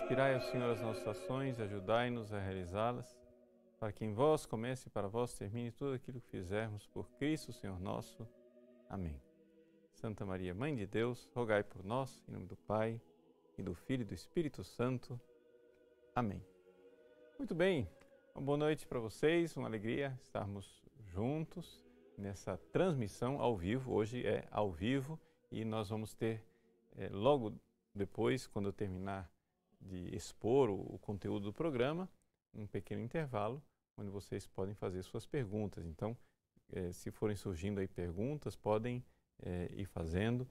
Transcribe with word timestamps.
Inspirai 0.00 0.34
ao 0.34 0.40
Senhor 0.40 0.72
as 0.72 0.80
nossas 0.80 1.06
ações, 1.06 1.60
ajudai-nos 1.60 2.32
a 2.32 2.40
realizá-las, 2.40 3.16
para 3.78 3.92
que 3.92 4.04
em 4.04 4.12
vós 4.12 4.46
comece 4.46 4.88
e 4.88 4.90
para 4.90 5.06
vós 5.06 5.34
termine 5.34 5.70
tudo 5.70 5.94
aquilo 5.94 6.20
que 6.20 6.30
fizermos 6.30 6.86
por 6.88 7.08
Cristo, 7.12 7.52
Senhor 7.52 7.78
nosso. 7.78 8.26
Amém. 8.88 9.20
Santa 9.92 10.24
Maria, 10.24 10.52
Mãe 10.52 10.74
de 10.74 10.86
Deus, 10.86 11.30
rogai 11.32 11.62
por 11.62 11.84
nós, 11.84 12.24
em 12.26 12.32
nome 12.32 12.46
do 12.46 12.56
Pai, 12.56 13.00
e 13.56 13.62
do 13.62 13.74
Filho 13.74 14.00
e 14.00 14.04
do 14.04 14.14
Espírito 14.14 14.64
Santo. 14.64 15.20
Amém. 16.14 16.42
Muito 17.38 17.54
bem, 17.54 17.88
uma 18.34 18.42
boa 18.42 18.58
noite 18.58 18.86
para 18.88 18.98
vocês, 18.98 19.56
uma 19.56 19.68
alegria 19.68 20.18
estarmos 20.22 20.82
juntos 21.12 21.84
nessa 22.18 22.56
transmissão 22.72 23.40
ao 23.40 23.56
vivo. 23.56 23.92
Hoje 23.92 24.26
é 24.26 24.48
ao 24.50 24.72
vivo 24.72 25.20
e 25.52 25.64
nós 25.64 25.90
vamos 25.90 26.14
ter 26.14 26.42
é, 26.96 27.08
logo 27.10 27.54
depois, 27.94 28.46
quando 28.48 28.66
eu 28.66 28.72
terminar 28.72 29.30
de 29.80 30.14
expor 30.14 30.68
o, 30.68 30.94
o 30.94 30.98
conteúdo 30.98 31.46
do 31.46 31.52
programa, 31.52 32.08
um 32.54 32.66
pequeno 32.66 33.02
intervalo 33.02 33.62
onde 34.00 34.10
vocês 34.10 34.46
podem 34.46 34.74
fazer 34.74 35.02
suas 35.02 35.26
perguntas. 35.26 35.84
Então, 35.84 36.16
eh, 36.72 36.90
se 36.92 37.10
forem 37.10 37.36
surgindo 37.36 37.80
aí 37.80 37.86
perguntas, 37.86 38.56
podem 38.56 39.04
eh, 39.42 39.68
ir 39.72 39.84
fazendo 39.84 40.48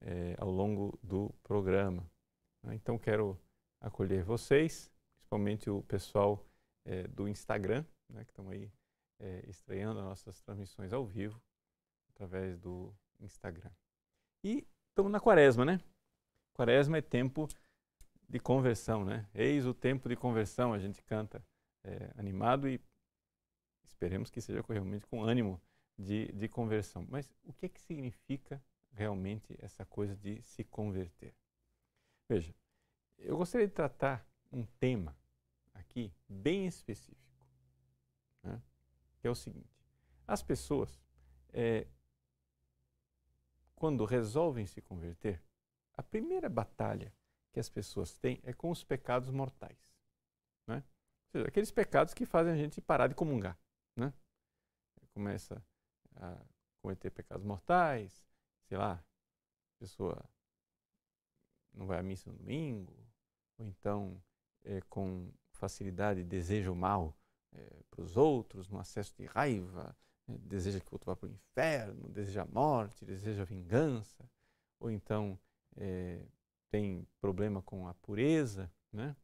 eh, 0.00 0.36
ao 0.38 0.50
longo 0.50 0.98
do 1.02 1.34
programa. 1.42 2.08
Né? 2.62 2.74
Então, 2.76 2.98
quero 2.98 3.38
acolher 3.80 4.22
vocês, 4.22 4.90
principalmente 5.18 5.68
o 5.68 5.82
pessoal 5.82 6.44
do 7.14 7.28
Instagram, 7.28 7.84
né, 8.08 8.24
que 8.24 8.32
estão 8.32 8.50
aí 8.50 8.68
estreando 9.46 10.00
as 10.00 10.04
nossas 10.04 10.42
transmissões 10.42 10.92
ao 10.92 11.06
vivo 11.06 11.40
através 12.10 12.58
do 12.58 12.92
Instagram. 13.20 13.70
E 14.44 14.66
estamos 14.88 15.12
na 15.12 15.20
quaresma, 15.20 15.64
né? 15.64 15.80
Quaresma 16.56 16.98
é 16.98 17.00
tempo 17.00 17.46
de 18.32 18.40
conversão, 18.40 19.04
né? 19.04 19.28
Eis 19.34 19.66
o 19.66 19.74
tempo 19.74 20.08
de 20.08 20.16
conversão, 20.16 20.72
a 20.72 20.78
gente 20.78 21.02
canta 21.02 21.44
é, 21.84 22.10
animado 22.16 22.66
e 22.66 22.80
esperemos 23.84 24.30
que 24.30 24.40
seja 24.40 24.64
realmente 24.66 25.06
com 25.06 25.22
ânimo 25.22 25.60
de, 25.98 26.32
de 26.32 26.48
conversão. 26.48 27.06
Mas 27.10 27.30
o 27.44 27.52
que, 27.52 27.66
é 27.66 27.68
que 27.68 27.78
significa 27.78 28.64
realmente 28.94 29.54
essa 29.60 29.84
coisa 29.84 30.16
de 30.16 30.40
se 30.40 30.64
converter? 30.64 31.34
Veja, 32.26 32.54
eu 33.18 33.36
gostaria 33.36 33.66
de 33.66 33.74
tratar 33.74 34.26
um 34.50 34.64
tema 34.80 35.14
aqui 35.74 36.10
bem 36.26 36.66
específico, 36.66 37.46
né? 38.42 38.62
que 39.20 39.26
é 39.26 39.30
o 39.30 39.34
seguinte: 39.34 39.78
as 40.26 40.42
pessoas, 40.42 40.98
é, 41.52 41.86
quando 43.74 44.06
resolvem 44.06 44.64
se 44.64 44.80
converter, 44.80 45.38
a 45.92 46.02
primeira 46.02 46.48
batalha 46.48 47.12
que 47.52 47.60
as 47.60 47.68
pessoas 47.68 48.16
têm 48.16 48.40
é 48.42 48.52
com 48.52 48.70
os 48.70 48.82
pecados 48.82 49.30
mortais. 49.30 49.78
Né? 50.66 50.82
Seja, 51.30 51.46
aqueles 51.46 51.70
pecados 51.70 52.14
que 52.14 52.24
fazem 52.24 52.52
a 52.52 52.56
gente 52.56 52.80
parar 52.80 53.06
de 53.06 53.14
comungar. 53.14 53.58
Né? 53.96 54.12
Começa 55.14 55.62
a 56.16 56.38
cometer 56.82 57.10
pecados 57.10 57.44
mortais, 57.44 58.24
sei 58.68 58.78
lá, 58.78 58.94
a 58.94 59.78
pessoa 59.78 60.24
não 61.72 61.86
vai 61.86 61.98
à 61.98 62.02
missa 62.02 62.30
no 62.30 62.38
domingo, 62.38 62.94
ou 63.58 63.66
então 63.66 64.22
é, 64.64 64.80
com 64.82 65.30
facilidade 65.50 66.24
deseja 66.24 66.70
o 66.70 66.76
mal 66.76 67.16
é, 67.52 67.82
para 67.90 68.02
os 68.02 68.16
outros, 68.16 68.68
no 68.68 68.78
acesso 68.78 69.14
de 69.16 69.26
raiva, 69.26 69.96
é, 70.28 70.38
deseja 70.38 70.80
que 70.80 70.86
o 70.88 70.94
outro 70.94 71.06
vá 71.06 71.16
para 71.16 71.28
o 71.28 71.32
inferno, 71.32 72.08
deseja 72.08 72.42
a 72.42 72.46
morte, 72.46 73.04
deseja 73.04 73.42
a 73.42 73.46
vingança, 73.46 74.28
ou 74.80 74.90
então 74.90 75.38
é, 75.76 76.24
tem 76.72 77.06
problema 77.20 77.60
com 77.60 77.86
a 77.86 77.92
pureza, 77.92 78.72
né? 78.90 79.14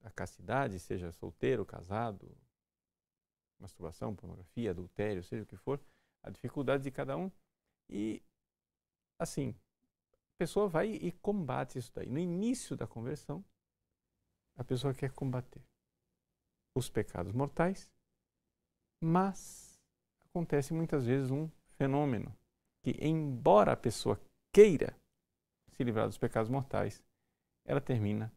a 0.00 0.10
castidade, 0.10 0.78
seja 0.80 1.12
solteiro, 1.12 1.66
casado, 1.66 2.34
masturbação, 3.60 4.16
pornografia, 4.16 4.70
adultério, 4.70 5.22
seja 5.22 5.42
o 5.42 5.46
que 5.46 5.56
for, 5.56 5.78
a 6.22 6.30
dificuldade 6.30 6.82
de 6.82 6.90
cada 6.90 7.18
um. 7.18 7.30
E, 7.90 8.22
assim, 9.18 9.54
a 10.10 10.38
pessoa 10.38 10.66
vai 10.66 10.88
e 10.88 11.12
combate 11.12 11.78
isso 11.78 11.92
daí. 11.94 12.08
No 12.08 12.18
início 12.18 12.74
da 12.74 12.86
conversão, 12.86 13.44
a 14.56 14.64
pessoa 14.64 14.94
quer 14.94 15.12
combater 15.12 15.62
os 16.74 16.88
pecados 16.88 17.32
mortais, 17.32 17.92
mas 19.02 19.78
acontece 20.24 20.72
muitas 20.72 21.04
vezes 21.04 21.30
um 21.30 21.50
fenômeno 21.76 22.34
que, 22.82 22.96
embora 23.04 23.72
a 23.72 23.76
pessoa 23.76 24.18
queira 24.50 24.97
se 25.78 25.84
livrar 25.84 26.08
dos 26.08 26.18
pecados 26.18 26.50
mortais, 26.50 27.04
ela 27.64 27.80
termina 27.80 28.32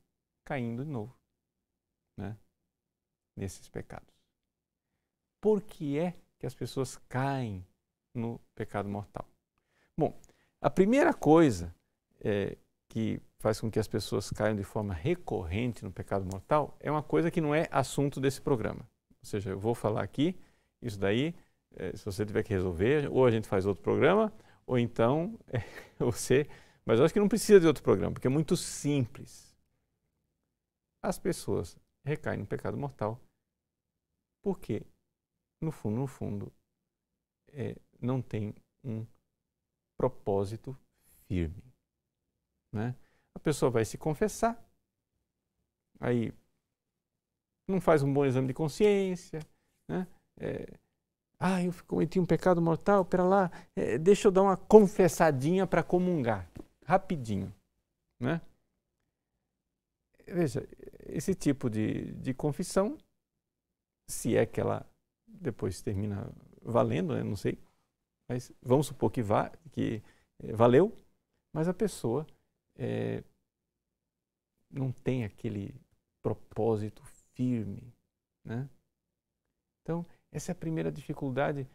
caindo 0.45 0.85
de 0.85 0.91
novo 0.91 1.17
né, 2.15 2.37
nesses 3.35 3.67
pecados. 3.67 4.13
Por 5.41 5.59
que 5.59 5.97
é 5.97 6.13
que 6.37 6.45
as 6.45 6.53
pessoas 6.53 6.97
caem 7.09 7.65
no 8.13 8.39
pecado 8.53 8.87
mortal? 8.87 9.27
Bom, 9.97 10.15
a 10.61 10.69
primeira 10.69 11.15
coisa 11.15 11.73
é, 12.19 12.55
que 12.87 13.19
faz 13.39 13.59
com 13.59 13.71
que 13.71 13.79
as 13.79 13.87
pessoas 13.87 14.29
caiam 14.29 14.55
de 14.55 14.63
forma 14.63 14.93
recorrente 14.93 15.83
no 15.83 15.91
pecado 15.91 16.23
mortal 16.23 16.77
é 16.79 16.91
uma 16.91 17.01
coisa 17.01 17.31
que 17.31 17.41
não 17.41 17.55
é 17.55 17.67
assunto 17.71 18.21
desse 18.21 18.39
programa. 18.39 18.87
Ou 19.19 19.25
seja, 19.25 19.49
eu 19.49 19.59
vou 19.59 19.73
falar 19.73 20.03
aqui, 20.03 20.39
isso 20.79 20.99
daí, 20.99 21.33
é, 21.75 21.95
se 21.97 22.05
você 22.05 22.23
tiver 22.23 22.43
que 22.43 22.53
resolver, 22.53 23.09
ou 23.11 23.25
a 23.25 23.31
gente 23.31 23.47
faz 23.47 23.65
outro 23.65 23.81
programa, 23.81 24.31
ou 24.67 24.77
então 24.77 25.39
é, 25.51 25.63
você 25.97 26.47
mas 26.85 26.99
eu 26.99 27.05
acho 27.05 27.13
que 27.13 27.19
não 27.19 27.29
precisa 27.29 27.59
de 27.59 27.67
outro 27.67 27.83
programa, 27.83 28.13
porque 28.13 28.27
é 28.27 28.29
muito 28.29 28.57
simples. 28.57 29.55
As 31.03 31.17
pessoas 31.17 31.77
recaem 32.05 32.39
no 32.39 32.47
pecado 32.47 32.77
mortal 32.77 33.19
porque, 34.43 34.85
no 35.61 35.71
fundo, 35.71 35.97
no 35.97 36.07
fundo, 36.07 36.51
é, 37.49 37.75
não 37.99 38.21
tem 38.21 38.55
um 38.83 39.05
propósito 39.97 40.77
firme. 41.27 41.63
Né? 42.73 42.95
A 43.35 43.39
pessoa 43.39 43.69
vai 43.69 43.85
se 43.85 43.97
confessar, 43.97 44.59
aí 45.99 46.33
não 47.69 47.79
faz 47.79 48.01
um 48.01 48.11
bom 48.11 48.25
exame 48.25 48.47
de 48.47 48.53
consciência, 48.53 49.39
né? 49.87 50.07
É, 50.39 50.65
ah, 51.39 51.63
eu 51.63 51.71
cometi 51.87 52.19
um 52.19 52.25
pecado 52.25 52.61
mortal, 52.61 53.05
pera 53.05 53.23
lá, 53.23 53.51
é, 53.75 53.97
deixa 53.97 54.27
eu 54.27 54.31
dar 54.31 54.43
uma 54.43 54.57
confessadinha 54.57 55.65
para 55.65 55.83
comungar 55.83 56.49
rapidinho. 56.85 57.53
Né? 58.19 58.41
Veja, 60.25 60.67
esse 61.07 61.33
tipo 61.35 61.69
de, 61.69 62.13
de 62.13 62.33
confissão, 62.33 62.97
se 64.07 64.35
é 64.35 64.45
que 64.45 64.59
ela 64.59 64.85
depois 65.27 65.81
termina 65.81 66.31
valendo, 66.61 67.15
né? 67.15 67.23
não 67.23 67.35
sei, 67.35 67.57
mas 68.27 68.51
vamos 68.61 68.87
supor 68.87 69.11
que, 69.11 69.21
vá, 69.21 69.49
que 69.71 70.01
é, 70.39 70.53
valeu, 70.53 70.95
mas 71.53 71.67
a 71.67 71.73
pessoa 71.73 72.25
é, 72.77 73.23
não 74.69 74.91
tem 74.91 75.23
aquele 75.23 75.75
propósito 76.21 77.03
firme. 77.33 77.93
Né? 78.43 78.69
Então, 79.81 80.05
essa 80.31 80.51
é 80.51 80.53
a 80.53 80.55
primeira 80.55 80.91
dificuldade. 80.91 81.67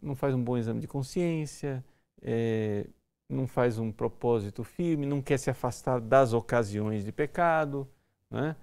Não 0.00 0.16
faz 0.16 0.34
um 0.34 0.42
bom 0.42 0.56
exame 0.56 0.80
de 0.80 0.88
consciência, 0.88 1.84
é, 2.20 2.88
não 3.28 3.46
faz 3.46 3.78
um 3.78 3.90
propósito 3.92 4.64
firme, 4.64 5.06
não 5.06 5.22
quer 5.22 5.38
se 5.38 5.50
afastar 5.50 6.00
das 6.00 6.32
ocasiões 6.32 7.04
de 7.04 7.12
pecado, 7.12 7.88
né? 8.30 8.56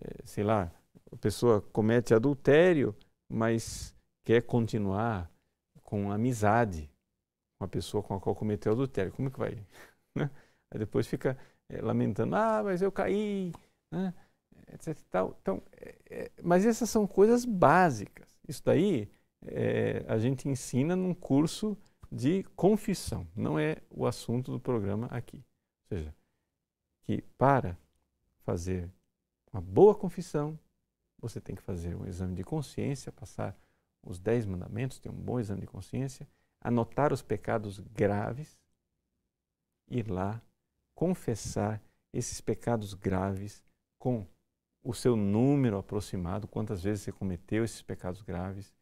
É, 0.00 0.26
sei 0.26 0.44
lá, 0.44 0.72
a 1.10 1.16
pessoa 1.16 1.60
comete 1.72 2.14
adultério, 2.14 2.96
mas 3.28 3.94
quer 4.24 4.42
continuar 4.42 5.30
com 5.82 6.10
amizade 6.10 6.90
com 7.58 7.64
a 7.64 7.68
pessoa 7.68 8.02
com 8.02 8.14
a 8.14 8.20
qual 8.20 8.34
cometeu 8.34 8.72
adultério. 8.72 9.12
Como 9.12 9.28
é 9.28 9.30
que 9.30 9.38
vai? 9.38 9.58
Né? 10.14 10.30
Aí 10.70 10.78
depois 10.78 11.06
fica 11.06 11.38
é, 11.70 11.80
lamentando, 11.80 12.36
ah, 12.36 12.62
mas 12.62 12.82
eu 12.82 12.92
caí, 12.92 13.50
né? 13.90 14.12
etc. 14.74 14.94
Tal. 15.10 15.36
Então, 15.40 15.62
é, 15.72 15.94
é, 16.10 16.30
mas 16.42 16.66
essas 16.66 16.90
são 16.90 17.06
coisas 17.06 17.46
básicas. 17.46 18.28
Isso 18.46 18.62
daí 18.62 19.08
é, 19.46 20.04
a 20.06 20.18
gente 20.18 20.48
ensina 20.48 20.94
num 20.94 21.14
curso 21.14 21.76
de 22.12 22.42
confissão, 22.54 23.26
não 23.34 23.58
é 23.58 23.78
o 23.90 24.06
assunto 24.06 24.52
do 24.52 24.60
programa 24.60 25.06
aqui. 25.06 25.38
Ou 25.38 25.96
seja, 25.96 26.14
que 27.04 27.22
para 27.38 27.78
fazer 28.44 28.92
uma 29.50 29.62
boa 29.62 29.94
confissão, 29.94 30.58
você 31.18 31.40
tem 31.40 31.56
que 31.56 31.62
fazer 31.62 31.96
um 31.96 32.06
exame 32.06 32.34
de 32.34 32.44
consciência, 32.44 33.10
passar 33.10 33.56
os 34.02 34.18
dez 34.18 34.44
mandamentos, 34.44 34.98
ter 34.98 35.08
um 35.08 35.14
bom 35.14 35.40
exame 35.40 35.62
de 35.62 35.66
consciência, 35.66 36.28
anotar 36.60 37.14
os 37.14 37.22
pecados 37.22 37.78
graves, 37.78 38.58
ir 39.88 40.10
lá, 40.10 40.42
confessar 40.94 41.82
esses 42.12 42.42
pecados 42.42 42.92
graves 42.92 43.62
com 43.98 44.26
o 44.84 44.92
seu 44.92 45.16
número 45.16 45.78
aproximado, 45.78 46.46
quantas 46.46 46.82
vezes 46.82 47.04
você 47.04 47.12
cometeu 47.12 47.64
esses 47.64 47.80
pecados 47.80 48.20
graves, 48.20 48.74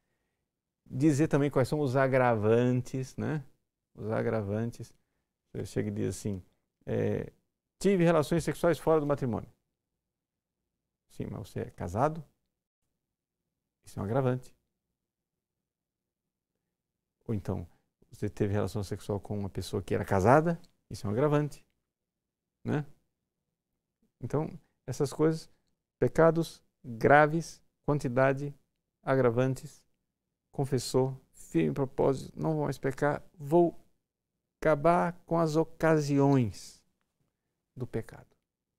dizer 0.90 1.28
também 1.28 1.50
quais 1.50 1.68
são 1.68 1.80
os 1.80 1.96
agravantes, 1.96 3.16
né? 3.16 3.44
Os 3.94 4.10
agravantes. 4.10 4.92
Você 5.52 5.66
chega 5.66 5.88
e 5.88 5.92
diz 5.92 6.16
assim: 6.16 6.42
é, 6.84 7.32
tive 7.78 8.04
relações 8.04 8.42
sexuais 8.44 8.78
fora 8.78 9.00
do 9.00 9.06
matrimônio. 9.06 9.50
Sim, 11.10 11.26
mas 11.30 11.48
você 11.48 11.60
é 11.60 11.70
casado? 11.70 12.24
Isso 13.84 13.98
é 13.98 14.02
um 14.02 14.04
agravante. 14.04 14.54
Ou 17.26 17.34
então, 17.34 17.66
você 18.10 18.28
teve 18.28 18.52
relação 18.52 18.82
sexual 18.82 19.20
com 19.20 19.38
uma 19.38 19.48
pessoa 19.50 19.82
que 19.82 19.94
era 19.94 20.04
casada? 20.04 20.60
Isso 20.90 21.06
é 21.06 21.10
um 21.10 21.12
agravante. 21.12 21.64
Né? 22.64 22.84
Então, 24.20 24.50
essas 24.86 25.12
coisas, 25.12 25.48
pecados 25.98 26.62
graves, 26.84 27.62
quantidade, 27.84 28.54
agravantes, 29.02 29.84
confessou, 30.52 31.18
firme 31.32 31.74
propósito, 31.74 32.32
não 32.36 32.54
vou 32.54 32.64
mais 32.64 32.78
pecar, 32.78 33.22
vou 33.38 33.78
acabar 34.60 35.12
com 35.24 35.38
as 35.38 35.56
ocasiões 35.56 36.82
do 37.76 37.86
pecado. 37.86 38.26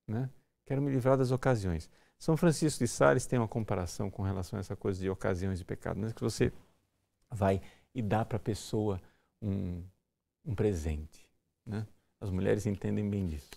Né? 0.06 0.30
Quero 0.64 0.80
me 0.80 0.90
livrar 0.90 1.16
das 1.16 1.30
ocasiões. 1.30 1.90
São 2.18 2.36
Francisco 2.36 2.78
de 2.78 2.88
Sales 2.88 3.26
tem 3.26 3.38
uma 3.38 3.48
comparação 3.48 4.10
com 4.10 4.22
relação 4.22 4.56
a 4.56 4.60
essa 4.60 4.76
coisa 4.76 5.00
de 5.00 5.10
ocasiões 5.10 5.58
de 5.58 5.64
pecado. 5.64 5.98
Não 5.98 6.08
é 6.08 6.12
que 6.12 6.22
você 6.22 6.52
vai 7.30 7.60
e 7.94 8.00
dá 8.00 8.24
para 8.24 8.36
a 8.36 8.40
pessoa 8.40 9.00
um, 9.40 9.82
um 10.44 10.54
presente. 10.54 11.28
Né? 11.66 11.86
As 12.20 12.30
mulheres 12.30 12.64
entendem 12.64 13.08
bem 13.08 13.26
disso. 13.26 13.50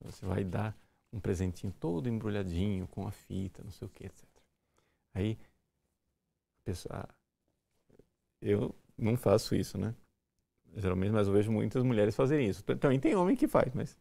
Você 0.00 0.26
vai 0.26 0.42
dar 0.42 0.76
um 1.12 1.20
presentinho 1.20 1.72
todo 1.78 2.08
embrulhadinho, 2.08 2.88
com 2.88 3.06
a 3.06 3.12
fita, 3.12 3.62
não 3.62 3.70
sei 3.70 3.86
o 3.86 3.90
que, 3.90 4.06
etc. 4.06 4.24
Aí, 5.14 5.38
a 6.60 6.64
pessoa, 6.64 7.08
eu 8.42 8.74
não 8.98 9.16
faço 9.16 9.54
isso, 9.54 9.78
né? 9.78 9.94
Geralmente, 10.74 11.12
mas 11.12 11.26
eu 11.26 11.32
vejo 11.32 11.52
muitas 11.52 11.82
mulheres 11.82 12.16
fazerem 12.16 12.48
isso. 12.48 12.62
Também 12.62 12.98
tem 12.98 13.14
homem 13.14 13.36
que 13.36 13.46
faz, 13.46 13.72
mas 13.74 13.96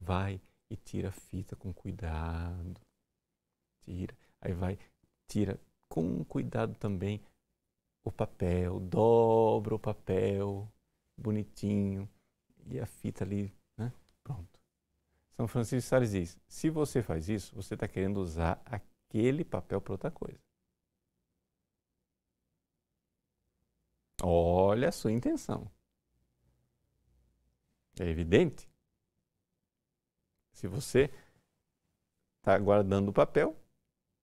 vai 0.00 0.40
e 0.70 0.76
tira 0.76 1.08
a 1.08 1.12
fita 1.12 1.54
com 1.54 1.72
cuidado. 1.72 2.80
Tira. 3.82 4.14
Aí 4.40 4.52
vai, 4.52 4.78
tira 5.28 5.60
com 5.88 6.24
cuidado 6.24 6.74
também 6.76 7.20
o 8.02 8.10
papel, 8.10 8.80
dobra 8.80 9.74
o 9.74 9.78
papel 9.78 10.68
bonitinho 11.16 12.08
e 12.66 12.78
a 12.78 12.86
fita 12.86 13.24
ali, 13.24 13.54
né? 13.76 13.92
Pronto. 14.22 14.58
São 15.36 15.48
Francisco 15.48 15.76
de 15.76 15.82
Sales 15.82 16.10
diz: 16.10 16.38
se 16.46 16.70
você 16.70 17.02
faz 17.02 17.28
isso, 17.28 17.54
você 17.54 17.74
está 17.74 17.88
querendo 17.88 18.18
usar 18.18 18.60
aquele 18.64 19.44
papel 19.44 19.80
para 19.80 19.92
outra 19.92 20.10
coisa. 20.10 20.38
Olha 24.22 24.88
a 24.88 24.92
sua 24.92 25.12
intenção. 25.12 25.70
É 27.98 28.08
evidente. 28.08 28.68
Se 30.52 30.66
você 30.66 31.10
está 32.38 32.58
guardando 32.58 33.08
o 33.08 33.12
papel, 33.12 33.56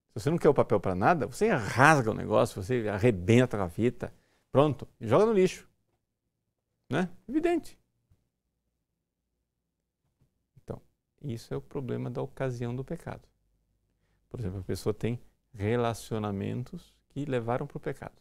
se 0.10 0.20
você 0.20 0.30
não 0.30 0.38
quer 0.38 0.50
o 0.50 0.54
papel 0.54 0.80
para 0.80 0.96
nada, 0.96 1.26
você 1.26 1.48
rasga 1.48 2.12
o 2.12 2.14
negócio, 2.14 2.62
você 2.62 2.88
arrebenta 2.90 3.62
a 3.62 3.70
fita, 3.70 4.14
pronto, 4.52 4.88
e 5.00 5.08
joga 5.08 5.26
no 5.26 5.34
lixo. 5.34 5.70
Né? 6.90 7.10
Evidente. 7.28 7.80
Então, 10.62 10.82
isso 11.22 11.54
é 11.54 11.58
o 11.58 11.62
problema 11.62 12.10
da 12.10 12.22
ocasião 12.22 12.76
do 12.76 12.84
pecado. 12.84 13.28
Por 14.30 14.40
exemplo, 14.40 14.60
a 14.60 14.64
pessoa 14.64 14.94
tem 14.94 15.20
relacionamentos 15.54 16.94
que 17.10 17.26
levaram 17.26 17.66
para 17.66 17.78
o 17.78 17.82
pecado. 17.82 18.21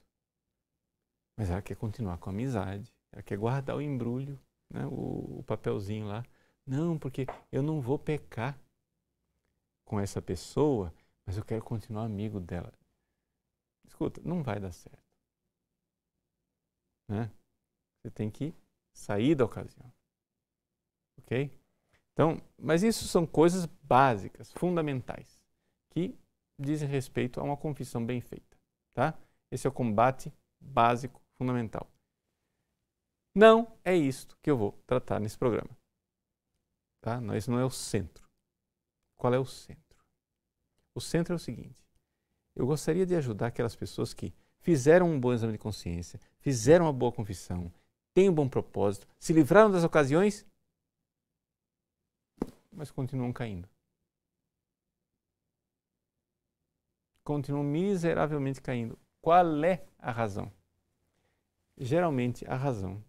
Mas 1.40 1.48
ela 1.48 1.62
quer 1.62 1.74
continuar 1.74 2.18
com 2.18 2.28
a 2.28 2.32
amizade, 2.32 2.92
ela 3.10 3.22
quer 3.22 3.38
guardar 3.38 3.74
o 3.74 3.80
embrulho, 3.80 4.38
né? 4.68 4.84
o, 4.84 5.38
o 5.38 5.44
papelzinho 5.46 6.06
lá. 6.06 6.22
Não, 6.66 6.98
porque 6.98 7.26
eu 7.50 7.62
não 7.62 7.80
vou 7.80 7.98
pecar 7.98 8.60
com 9.86 9.98
essa 9.98 10.20
pessoa 10.20 10.92
mas 11.30 11.36
eu 11.36 11.44
quero 11.44 11.62
continuar 11.62 12.06
amigo 12.06 12.40
dela. 12.40 12.72
Escuta, 13.86 14.20
não 14.24 14.42
vai 14.42 14.58
dar 14.58 14.72
certo. 14.72 14.98
Né? 17.08 17.30
Você 18.02 18.10
tem 18.10 18.28
que 18.28 18.52
sair 18.92 19.36
da 19.36 19.44
ocasião. 19.44 19.92
Ok? 21.20 21.56
Então, 22.12 22.36
mas 22.58 22.82
isso 22.82 23.06
são 23.06 23.24
coisas 23.24 23.64
básicas, 23.64 24.50
fundamentais, 24.54 25.40
que 25.90 26.18
dizem 26.58 26.88
respeito 26.88 27.38
a 27.38 27.44
uma 27.44 27.56
confissão 27.56 28.04
bem 28.04 28.20
feita. 28.20 28.58
Tá? 28.92 29.16
Esse 29.52 29.68
é 29.68 29.70
o 29.70 29.72
combate 29.72 30.32
básico, 30.60 31.19
fundamental. 31.40 31.90
Não 33.34 33.74
é 33.82 33.96
isto 33.96 34.36
que 34.42 34.50
eu 34.50 34.58
vou 34.58 34.72
tratar 34.86 35.18
nesse 35.18 35.38
programa. 35.38 35.70
Tá? 37.00 37.18
Não, 37.18 37.34
esse 37.34 37.50
não 37.50 37.58
é 37.58 37.64
o 37.64 37.70
centro. 37.70 38.28
Qual 39.18 39.32
é 39.32 39.38
o 39.38 39.46
centro? 39.46 39.98
O 40.94 41.00
centro 41.00 41.32
é 41.32 41.36
o 41.36 41.38
seguinte: 41.38 41.82
eu 42.54 42.66
gostaria 42.66 43.06
de 43.06 43.16
ajudar 43.16 43.46
aquelas 43.46 43.74
pessoas 43.74 44.12
que 44.12 44.34
fizeram 44.58 45.10
um 45.10 45.18
bom 45.18 45.32
exame 45.32 45.54
de 45.54 45.58
consciência, 45.58 46.20
fizeram 46.40 46.84
uma 46.84 46.92
boa 46.92 47.10
confissão, 47.10 47.72
têm 48.14 48.28
um 48.28 48.34
bom 48.34 48.46
propósito, 48.46 49.08
se 49.18 49.32
livraram 49.32 49.70
das 49.70 49.82
ocasiões, 49.82 50.44
mas 52.70 52.90
continuam 52.90 53.32
caindo. 53.32 53.66
Continuam 57.24 57.64
miseravelmente 57.64 58.60
caindo. 58.60 58.98
Qual 59.22 59.64
é 59.64 59.86
a 59.98 60.10
razão? 60.10 60.52
Geralmente 61.82 62.46
a 62.46 62.56
razão 62.56 63.02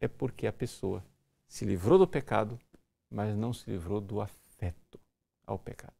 é 0.00 0.08
porque 0.08 0.48
a 0.48 0.52
pessoa 0.52 1.06
se 1.46 1.64
livrou 1.64 1.96
do 1.96 2.08
pecado, 2.08 2.58
mas 3.08 3.36
não 3.36 3.52
se 3.52 3.70
livrou 3.70 4.00
do 4.00 4.20
afeto 4.20 4.98
ao 5.46 5.56
pecado. 5.56 5.94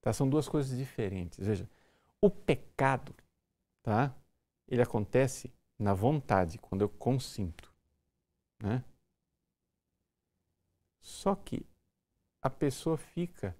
Tá? 0.00 0.12
São 0.12 0.30
duas 0.30 0.48
coisas 0.48 0.78
diferentes. 0.78 1.44
Veja, 1.44 1.68
o 2.20 2.30
pecado, 2.30 3.12
tá? 3.82 4.14
ele 4.68 4.80
acontece 4.80 5.52
na 5.76 5.92
vontade, 5.92 6.56
quando 6.56 6.82
eu 6.82 6.88
consinto. 6.88 7.74
Né? 8.62 8.84
Só 11.00 11.34
que 11.34 11.66
a 12.40 12.48
pessoa 12.48 12.96
fica 12.96 13.56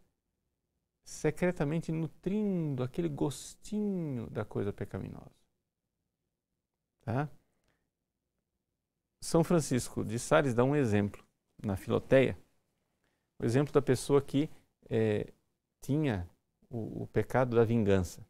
secretamente 1.02 1.90
nutrindo 1.90 2.84
aquele 2.84 3.08
gostinho 3.08 4.30
da 4.30 4.44
coisa 4.44 4.72
pecaminosa. 4.72 5.43
Tá? 7.04 7.28
São 9.20 9.44
Francisco 9.44 10.04
de 10.04 10.18
Sales 10.18 10.54
dá 10.54 10.64
um 10.64 10.74
exemplo 10.74 11.24
na 11.62 11.76
Filoteia, 11.76 12.38
o 13.38 13.44
exemplo 13.44 13.72
da 13.72 13.82
pessoa 13.82 14.22
que 14.22 14.50
é, 14.88 15.32
tinha 15.80 16.28
o, 16.70 17.02
o 17.02 17.06
pecado 17.06 17.56
da 17.56 17.64
vingança. 17.64 18.26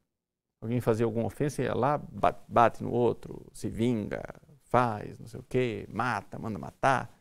Alguém 0.61 0.81
fazia 0.81 1.05
alguma 1.05 1.27
ofensa, 1.27 1.63
ia 1.63 1.75
lá, 1.75 1.99
bate 2.49 2.83
no 2.83 2.91
outro, 2.91 3.47
se 3.53 3.69
vinga, 3.69 4.23
faz, 4.63 5.19
não 5.21 5.27
sei 5.27 5.41
o 5.41 5.43
quê, 5.45 5.87
mata, 5.89 6.39
manda 6.39 6.59
matar. 6.59 7.17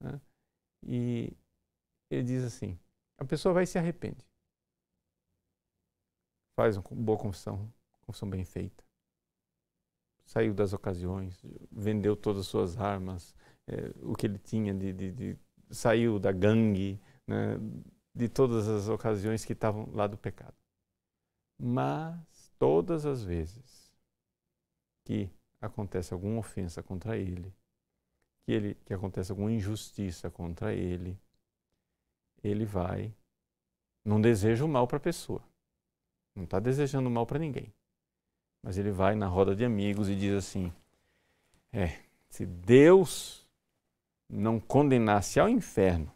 Né? 0.00 0.20
E 0.82 1.36
ele 2.10 2.22
diz 2.22 2.44
assim: 2.44 2.78
a 3.18 3.24
pessoa 3.24 3.52
vai 3.52 3.64
e 3.64 3.66
se 3.66 3.78
arrepende. 3.78 4.24
Faz 6.54 6.76
uma 6.76 6.84
boa 6.90 7.18
confissão, 7.18 7.72
confissão 8.02 8.28
bem 8.28 8.44
feita. 8.44 8.84
Saiu 10.24 10.54
das 10.54 10.72
ocasiões, 10.72 11.40
vendeu 11.70 12.16
todas 12.16 12.42
as 12.42 12.46
suas 12.46 12.78
armas, 12.78 13.34
é, 13.66 13.92
o 14.02 14.14
que 14.14 14.26
ele 14.26 14.38
tinha 14.38 14.72
de, 14.72 14.92
de, 14.92 15.12
de 15.12 15.38
saiu 15.70 16.18
da 16.18 16.32
gangue, 16.32 17.00
né, 17.26 17.58
de 18.14 18.28
todas 18.28 18.68
as 18.68 18.88
ocasiões 18.88 19.44
que 19.44 19.52
estavam 19.52 19.88
lá 19.92 20.06
do 20.06 20.16
pecado. 20.16 20.54
Mas 21.58 22.52
todas 22.58 23.06
as 23.06 23.22
vezes 23.22 23.90
que 25.04 25.30
acontece 25.60 26.12
alguma 26.12 26.38
ofensa 26.38 26.82
contra 26.82 27.16
ele, 27.16 27.54
que, 28.44 28.52
ele, 28.52 28.74
que 28.84 28.92
acontece 28.92 29.30
alguma 29.30 29.50
injustiça 29.50 30.30
contra 30.30 30.74
ele, 30.74 31.18
ele 32.42 32.64
vai, 32.64 33.14
não 34.04 34.20
deseja 34.20 34.64
o 34.64 34.68
mal 34.68 34.86
para 34.86 34.96
a 34.96 35.00
pessoa, 35.00 35.42
não 36.34 36.44
está 36.44 36.58
desejando 36.58 37.08
mal 37.08 37.24
para 37.26 37.38
ninguém, 37.38 37.72
mas 38.62 38.78
ele 38.78 38.90
vai 38.90 39.14
na 39.14 39.26
roda 39.26 39.54
de 39.56 39.64
amigos 39.64 40.08
e 40.08 40.16
diz 40.16 40.34
assim: 40.34 40.72
é, 41.72 42.02
se 42.28 42.46
Deus 42.46 43.46
não 44.28 44.60
condenasse 44.60 45.40
ao 45.40 45.48
inferno 45.48 46.10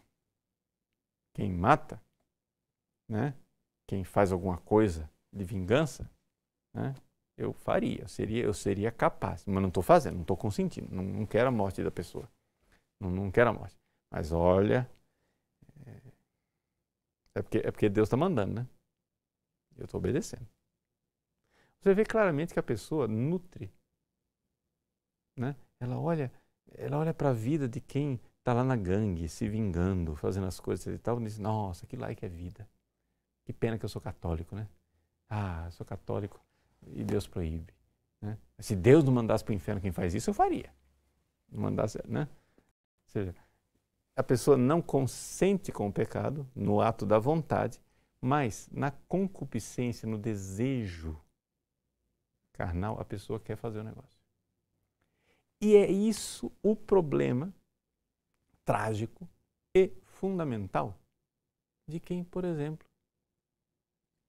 quem 1.33 1.51
mata, 1.51 2.01
né? 3.07 3.35
quem 3.87 4.03
faz 4.03 4.31
alguma 4.31 4.57
coisa 4.57 5.09
de 5.31 5.43
vingança, 5.43 6.09
né? 6.73 6.95
eu 7.37 7.53
faria, 7.53 8.01
eu 8.01 8.07
seria, 8.07 8.43
eu 8.43 8.53
seria 8.53 8.91
capaz. 8.91 9.45
Mas 9.45 9.61
não 9.61 9.67
estou 9.67 9.83
fazendo, 9.83 10.15
não 10.15 10.21
estou 10.21 10.35
consentindo, 10.35 10.93
não, 10.93 11.03
não, 11.03 11.25
quero 11.25 11.49
a 11.49 11.51
morte 11.51 11.83
da 11.83 11.91
pessoa. 11.91 12.27
Não, 12.99 13.11
não 13.11 13.31
quero 13.31 13.51
a 13.51 13.53
morte. 13.53 13.77
Mas 14.11 14.31
olha, 14.31 14.89
é, 15.85 16.01
é 17.35 17.41
porque, 17.41 17.57
é 17.59 17.71
porque 17.71 17.89
Deus 17.89 18.07
está 18.07 18.17
mandando, 18.17 18.55
né? 18.55 18.67
Eu 19.77 19.85
estou 19.85 19.99
obedecendo. 19.99 20.47
Você 21.79 21.93
vê 21.93 22.03
claramente 22.03 22.53
que 22.53 22.59
a 22.59 22.63
pessoa 22.63 23.07
nutre, 23.07 23.71
né? 25.35 25.55
Ela 25.79 25.99
olha, 25.99 26.31
ela 26.75 26.97
olha 26.97 27.13
para 27.13 27.29
a 27.29 27.33
vida 27.33 27.67
de 27.67 27.79
quem 27.79 28.19
está 28.39 28.53
lá 28.53 28.63
na 28.63 28.75
gangue, 28.75 29.27
se 29.27 29.47
vingando, 29.47 30.15
fazendo 30.15 30.47
as 30.47 30.59
coisas 30.59 30.87
e 30.87 30.97
tal, 30.97 31.19
e 31.19 31.23
diz, 31.23 31.37
nossa, 31.37 31.85
que 31.85 31.95
lá 31.95 32.13
que 32.15 32.25
é 32.25 32.29
vida. 32.29 32.67
Que 33.45 33.53
pena 33.53 33.77
que 33.77 33.85
eu 33.85 33.89
sou 33.89 34.01
católico, 34.01 34.55
né? 34.55 34.67
Ah, 35.29 35.63
eu 35.65 35.71
sou 35.71 35.85
católico 35.85 36.39
e 36.87 37.03
Deus 37.03 37.27
proíbe. 37.27 37.73
Né? 38.21 38.37
Se 38.59 38.75
Deus 38.75 39.03
não 39.03 39.13
mandasse 39.13 39.43
para 39.43 39.51
o 39.51 39.55
inferno 39.55 39.81
quem 39.81 39.91
faz 39.91 40.13
isso, 40.13 40.29
eu 40.29 40.33
faria. 40.33 40.73
Não 41.49 41.61
mandasse, 41.61 41.99
né? 42.07 42.27
Ou 43.05 43.09
seja, 43.09 43.35
a 44.15 44.23
pessoa 44.23 44.57
não 44.57 44.81
consente 44.81 45.71
com 45.71 45.87
o 45.87 45.93
pecado 45.93 46.47
no 46.55 46.81
ato 46.81 47.05
da 47.05 47.19
vontade, 47.19 47.79
mas 48.19 48.67
na 48.71 48.91
concupiscência, 48.91 50.07
no 50.07 50.17
desejo 50.17 51.19
carnal, 52.57 52.99
a 52.99 53.05
pessoa 53.05 53.39
quer 53.39 53.55
fazer 53.55 53.79
o 53.79 53.83
negócio. 53.83 54.17
E 55.61 55.75
é 55.75 55.89
isso 55.89 56.51
o 56.61 56.75
problema 56.75 57.53
trágico 58.65 59.27
e 59.75 59.89
fundamental 60.03 60.97
de 61.87 61.99
quem, 61.99 62.23
por 62.23 62.43
exemplo, 62.43 62.87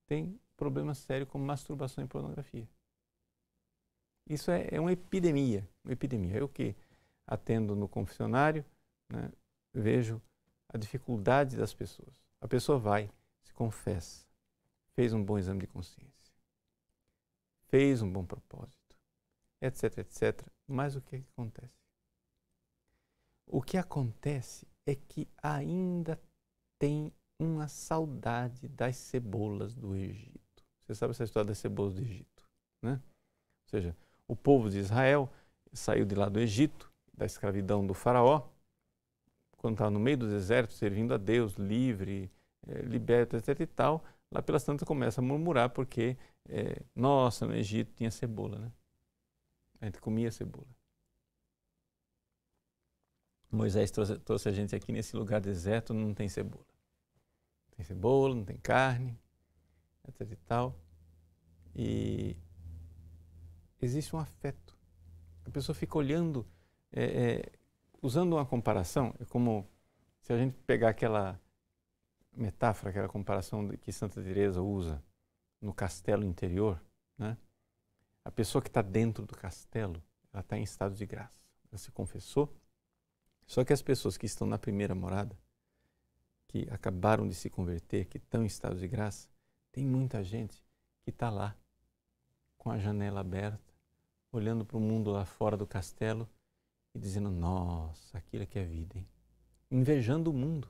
tem 0.06 0.40
problema 0.56 0.94
sério 0.94 1.26
como 1.26 1.44
masturbação 1.44 2.04
e 2.04 2.08
pornografia. 2.08 2.68
Isso 4.28 4.50
é, 4.50 4.68
é 4.70 4.80
uma 4.80 4.92
epidemia, 4.92 5.66
uma 5.84 5.92
epidemia. 5.92 6.36
Eu 6.36 6.48
que 6.48 6.74
atendo 7.26 7.74
no 7.74 7.88
confessionário, 7.88 8.64
né, 9.08 9.30
vejo 9.72 10.20
a 10.68 10.78
dificuldade 10.78 11.56
das 11.56 11.74
pessoas. 11.74 12.14
A 12.40 12.48
pessoa 12.48 12.78
vai, 12.78 13.10
se 13.42 13.52
confessa, 13.52 14.26
fez 14.94 15.12
um 15.12 15.22
bom 15.22 15.38
exame 15.38 15.60
de 15.60 15.66
consciência, 15.66 16.17
fez 17.68 18.02
um 18.02 18.10
bom 18.10 18.24
propósito, 18.24 18.96
etc, 19.62 19.98
etc. 19.98 20.46
Mas 20.66 20.96
o 20.96 21.00
que, 21.00 21.16
é 21.16 21.20
que 21.20 21.28
acontece? 21.32 21.74
O 23.46 23.62
que 23.62 23.76
acontece 23.76 24.66
é 24.86 24.94
que 24.94 25.28
ainda 25.42 26.20
tem 26.78 27.12
uma 27.40 27.68
saudade 27.68 28.68
das 28.68 28.96
cebolas 28.96 29.74
do 29.74 29.94
Egito. 29.94 30.64
Você 30.82 30.94
sabe 30.94 31.12
essa 31.12 31.24
história 31.24 31.48
das 31.48 31.58
cebolas 31.58 31.94
do 31.94 32.02
Egito, 32.02 32.48
né? 32.82 32.92
Ou 32.94 33.70
seja, 33.70 33.96
o 34.26 34.34
povo 34.34 34.68
de 34.68 34.78
Israel 34.78 35.30
saiu 35.72 36.04
de 36.04 36.14
lá 36.14 36.28
do 36.28 36.40
Egito, 36.40 36.92
da 37.12 37.26
escravidão 37.26 37.86
do 37.86 37.94
faraó, 37.94 38.48
quando 39.56 39.74
estava 39.74 39.90
no 39.90 40.00
meio 40.00 40.16
do 40.16 40.28
deserto, 40.28 40.72
servindo 40.72 41.12
a 41.12 41.16
Deus, 41.16 41.54
livre, 41.54 42.30
é, 42.66 42.80
liberto, 42.82 43.36
etc 43.36 43.60
e 43.60 43.66
tal, 43.66 44.04
lá 44.32 44.40
pelas 44.40 44.64
tantas 44.64 44.86
começa 44.86 45.20
a 45.20 45.24
murmurar 45.24 45.70
porque, 45.70 46.16
é, 46.48 46.82
nossa, 46.94 47.46
no 47.46 47.54
Egito 47.54 47.92
tinha 47.94 48.10
cebola, 48.10 48.58
né? 48.58 48.72
A 49.80 49.84
gente 49.84 50.00
comia 50.00 50.30
cebola. 50.30 50.66
Moisés 53.50 53.90
trouxe, 53.90 54.18
trouxe 54.18 54.48
a 54.48 54.52
gente 54.52 54.74
aqui 54.74 54.90
nesse 54.90 55.16
lugar 55.16 55.40
deserto, 55.40 55.94
não 55.94 56.14
tem 56.14 56.28
cebola. 56.28 56.64
Não 57.66 57.76
tem 57.76 57.84
cebola, 57.84 58.34
não 58.34 58.44
tem 58.44 58.56
carne, 58.58 59.18
etc 60.08 60.32
e 60.32 60.36
tal. 60.36 60.80
E 61.74 62.36
existe 63.80 64.16
um 64.16 64.18
afeto. 64.18 64.76
A 65.44 65.50
pessoa 65.50 65.74
fica 65.74 65.96
olhando, 65.96 66.46
é, 66.92 67.04
é, 67.04 67.52
usando 68.02 68.34
uma 68.34 68.44
comparação, 68.44 69.14
é 69.20 69.24
como 69.24 69.68
se 70.20 70.32
a 70.32 70.36
gente 70.36 70.56
pegar 70.66 70.90
aquela 70.90 71.40
metáfora, 72.32 72.90
aquela 72.90 73.08
comparação 73.08 73.68
que 73.68 73.92
Santa 73.92 74.22
Teresa 74.22 74.60
usa 74.60 75.02
no 75.60 75.72
castelo 75.72 76.24
interior, 76.24 76.82
né? 77.16 77.36
A 78.24 78.30
pessoa 78.30 78.60
que 78.60 78.68
está 78.68 78.82
dentro 78.82 79.24
do 79.24 79.34
castelo, 79.34 80.02
ela 80.32 80.42
está 80.42 80.58
em 80.58 80.62
estado 80.62 80.94
de 80.94 81.06
graça. 81.06 81.40
Ela 81.70 81.78
se 81.78 81.90
confessou. 81.90 82.54
Só 83.46 83.64
que 83.64 83.72
as 83.72 83.80
pessoas 83.80 84.18
que 84.18 84.26
estão 84.26 84.46
na 84.46 84.58
primeira 84.58 84.94
morada, 84.94 85.34
que 86.46 86.68
acabaram 86.70 87.26
de 87.26 87.34
se 87.34 87.48
converter, 87.48 88.04
que 88.06 88.18
estão 88.18 88.42
em 88.42 88.46
estado 88.46 88.78
de 88.78 88.86
graça, 88.86 89.28
tem 89.72 89.86
muita 89.86 90.22
gente 90.22 90.62
que 91.02 91.10
está 91.10 91.30
lá, 91.30 91.56
com 92.58 92.70
a 92.70 92.78
janela 92.78 93.20
aberta, 93.20 93.72
olhando 94.30 94.64
para 94.64 94.76
o 94.76 94.80
mundo 94.80 95.10
lá 95.10 95.24
fora 95.24 95.56
do 95.56 95.66
castelo 95.66 96.28
e 96.94 96.98
dizendo: 96.98 97.30
Nossa, 97.30 98.18
aquilo 98.18 98.42
aqui 98.42 98.58
é 98.58 98.64
vida, 98.64 98.98
hein? 98.98 99.08
Invejando 99.70 100.30
o 100.30 100.34
mundo. 100.34 100.68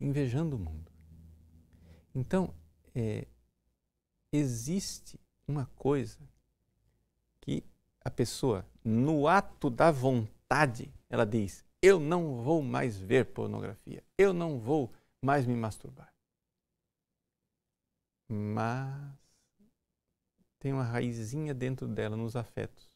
Invejando 0.00 0.56
o 0.56 0.58
mundo. 0.58 0.90
Então, 2.18 2.52
é, 2.94 3.26
existe 4.32 5.20
uma 5.46 5.66
coisa 5.76 6.18
que 7.40 7.64
a 8.04 8.10
pessoa, 8.10 8.66
no 8.84 9.28
ato 9.28 9.70
da 9.70 9.90
vontade, 9.90 10.92
ela 11.08 11.24
diz: 11.24 11.64
Eu 11.80 12.00
não 12.00 12.42
vou 12.42 12.60
mais 12.62 12.98
ver 12.98 13.26
pornografia, 13.26 14.02
eu 14.18 14.32
não 14.32 14.58
vou 14.58 14.92
mais 15.22 15.46
me 15.46 15.54
masturbar 15.54 16.12
mas 18.28 19.18
tem 20.58 20.72
uma 20.72 20.84
raizinha 20.84 21.54
dentro 21.54 21.88
dela 21.88 22.14
nos 22.16 22.36
afetos 22.36 22.90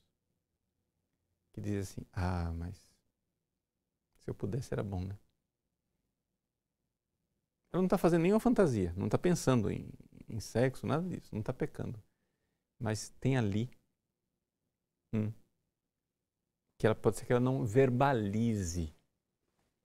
que 1.53 1.61
diz 1.61 1.89
assim: 1.89 2.07
ah, 2.13 2.53
mas 2.53 2.77
se 4.19 4.29
eu 4.31 4.35
pudesse 4.35 4.73
era 4.75 4.83
bom, 4.83 5.05
né? 5.05 5.19
Ela 7.73 7.81
não 7.81 7.87
está 7.87 7.97
fazendo 7.97 8.23
nenhuma 8.23 8.41
fantasia, 8.41 8.93
não 8.97 9.07
está 9.07 9.17
pensando 9.17 9.71
em, 9.71 9.89
em, 10.29 10.41
sexo, 10.41 10.87
nada 10.87 11.09
disso, 11.09 11.31
não 11.33 11.41
está 11.41 11.53
pecando. 11.53 12.03
Mas 12.79 13.09
tem 13.21 13.37
ali 13.37 13.71
que 16.79 16.87
ela 16.87 16.95
pode 16.95 17.17
ser 17.17 17.27
que 17.27 17.33
ela 17.33 17.41
não 17.41 17.65
verbalize, 17.65 18.95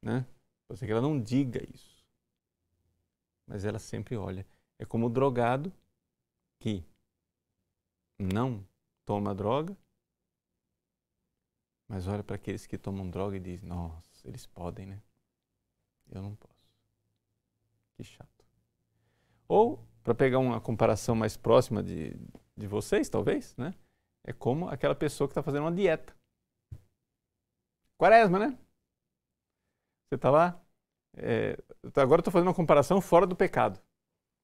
né? 0.04 0.26
Pode 0.68 0.80
ser 0.80 0.86
que 0.86 0.92
ela 0.92 1.02
não 1.02 1.22
diga 1.22 1.64
isso, 1.74 2.06
mas 3.48 3.64
ela 3.64 3.80
sempre 3.80 4.18
olha. 4.18 4.46
É 4.80 4.86
como 4.86 5.06
o 5.06 5.10
drogado 5.10 5.72
que 6.60 6.84
não 8.20 8.68
toma 9.06 9.34
droga, 9.34 9.78
mas 11.88 12.08
olha 12.08 12.24
para 12.24 12.36
aqueles 12.36 12.66
que 12.66 12.78
tomam 12.78 13.10
droga 13.10 13.38
e 13.38 13.40
diz: 13.40 13.62
Nossa, 13.62 14.28
eles 14.28 14.46
podem, 14.46 14.88
né? 14.88 15.02
Eu 16.10 16.22
não 16.22 16.36
posso. 16.36 16.57
Que 17.98 18.04
chato. 18.04 18.46
Ou, 19.48 19.84
para 20.04 20.14
pegar 20.14 20.40
uma 20.40 20.62
comparação 20.62 21.16
mais 21.16 21.36
próxima 21.36 21.82
de, 21.82 22.16
de 22.56 22.68
vocês, 22.68 23.10
talvez, 23.10 23.56
né? 23.58 23.74
É 24.24 24.32
como 24.32 24.70
aquela 24.70 24.94
pessoa 24.94 25.28
que 25.28 25.32
está 25.32 25.42
fazendo 25.42 25.64
uma 25.64 25.72
dieta. 25.72 26.16
Quaresma, 27.98 28.38
né? 28.38 28.60
Você 30.08 30.16
está 30.16 30.30
lá. 30.30 30.62
É, 31.16 31.58
agora 31.96 32.22
estou 32.22 32.32
fazendo 32.32 32.50
uma 32.50 32.54
comparação 32.54 33.02
fora 33.02 33.26
do 33.26 33.36
pecado. 33.36 33.82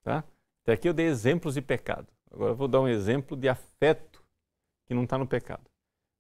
Tá? 0.02 0.24
Até 0.64 0.74
aqui 0.74 0.90
eu 0.90 0.94
dei 0.94 1.06
exemplos 1.06 1.54
de 1.54 1.62
pecado. 1.62 2.12
Agora 2.32 2.52
eu 2.52 2.56
vou 2.56 2.68
dar 2.68 2.82
um 2.82 2.88
exemplo 2.88 3.38
de 3.38 3.48
afeto 3.48 4.26
que 4.86 4.94
não 4.94 5.04
está 5.04 5.18
no 5.18 5.28
pecado. 5.28 5.70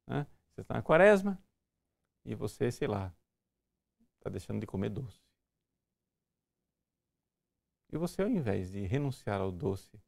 Né? 0.07 0.27
Você 0.53 0.61
está 0.61 0.75
na 0.75 0.83
quaresma 0.83 1.41
e 2.25 2.35
você, 2.35 2.71
sei 2.71 2.87
lá, 2.87 3.11
está 4.17 4.29
deixando 4.29 4.59
de 4.59 4.67
comer 4.67 4.89
doce. 4.89 5.22
E 7.93 7.97
você, 7.97 8.23
ao 8.23 8.27
invés 8.27 8.71
de 8.71 8.87
renunciar 8.87 9.39
ao 9.39 9.51
doce 9.51 10.01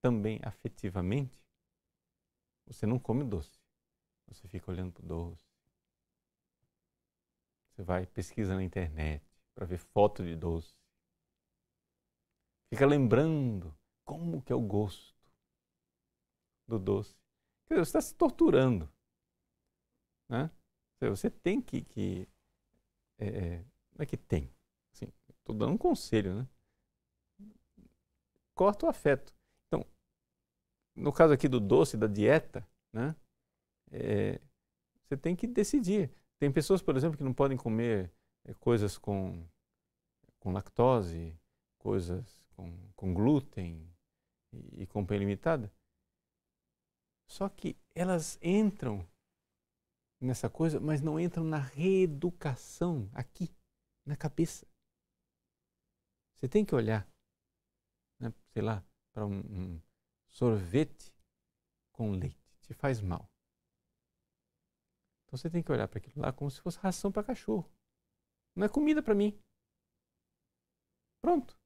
também 0.00 0.40
afetivamente, 0.42 1.38
você 2.66 2.86
não 2.86 2.98
come 2.98 3.22
doce. 3.22 3.60
Você 4.28 4.48
fica 4.48 4.70
olhando 4.70 4.94
para 4.94 5.04
o 5.04 5.06
doce. 5.06 5.44
Você 7.68 7.82
vai 7.82 8.06
pesquisa 8.06 8.54
na 8.54 8.62
internet 8.62 9.22
para 9.54 9.66
ver 9.66 9.76
foto 9.76 10.24
de 10.24 10.34
doce. 10.34 10.74
Fica 12.70 12.86
lembrando 12.86 13.76
como 14.06 14.40
que 14.40 14.50
é 14.50 14.56
o 14.56 14.62
gosto 14.62 15.14
do 16.66 16.78
doce. 16.78 17.14
Quer 17.66 17.74
dizer, 17.74 17.84
você 17.84 17.88
está 17.90 18.00
se 18.00 18.14
torturando. 18.14 18.90
Né? 20.30 20.50
Você 20.98 21.28
tem 21.28 21.60
que. 21.60 21.82
que 21.82 22.26
é, 23.18 23.26
é, 23.26 23.58
não 23.92 23.98
é 23.98 24.06
que 24.06 24.16
tem. 24.16 24.50
Estou 24.90 25.54
dando 25.54 25.74
um 25.74 25.78
conselho. 25.78 26.36
Né? 26.36 26.48
Corta 28.62 28.86
o 28.86 28.88
afeto. 28.88 29.34
Então, 29.66 29.84
no 30.94 31.12
caso 31.12 31.32
aqui 31.34 31.48
do 31.48 31.58
doce, 31.58 31.96
da 31.96 32.06
dieta, 32.06 32.64
né? 32.92 33.16
É, 33.90 34.40
você 35.02 35.16
tem 35.16 35.34
que 35.34 35.48
decidir. 35.48 36.14
Tem 36.38 36.52
pessoas, 36.52 36.80
por 36.80 36.96
exemplo, 36.96 37.18
que 37.18 37.24
não 37.24 37.34
podem 37.34 37.56
comer 37.56 38.12
é, 38.44 38.54
coisas 38.54 38.96
com, 38.96 39.44
com 40.38 40.52
lactose, 40.52 41.36
coisas 41.76 42.46
com, 42.54 42.72
com 42.94 43.12
glúten 43.12 43.92
e, 44.52 44.82
e 44.82 44.86
companhia 44.86 45.24
limitada. 45.24 45.68
Só 47.26 47.48
que 47.48 47.76
elas 47.96 48.38
entram 48.40 49.04
nessa 50.20 50.48
coisa, 50.48 50.78
mas 50.78 51.00
não 51.00 51.18
entram 51.18 51.42
na 51.42 51.58
reeducação 51.58 53.10
aqui, 53.12 53.52
na 54.06 54.14
cabeça. 54.14 54.64
Você 56.36 56.46
tem 56.48 56.64
que 56.64 56.76
olhar, 56.76 57.11
sei 58.52 58.62
lá, 58.62 58.84
para 59.12 59.26
um, 59.26 59.38
um 59.38 59.80
sorvete 60.28 61.12
com 61.90 62.12
leite, 62.12 62.38
te 62.60 62.74
faz 62.74 63.00
mal. 63.00 63.28
Então 65.24 65.38
você 65.38 65.48
tem 65.48 65.62
que 65.62 65.72
olhar 65.72 65.88
para 65.88 65.98
aquilo 65.98 66.20
lá 66.20 66.32
como 66.32 66.50
se 66.50 66.60
fosse 66.60 66.78
ração 66.78 67.10
para 67.10 67.24
cachorro. 67.24 67.70
Não 68.54 68.66
é 68.66 68.68
comida 68.68 69.02
para 69.02 69.14
mim. 69.14 69.38
Pronto. 71.20 71.56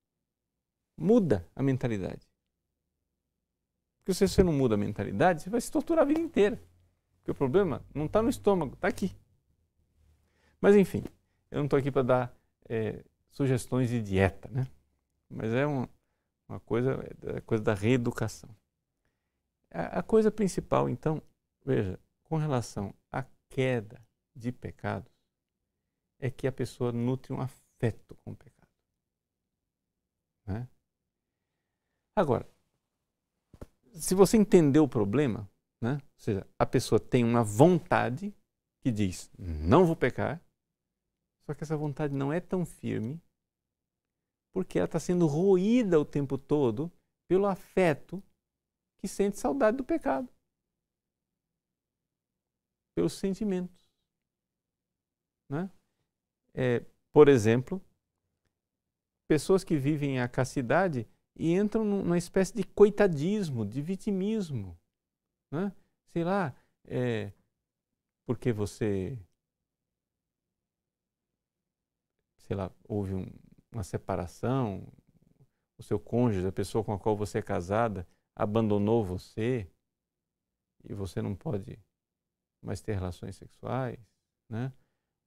muda 0.96 1.48
a 1.54 1.62
mentalidade. 1.62 2.28
Porque 3.98 4.14
se 4.14 4.28
você 4.28 4.42
não 4.42 4.52
muda 4.52 4.76
a 4.76 4.78
mentalidade, 4.78 5.42
você 5.42 5.50
vai 5.50 5.60
se 5.60 5.70
torturar 5.70 6.04
a 6.04 6.06
vida 6.06 6.20
inteira. 6.20 6.62
Porque 7.18 7.32
o 7.32 7.34
problema 7.34 7.84
não 7.92 8.06
está 8.06 8.22
no 8.22 8.28
estômago, 8.28 8.74
está 8.74 8.86
aqui. 8.86 9.16
Mas 10.60 10.76
enfim, 10.76 11.02
eu 11.50 11.58
não 11.58 11.64
estou 11.64 11.78
aqui 11.78 11.90
para 11.90 12.02
dar 12.02 12.38
é, 12.68 13.04
sugestões 13.30 13.88
de 13.88 14.00
dieta, 14.00 14.48
né? 14.48 14.66
Mas 15.28 15.52
é 15.52 15.66
uma, 15.66 15.88
uma 16.48 16.60
coisa, 16.60 16.92
é 17.36 17.40
coisa 17.40 17.62
da 17.62 17.74
reeducação. 17.74 18.50
A, 19.70 19.98
a 19.98 20.02
coisa 20.02 20.30
principal, 20.30 20.88
então, 20.88 21.22
veja, 21.64 21.98
com 22.24 22.36
relação 22.36 22.94
à 23.10 23.24
queda 23.48 24.04
de 24.34 24.52
pecados, 24.52 25.12
é 26.18 26.30
que 26.30 26.46
a 26.46 26.52
pessoa 26.52 26.92
nutre 26.92 27.32
um 27.32 27.40
afeto 27.40 28.14
com 28.24 28.32
o 28.32 28.36
pecado. 28.36 28.70
Né? 30.46 30.68
Agora, 32.14 32.48
se 33.92 34.14
você 34.14 34.36
entender 34.36 34.78
o 34.78 34.88
problema, 34.88 35.50
né? 35.80 35.94
ou 35.94 36.18
seja, 36.18 36.46
a 36.58 36.64
pessoa 36.64 36.98
tem 36.98 37.24
uma 37.24 37.42
vontade 37.42 38.34
que 38.80 38.90
diz, 38.90 39.30
não 39.38 39.84
vou 39.84 39.96
pecar, 39.96 40.40
só 41.44 41.54
que 41.54 41.62
essa 41.62 41.76
vontade 41.76 42.14
não 42.14 42.32
é 42.32 42.40
tão 42.40 42.64
firme, 42.64 43.20
porque 44.56 44.78
ela 44.78 44.86
está 44.86 44.98
sendo 44.98 45.26
roída 45.26 46.00
o 46.00 46.04
tempo 46.06 46.38
todo 46.38 46.90
pelo 47.28 47.44
afeto 47.44 48.22
que 48.96 49.06
sente 49.06 49.38
saudade 49.38 49.76
do 49.76 49.84
pecado. 49.84 50.32
Pelos 52.94 53.12
sentimentos. 53.12 53.86
Né? 55.50 55.70
É, 56.54 56.82
por 57.12 57.28
exemplo, 57.28 57.84
pessoas 59.28 59.62
que 59.62 59.76
vivem 59.76 60.22
a 60.22 60.26
castidade 60.26 61.06
e 61.38 61.52
entram 61.52 61.84
numa 61.84 62.16
espécie 62.16 62.54
de 62.54 62.64
coitadismo, 62.64 63.66
de 63.66 63.82
vitimismo. 63.82 64.74
Né? 65.52 65.70
Sei 66.06 66.24
lá, 66.24 66.56
é, 66.86 67.30
porque 68.24 68.54
você, 68.54 69.18
sei 72.38 72.56
lá, 72.56 72.74
houve 72.88 73.12
um, 73.12 73.45
uma 73.76 73.84
separação, 73.84 74.90
o 75.78 75.82
seu 75.82 76.00
cônjuge, 76.00 76.46
a 76.46 76.52
pessoa 76.52 76.82
com 76.82 76.92
a 76.92 76.98
qual 76.98 77.14
você 77.14 77.38
é 77.38 77.42
casada, 77.42 78.08
abandonou 78.34 79.04
você 79.04 79.70
e 80.84 80.94
você 80.94 81.20
não 81.20 81.34
pode 81.34 81.78
mais 82.64 82.80
ter 82.80 82.94
relações 82.94 83.36
sexuais, 83.36 83.98
né? 84.50 84.72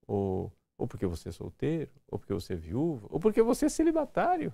Ou, 0.08 0.52
ou 0.80 0.88
porque 0.88 1.06
você 1.06 1.30
é 1.30 1.32
solteiro, 1.32 1.92
ou 2.08 2.18
porque 2.18 2.34
você 2.34 2.54
é 2.54 2.56
viúva, 2.56 3.08
ou 3.12 3.20
porque 3.20 3.42
você 3.44 3.68
é 3.68 3.70
celibatário. 3.70 4.52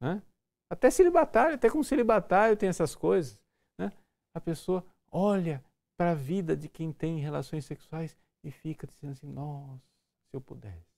Né? 0.00 0.20
Até 0.68 0.90
celibatário, 0.90 1.54
até 1.54 1.70
como 1.70 1.84
celibatário 1.84 2.56
tem 2.56 2.68
essas 2.68 2.96
coisas. 2.96 3.40
Né? 3.78 3.92
A 4.34 4.40
pessoa 4.40 4.84
olha 5.12 5.64
para 5.96 6.10
a 6.10 6.16
vida 6.16 6.56
de 6.56 6.68
quem 6.68 6.92
tem 6.92 7.20
relações 7.20 7.64
sexuais 7.64 8.16
e 8.44 8.50
fica 8.50 8.86
dizendo 8.86 9.12
assim: 9.12 9.28
nossa, 9.28 9.86
se 10.28 10.36
eu 10.36 10.40
pudesse, 10.40 10.90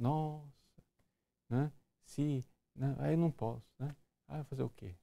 nossa, 0.00 0.63
né? 1.48 1.72
se. 2.04 2.44
Né? 2.74 2.94
Aí 2.98 3.16
não 3.16 3.30
posso. 3.30 3.64
Né? 3.78 3.94
Ah, 4.28 4.44
fazer 4.44 4.62
o 4.62 4.70
quê? 4.70 4.94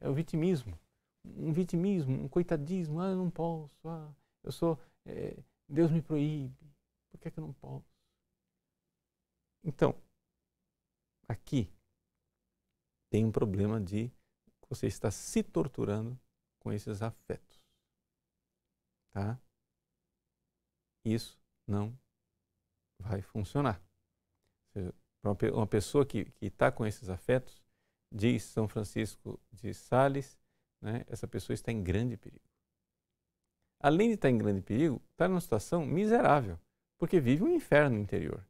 É 0.00 0.08
o 0.08 0.14
vitimismo. 0.14 0.78
Um 1.24 1.52
vitimismo, 1.52 2.24
um 2.24 2.28
coitadismo. 2.28 3.00
Ah, 3.00 3.08
eu 3.08 3.16
não 3.16 3.30
posso. 3.30 3.76
Ah, 3.88 4.12
eu 4.42 4.52
sou. 4.52 4.78
É, 5.04 5.36
Deus 5.68 5.90
me 5.90 6.02
proíbe. 6.02 6.56
Por 7.10 7.18
que, 7.20 7.28
é 7.28 7.30
que 7.30 7.38
eu 7.38 7.46
não 7.46 7.52
posso? 7.52 7.84
Então, 9.62 9.94
aqui 11.28 11.70
tem 13.10 13.24
um 13.24 13.32
problema 13.32 13.80
de 13.80 14.10
você 14.68 14.86
está 14.86 15.10
se 15.10 15.42
torturando 15.42 16.18
com 16.60 16.72
esses 16.72 17.02
afetos. 17.02 17.60
Tá? 19.12 19.38
Isso 21.04 21.38
não 21.66 21.98
vai 22.98 23.20
funcionar. 23.20 23.82
Para 25.22 25.52
uma 25.52 25.66
pessoa 25.66 26.06
que 26.06 26.32
está 26.40 26.72
com 26.72 26.86
esses 26.86 27.08
afetos, 27.08 27.62
diz 28.12 28.42
São 28.44 28.66
Francisco 28.66 29.38
de 29.52 29.74
Sales, 29.74 30.38
né, 30.80 31.04
essa 31.08 31.28
pessoa 31.28 31.54
está 31.54 31.70
em 31.70 31.82
grande 31.82 32.16
perigo. 32.16 32.48
Além 33.78 34.08
de 34.08 34.14
estar 34.14 34.30
em 34.30 34.38
grande 34.38 34.62
perigo, 34.62 35.00
está 35.12 35.28
numa 35.28 35.40
situação 35.40 35.84
miserável, 35.84 36.58
porque 36.98 37.20
vive 37.20 37.42
um 37.42 37.48
inferno 37.48 37.98
interior. 37.98 38.46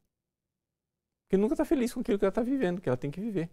Porque 1.23 1.37
nunca 1.37 1.53
está 1.53 1.65
feliz 1.65 1.93
com 1.93 1.99
aquilo 1.99 2.17
que 2.17 2.25
ela 2.25 2.31
está 2.31 2.41
vivendo, 2.41 2.81
que 2.81 2.89
ela 2.89 2.97
tem 2.97 3.11
que 3.11 3.21
viver 3.21 3.49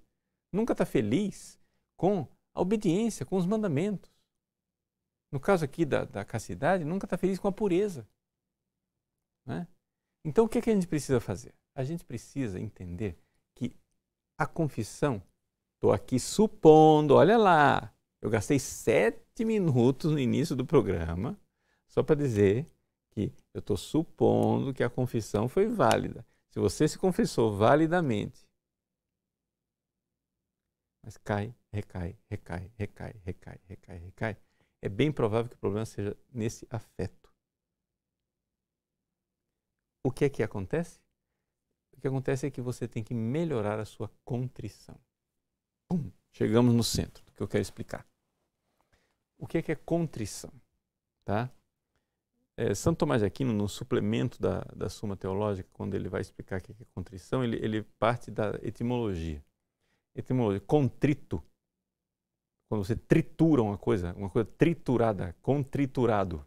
nunca 0.52 0.72
está 0.72 0.87
feliz 0.87 1.59
com 1.96 2.26
a 2.54 2.61
obediência, 2.61 3.26
com 3.26 3.37
os 3.37 3.46
mandamentos. 3.46 4.11
No 5.31 5.38
caso 5.38 5.64
aqui 5.64 5.85
da, 5.85 6.04
da 6.04 6.24
castidade, 6.24 6.85
nunca 6.85 7.07
está 7.07 7.18
feliz 7.18 7.38
com 7.38 7.48
a 7.48 7.52
pureza. 7.52 8.09
Né? 9.46 9.66
Então, 10.24 10.44
o 10.44 10.48
que, 10.48 10.59
é 10.59 10.62
que 10.62 10.70
a 10.70 10.74
gente 10.74 10.87
precisa 10.87 11.20
fazer? 11.20 11.54
A 11.78 11.84
gente 11.84 12.04
precisa 12.04 12.58
entender 12.58 13.16
que 13.54 13.72
a 14.36 14.46
confissão, 14.46 15.22
estou 15.76 15.92
aqui 15.92 16.18
supondo, 16.18 17.14
olha 17.14 17.38
lá, 17.38 17.94
eu 18.20 18.28
gastei 18.28 18.58
sete 18.58 19.44
minutos 19.44 20.10
no 20.10 20.18
início 20.18 20.56
do 20.56 20.66
programa 20.66 21.38
só 21.86 22.02
para 22.02 22.16
dizer 22.16 22.66
que 23.12 23.32
eu 23.54 23.60
estou 23.60 23.76
supondo 23.76 24.74
que 24.74 24.82
a 24.82 24.90
confissão 24.90 25.48
foi 25.48 25.68
válida. 25.68 26.26
Se 26.50 26.58
você 26.58 26.88
se 26.88 26.98
confessou 26.98 27.56
validamente 27.56 28.48
mas 31.08 31.16
cai, 31.16 31.54
recai, 31.72 32.18
recai, 32.28 32.72
recai, 32.76 33.14
recai, 33.24 33.60
recai, 33.68 33.98
recai. 33.98 34.36
É 34.82 34.88
bem 34.88 35.12
provável 35.12 35.48
que 35.48 35.54
o 35.54 35.58
problema 35.58 35.86
seja 35.86 36.16
nesse 36.30 36.66
afeto. 36.68 37.32
O 40.04 40.10
que 40.10 40.24
é 40.24 40.28
que 40.28 40.42
acontece? 40.42 41.00
O 41.98 42.00
que 42.00 42.06
acontece 42.06 42.46
é 42.46 42.50
que 42.50 42.61
você 42.61 42.87
tem 42.87 43.02
que 43.02 43.12
melhorar 43.12 43.80
a 43.80 43.84
sua 43.84 44.08
contrição. 44.24 44.96
Pum, 45.90 46.11
chegamos 46.32 46.72
no 46.72 46.84
centro 46.84 47.24
do 47.24 47.32
que 47.32 47.42
eu 47.42 47.48
quero 47.48 47.61
explicar. 47.61 48.06
O 49.37 49.48
que 49.48 49.58
é 49.58 49.62
que 49.62 49.72
é 49.72 49.74
contrição? 49.74 50.52
Tá? 51.24 51.50
É, 52.56 52.72
Santo 52.72 52.98
Tomás 52.98 53.20
de 53.20 53.26
Aquino, 53.26 53.52
no 53.52 53.68
suplemento 53.68 54.40
da, 54.40 54.61
da 54.76 54.88
Suma 54.88 55.16
Teológica, 55.16 55.68
quando 55.72 55.94
ele 55.94 56.08
vai 56.08 56.20
explicar 56.20 56.61
o 56.61 56.62
que 56.62 56.70
é 56.70 56.87
contrição, 56.94 57.42
ele, 57.42 57.56
ele 57.56 57.82
parte 57.98 58.30
da 58.30 58.58
etimologia 58.62 59.44
etimologia, 60.14 60.61
contrito. 60.61 61.42
Quando 62.68 62.84
você 62.84 62.94
tritura 62.94 63.62
uma 63.62 63.78
coisa, 63.78 64.12
uma 64.14 64.30
coisa 64.30 64.48
triturada, 64.56 65.34
contriturado. 65.42 66.44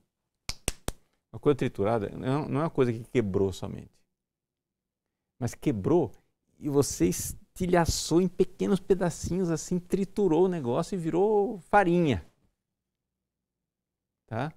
Uma 1.33 1.39
coisa 1.39 1.57
triturada 1.57 2.09
não 2.09 2.59
é 2.59 2.63
uma 2.63 2.69
coisa 2.69 2.93
que 2.93 3.03
quebrou 3.05 3.51
somente. 3.51 4.00
Mas 5.41 5.55
quebrou 5.55 6.11
e 6.59 6.69
você 6.69 7.07
estilhaçou 7.07 8.21
em 8.21 8.27
pequenos 8.27 8.79
pedacinhos, 8.79 9.49
assim, 9.49 9.79
triturou 9.79 10.45
o 10.45 10.47
negócio 10.47 10.93
e 10.93 10.99
virou 10.99 11.59
farinha. 11.61 12.23
Tá? 14.27 14.53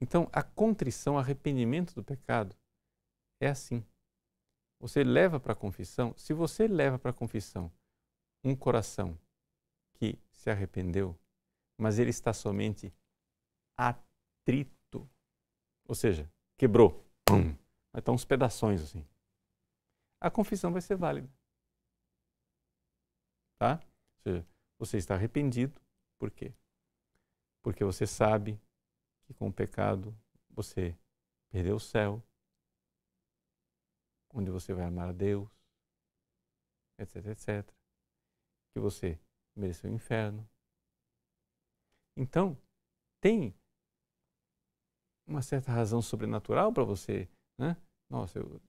Então, 0.00 0.30
a 0.32 0.42
contrição, 0.42 1.18
arrependimento 1.18 1.94
do 1.94 2.02
pecado 2.02 2.56
é 3.38 3.48
assim. 3.48 3.84
Você 4.78 5.04
leva 5.04 5.38
para 5.38 5.52
a 5.52 5.56
confissão, 5.56 6.14
se 6.16 6.32
você 6.32 6.66
leva 6.66 6.98
para 6.98 7.10
a 7.10 7.14
confissão 7.14 7.70
um 8.42 8.56
coração 8.56 9.14
que 9.92 10.18
se 10.32 10.48
arrependeu, 10.48 11.14
mas 11.76 11.98
ele 11.98 12.08
está 12.08 12.32
somente 12.32 12.90
atrito, 13.76 15.06
ou 15.86 15.94
seja, 15.94 16.26
quebrou, 16.56 17.04
pum, 17.26 17.54
vai 17.92 18.00
estar 18.00 18.12
uns 18.12 18.24
pedaços 18.24 18.80
assim. 18.80 19.06
A 20.20 20.30
confissão 20.30 20.72
vai 20.72 20.82
ser 20.82 20.96
válida. 20.96 21.28
Tá? 23.58 23.80
Ou 23.82 24.22
seja, 24.22 24.46
você 24.78 24.96
está 24.96 25.14
arrependido, 25.14 25.80
por 26.18 26.30
quê? 26.30 26.54
Porque 27.62 27.84
você 27.84 28.06
sabe 28.06 28.60
que 29.22 29.34
com 29.34 29.48
o 29.48 29.52
pecado 29.52 30.16
você 30.50 30.96
perdeu 31.50 31.76
o 31.76 31.80
céu, 31.80 32.22
onde 34.32 34.50
você 34.50 34.72
vai 34.72 34.84
amar 34.84 35.08
a 35.08 35.12
Deus, 35.12 35.48
etc, 36.98 37.26
etc 37.26 37.80
que 38.72 38.80
você 38.80 39.18
mereceu 39.54 39.90
o 39.90 39.94
inferno. 39.94 40.48
Então, 42.16 42.56
tem 43.20 43.54
uma 45.26 45.42
certa 45.42 45.72
razão 45.72 46.02
sobrenatural 46.02 46.72
para 46.72 46.84
você, 46.84 47.28
né? 47.58 47.76
Nossa, 48.08 48.38
eu... 48.38 48.60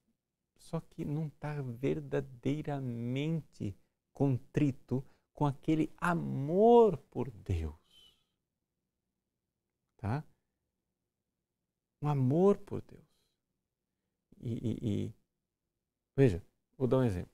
só 0.62 0.80
que 0.80 1.04
não 1.04 1.26
está 1.26 1.60
verdadeiramente 1.60 3.76
contrito 4.12 5.04
com 5.34 5.44
aquele 5.46 5.92
amor 5.96 6.96
por 7.10 7.28
Deus. 7.30 8.14
Tá? 9.96 10.24
Um 12.02 12.08
amor 12.08 12.58
por 12.58 12.82
Deus. 12.82 13.06
E, 14.40 14.52
e, 14.52 15.06
e 15.06 15.14
veja, 16.16 16.44
vou 16.76 16.88
dar 16.88 16.98
um 16.98 17.04
exemplo. 17.04 17.32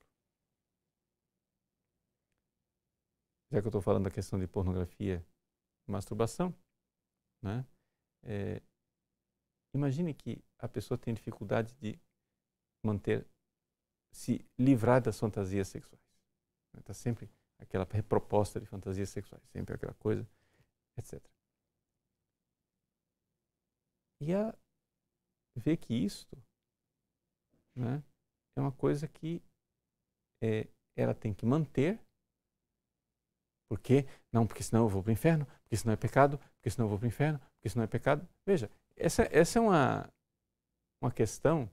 já 3.51 3.61
que 3.61 3.67
eu 3.67 3.71
estou 3.71 3.81
falando 3.81 4.05
da 4.05 4.11
questão 4.11 4.39
de 4.39 4.47
pornografia 4.47 5.25
e 5.87 5.91
masturbação, 5.91 6.55
né? 7.43 7.67
É, 8.23 8.63
imagine 9.75 10.13
que 10.13 10.43
a 10.59 10.69
pessoa 10.69 10.99
tem 10.99 11.15
dificuldade 11.15 11.75
de 11.75 11.99
manter, 12.89 13.27
se 14.13 14.45
livrar 14.59 15.01
das 15.01 15.19
fantasias 15.19 15.69
sexuais. 15.69 16.03
Está 16.77 16.95
sempre 16.95 17.29
aquela 17.59 17.87
proposta 17.87 18.61
de 18.61 18.67
fantasias 18.67 19.11
sexuais, 19.11 19.43
sempre 19.51 19.75
aquela 19.75 19.95
coisa, 19.95 20.27
etc. 20.97 21.23
E 24.21 24.35
a 24.35 24.55
ver 25.57 25.77
que 25.77 25.95
isto 25.95 26.37
né, 27.77 28.03
é 28.57 28.61
uma 28.61 28.73
coisa 28.73 29.07
que 29.07 29.43
é, 30.43 30.69
ela 30.97 31.15
tem 31.15 31.33
que 31.33 31.47
manter. 31.47 32.01
Por 33.71 33.79
quê? 33.81 34.07
Não, 34.33 34.47
porque 34.47 34.63
senão 34.63 34.85
eu 34.85 34.89
vou 34.89 35.03
para 35.03 35.11
o 35.11 35.13
inferno, 35.13 35.47
porque 35.63 35.77
senão 35.77 35.93
é 35.93 35.97
pecado, 35.97 36.39
porque 36.39 36.71
senão 36.71 36.87
eu 36.87 36.91
vou 36.91 36.99
para 36.99 37.07
o 37.07 37.09
inferno, 37.09 37.39
porque 37.39 37.69
senão 37.69 37.85
é 37.85 37.87
pecado. 37.87 38.27
Veja, 38.47 38.71
essa, 38.97 39.23
essa 39.31 39.59
é 39.59 39.63
uma, 39.63 40.11
uma 41.03 41.13
questão. 41.13 41.71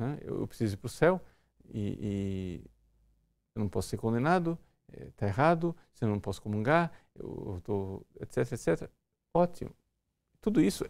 Né? 0.00 0.18
Eu, 0.22 0.48
preciso 0.48 0.74
ir 0.74 0.76
para 0.78 0.86
o 0.86 0.90
céu 0.90 1.20
e, 1.68 1.98
e, 2.00 2.70
eu 3.54 3.60
não 3.60 3.68
posso 3.68 3.90
ser 3.90 3.98
condenado, 3.98 4.58
está 4.88 5.26
é, 5.26 5.28
errado, 5.28 5.76
se 5.92 6.02
eu 6.02 6.08
não 6.08 6.18
posso 6.18 6.40
comungar, 6.40 6.90
eu 7.14 7.58
estou, 7.58 8.06
etc, 8.18 8.52
etc. 8.52 8.90
Ótimo. 9.34 9.76
Tudo 10.40 10.58
isso, 10.62 10.86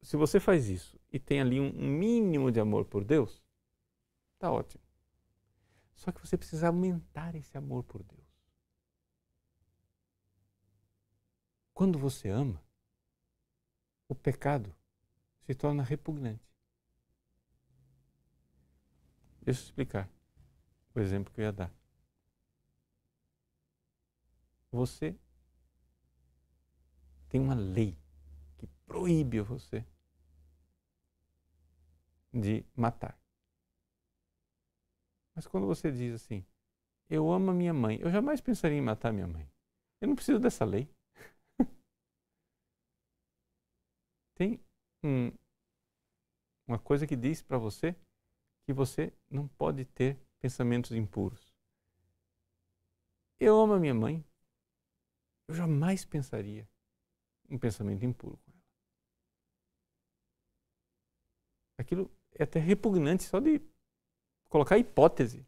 se 0.00 0.16
você 0.16 0.40
faz 0.40 0.70
isso 0.70 0.98
e 1.12 1.18
tem 1.18 1.42
ali 1.42 1.60
um 1.60 1.72
mínimo 1.72 2.50
de 2.50 2.58
amor 2.58 2.86
por 2.86 3.04
Deus, 3.04 3.42
está 4.32 4.50
ótimo. 4.50 4.82
Só 5.94 6.10
que 6.10 6.26
você 6.26 6.38
precisa 6.38 6.68
aumentar 6.68 7.34
esse 7.34 7.56
amor 7.58 7.84
por 7.84 8.02
Deus. 8.02 8.22
Quando 11.74 11.98
você 11.98 12.30
ama, 12.30 12.64
o 14.08 14.14
pecado 14.14 14.74
se 15.42 15.54
torna 15.54 15.82
repugnante. 15.82 16.51
Deixa 19.44 19.60
eu 19.60 19.64
explicar 19.64 20.08
o 20.94 21.00
exemplo 21.00 21.32
que 21.32 21.40
eu 21.40 21.44
ia 21.44 21.52
dar. 21.52 21.72
Você 24.70 25.16
tem 27.28 27.40
uma 27.40 27.54
lei 27.54 27.98
que 28.56 28.66
proíbe 28.86 29.40
você 29.40 29.84
de 32.32 32.64
matar. 32.76 33.18
Mas 35.34 35.46
quando 35.46 35.66
você 35.66 35.90
diz 35.90 36.14
assim, 36.14 36.46
eu 37.10 37.30
amo 37.32 37.50
a 37.50 37.54
minha 37.54 37.74
mãe, 37.74 37.98
eu 38.00 38.10
jamais 38.10 38.40
pensaria 38.40 38.78
em 38.78 38.82
matar 38.82 39.12
minha 39.12 39.26
mãe. 39.26 39.50
Eu 40.00 40.08
não 40.08 40.14
preciso 40.14 40.38
dessa 40.38 40.64
lei. 40.64 40.88
Tem 44.34 44.60
um, 45.02 45.32
uma 46.66 46.78
coisa 46.78 47.06
que 47.06 47.16
diz 47.16 47.42
para 47.42 47.58
você 47.58 47.96
que 48.64 48.72
você 48.72 49.12
não 49.30 49.48
pode 49.48 49.84
ter 49.84 50.18
pensamentos 50.38 50.92
impuros. 50.92 51.52
Eu 53.38 53.58
amo 53.60 53.74
a 53.74 53.80
minha 53.80 53.94
mãe. 53.94 54.24
Eu 55.48 55.54
jamais 55.54 56.04
pensaria 56.04 56.68
um 57.50 57.58
pensamento 57.58 58.04
impuro 58.04 58.36
com 58.38 58.50
ela. 58.52 58.62
Aquilo 61.78 62.10
é 62.32 62.44
até 62.44 62.60
repugnante 62.60 63.24
só 63.24 63.40
de 63.40 63.60
colocar 64.48 64.78
hipótese. 64.78 65.46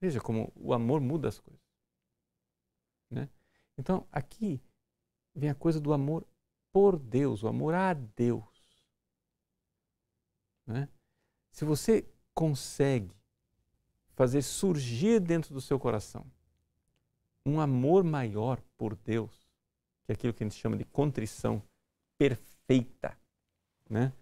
Veja 0.00 0.20
como 0.20 0.52
o 0.56 0.72
amor 0.72 1.00
muda 1.00 1.28
as 1.28 1.38
coisas. 1.38 1.62
Né? 3.10 3.28
Então, 3.76 4.08
aqui 4.10 4.62
vem 5.34 5.50
a 5.50 5.54
coisa 5.54 5.80
do 5.80 5.92
amor 5.92 6.26
por 6.72 6.98
Deus, 6.98 7.42
o 7.42 7.48
amor 7.48 7.74
a 7.74 7.92
Deus. 7.92 8.44
Né? 10.66 10.88
Se 11.54 11.64
você 11.64 12.04
consegue 12.34 13.14
fazer 14.16 14.42
surgir 14.42 15.20
dentro 15.20 15.54
do 15.54 15.60
seu 15.60 15.78
coração 15.78 16.26
um 17.46 17.60
amor 17.60 18.02
maior 18.02 18.60
por 18.76 18.96
Deus, 18.96 19.48
que 20.04 20.10
é 20.10 20.14
aquilo 20.14 20.34
que 20.34 20.42
a 20.42 20.48
gente 20.48 20.58
chama 20.58 20.76
de 20.76 20.84
contrição 20.84 21.62
perfeita, 22.18 23.16
né? 23.88 24.12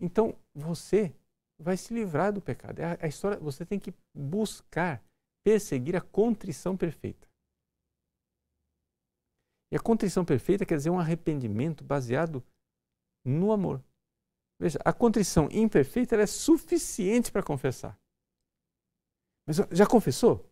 Então 0.00 0.38
você 0.54 1.12
vai 1.58 1.76
se 1.76 1.92
livrar 1.92 2.32
do 2.32 2.40
pecado. 2.40 2.78
É 2.78 2.96
a, 3.00 3.08
história, 3.08 3.40
você 3.40 3.66
tem 3.66 3.80
que 3.80 3.92
buscar, 4.14 5.02
perseguir 5.42 5.96
a 5.96 6.00
contrição 6.00 6.76
perfeita. 6.76 7.26
E 9.72 9.76
a 9.76 9.80
contrição 9.80 10.24
perfeita 10.24 10.64
quer 10.64 10.76
dizer 10.76 10.90
um 10.90 11.00
arrependimento 11.00 11.82
baseado 11.82 12.40
no 13.24 13.50
amor. 13.50 13.82
Veja, 14.58 14.78
a 14.84 14.92
contrição 14.92 15.48
imperfeita 15.52 16.16
é 16.16 16.26
suficiente 16.26 17.30
para 17.30 17.42
confessar. 17.42 17.98
Mas 19.46 19.56
já 19.70 19.86
confessou? 19.86 20.44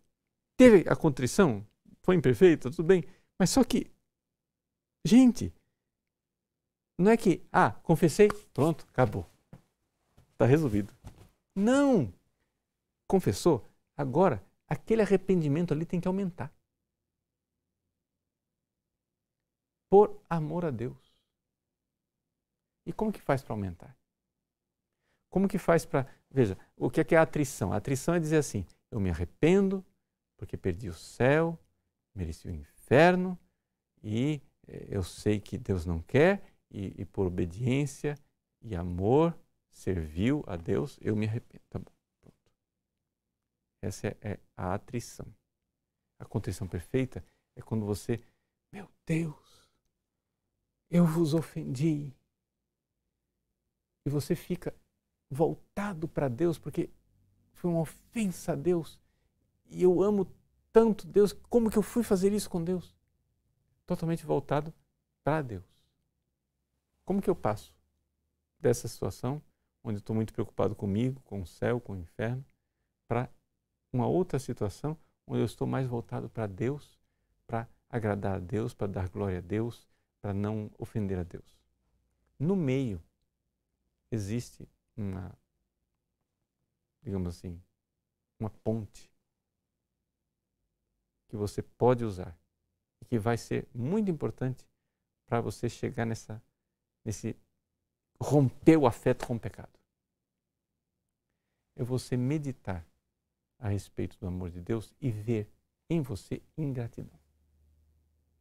Teve 0.56 0.88
a 0.88 0.94
contrição? 0.94 1.66
Foi 2.02 2.14
imperfeita? 2.14 2.70
Tudo 2.70 2.84
bem. 2.84 3.04
Mas 3.38 3.50
só 3.50 3.64
que, 3.64 3.90
gente, 5.04 5.52
não 6.98 7.10
é 7.10 7.16
que, 7.16 7.46
ah, 7.52 7.72
confessei, 7.82 8.28
pronto, 8.54 8.86
acabou. 8.88 9.28
Está 10.32 10.46
resolvido. 10.46 10.94
Não! 11.54 12.12
Confessou? 13.08 13.68
Agora, 13.96 14.44
aquele 14.66 15.02
arrependimento 15.02 15.74
ali 15.74 15.84
tem 15.84 16.00
que 16.00 16.08
aumentar. 16.08 16.52
Por 19.90 20.20
amor 20.28 20.64
a 20.64 20.70
Deus. 20.70 21.05
E 22.86 22.92
como 22.92 23.12
que 23.12 23.20
faz 23.20 23.42
para 23.42 23.52
aumentar? 23.52 23.98
Como 25.28 25.48
que 25.48 25.58
faz 25.58 25.84
para. 25.84 26.06
Veja, 26.30 26.56
o 26.76 26.88
que 26.88 27.00
é, 27.00 27.04
que 27.04 27.14
é 27.14 27.18
a 27.18 27.22
atrição? 27.22 27.72
A 27.72 27.76
atrição 27.76 28.14
é 28.14 28.20
dizer 28.20 28.38
assim: 28.38 28.64
eu 28.90 29.00
me 29.00 29.10
arrependo 29.10 29.84
porque 30.36 30.56
perdi 30.56 30.88
o 30.88 30.94
céu, 30.94 31.58
mereci 32.14 32.46
o 32.46 32.50
inferno 32.50 33.38
e 34.02 34.40
eh, 34.68 34.86
eu 34.88 35.02
sei 35.02 35.40
que 35.40 35.58
Deus 35.58 35.84
não 35.84 36.00
quer 36.00 36.42
e, 36.70 36.94
e 37.00 37.04
por 37.04 37.26
obediência 37.26 38.14
e 38.62 38.74
amor 38.76 39.36
serviu 39.70 40.44
a 40.46 40.56
Deus, 40.56 40.98
eu 41.00 41.14
me 41.16 41.26
arrependo. 41.26 41.62
Tá 41.68 41.78
bom. 41.78 41.92
Pronto. 42.20 42.52
Essa 43.82 44.08
é, 44.08 44.16
é 44.22 44.40
a 44.56 44.74
atrição. 44.74 45.26
A 46.18 46.24
contrição 46.24 46.66
perfeita 46.66 47.24
é 47.54 47.62
quando 47.62 47.84
você, 47.84 48.20
meu 48.72 48.88
Deus, 49.04 49.70
eu 50.90 51.04
vos 51.04 51.34
ofendi. 51.34 52.14
E 54.06 54.08
você 54.08 54.36
fica 54.36 54.72
voltado 55.28 56.06
para 56.06 56.28
Deus, 56.28 56.60
porque 56.60 56.88
foi 57.52 57.72
uma 57.72 57.80
ofensa 57.80 58.52
a 58.52 58.54
Deus. 58.54 59.00
E 59.68 59.82
eu 59.82 60.00
amo 60.00 60.32
tanto 60.72 61.04
Deus, 61.08 61.32
como 61.50 61.68
que 61.68 61.76
eu 61.76 61.82
fui 61.82 62.04
fazer 62.04 62.32
isso 62.32 62.48
com 62.48 62.62
Deus? 62.62 62.94
Totalmente 63.84 64.24
voltado 64.24 64.72
para 65.24 65.42
Deus. 65.42 65.64
Como 67.04 67.20
que 67.20 67.28
eu 67.28 67.34
passo 67.34 67.74
dessa 68.60 68.86
situação 68.86 69.42
onde 69.82 69.98
estou 69.98 70.14
muito 70.14 70.32
preocupado 70.32 70.76
comigo, 70.76 71.20
com 71.22 71.42
o 71.42 71.46
céu, 71.46 71.80
com 71.80 71.94
o 71.94 71.96
inferno, 71.96 72.44
para 73.08 73.28
uma 73.92 74.06
outra 74.06 74.38
situação 74.38 74.96
onde 75.26 75.40
eu 75.40 75.46
estou 75.46 75.66
mais 75.66 75.88
voltado 75.88 76.28
para 76.28 76.46
Deus, 76.46 76.96
para 77.44 77.68
agradar 77.88 78.36
a 78.36 78.40
Deus, 78.40 78.72
para 78.72 78.86
dar 78.86 79.08
glória 79.08 79.38
a 79.38 79.42
Deus, 79.42 79.88
para 80.20 80.32
não 80.32 80.70
ofender 80.78 81.18
a 81.18 81.24
Deus. 81.24 81.58
No 82.38 82.54
meio 82.54 83.02
existe 84.16 84.68
uma, 84.96 85.32
digamos 87.02 87.28
assim, 87.28 87.62
uma 88.40 88.50
ponte 88.50 89.10
que 91.28 91.36
você 91.36 91.62
pode 91.62 92.04
usar 92.04 92.36
e 93.00 93.04
que 93.04 93.18
vai 93.18 93.36
ser 93.36 93.68
muito 93.74 94.10
importante 94.10 94.66
para 95.26 95.40
você 95.40 95.68
chegar 95.68 96.04
nessa, 96.04 96.42
nesse 97.04 97.36
romper 98.20 98.76
o 98.76 98.86
afeto 98.86 99.26
com 99.26 99.36
o 99.36 99.40
pecado 99.40 99.76
é 101.76 101.84
você 101.84 102.16
meditar 102.16 102.84
a 103.58 103.68
respeito 103.68 104.18
do 104.18 104.26
amor 104.26 104.50
de 104.50 104.60
Deus 104.60 104.92
e 105.00 105.10
ver 105.10 105.48
em 105.88 106.00
você 106.00 106.42
ingratidão. 106.56 107.18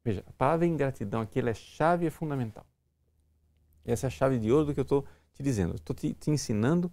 Veja, 0.04 0.24
a 0.28 0.34
palavra 0.34 0.66
ingratidão 0.66 1.22
aqui 1.22 1.40
é 1.40 1.54
chave 1.54 2.08
é 2.08 2.10
fundamental. 2.10 2.66
Essa 3.84 4.08
é 4.08 4.10
a 4.10 4.12
chave 4.12 4.40
de 4.40 4.52
ouro 4.52 4.68
do 4.68 4.74
que 4.74 4.80
eu 4.80 4.84
estou 4.84 5.06
te 5.36 5.44
dizendo. 5.44 5.76
Estou 5.76 5.96
te, 5.96 6.14
te 6.14 6.32
ensinando 6.32 6.92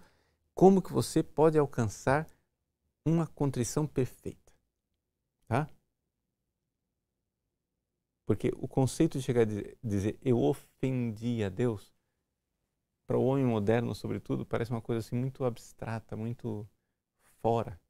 como 0.55 0.83
que 0.83 0.93
você 0.93 1.23
pode 1.23 1.57
alcançar 1.57 2.29
uma 3.07 3.27
contrição 3.27 3.87
perfeita. 3.87 4.53
Tá? 5.47 5.71
Porque 8.27 8.51
o 8.57 8.69
conceito 8.69 9.19
de 9.19 9.25
chegar 9.25 9.43
a 9.43 9.77
dizer 9.83 10.19
eu 10.23 10.39
ofendi 10.41 11.43
a 11.43 11.49
Deus 11.49 11.93
para 13.07 13.19
o 13.19 13.25
homem 13.25 13.45
moderno, 13.45 13.95
sobretudo, 13.95 14.47
parece 14.47 14.71
uma 14.71 14.81
coisa 14.81 15.01
assim 15.01 15.17
muito 15.17 15.45
abstrata, 15.45 16.17
muito 16.17 16.69
fora. 17.41 17.81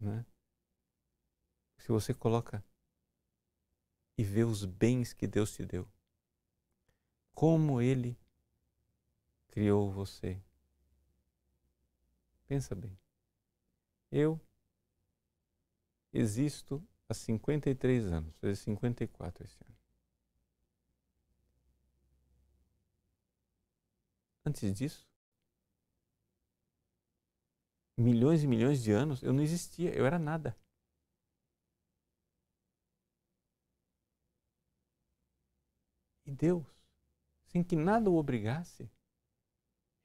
Né? 0.00 0.26
Se 1.78 1.88
você 1.88 2.12
coloca 2.12 2.64
e 4.18 4.24
vê 4.24 4.44
os 4.44 4.64
bens 4.64 5.12
que 5.12 5.26
Deus 5.26 5.52
te 5.52 5.64
deu, 5.64 5.88
como 7.34 7.80
Ele 7.80 8.18
criou 9.52 9.90
você. 9.90 10.42
Pensa 12.48 12.74
bem. 12.74 12.98
Eu 14.10 14.40
existo 16.12 16.82
há 17.08 17.14
53 17.14 18.06
anos, 18.12 18.34
fazer 18.36 18.56
54 18.56 19.44
esse 19.44 19.56
ano. 19.62 19.76
Antes 24.44 24.74
disso, 24.74 25.06
milhões 27.96 28.42
e 28.42 28.46
milhões 28.46 28.82
de 28.82 28.90
anos, 28.90 29.22
eu 29.22 29.32
não 29.32 29.42
existia, 29.42 29.94
eu 29.94 30.06
era 30.06 30.18
nada. 30.18 30.56
E 36.26 36.32
Deus, 36.32 36.64
sem 37.46 37.62
que 37.62 37.76
nada 37.76 38.10
o 38.10 38.16
obrigasse, 38.16 38.90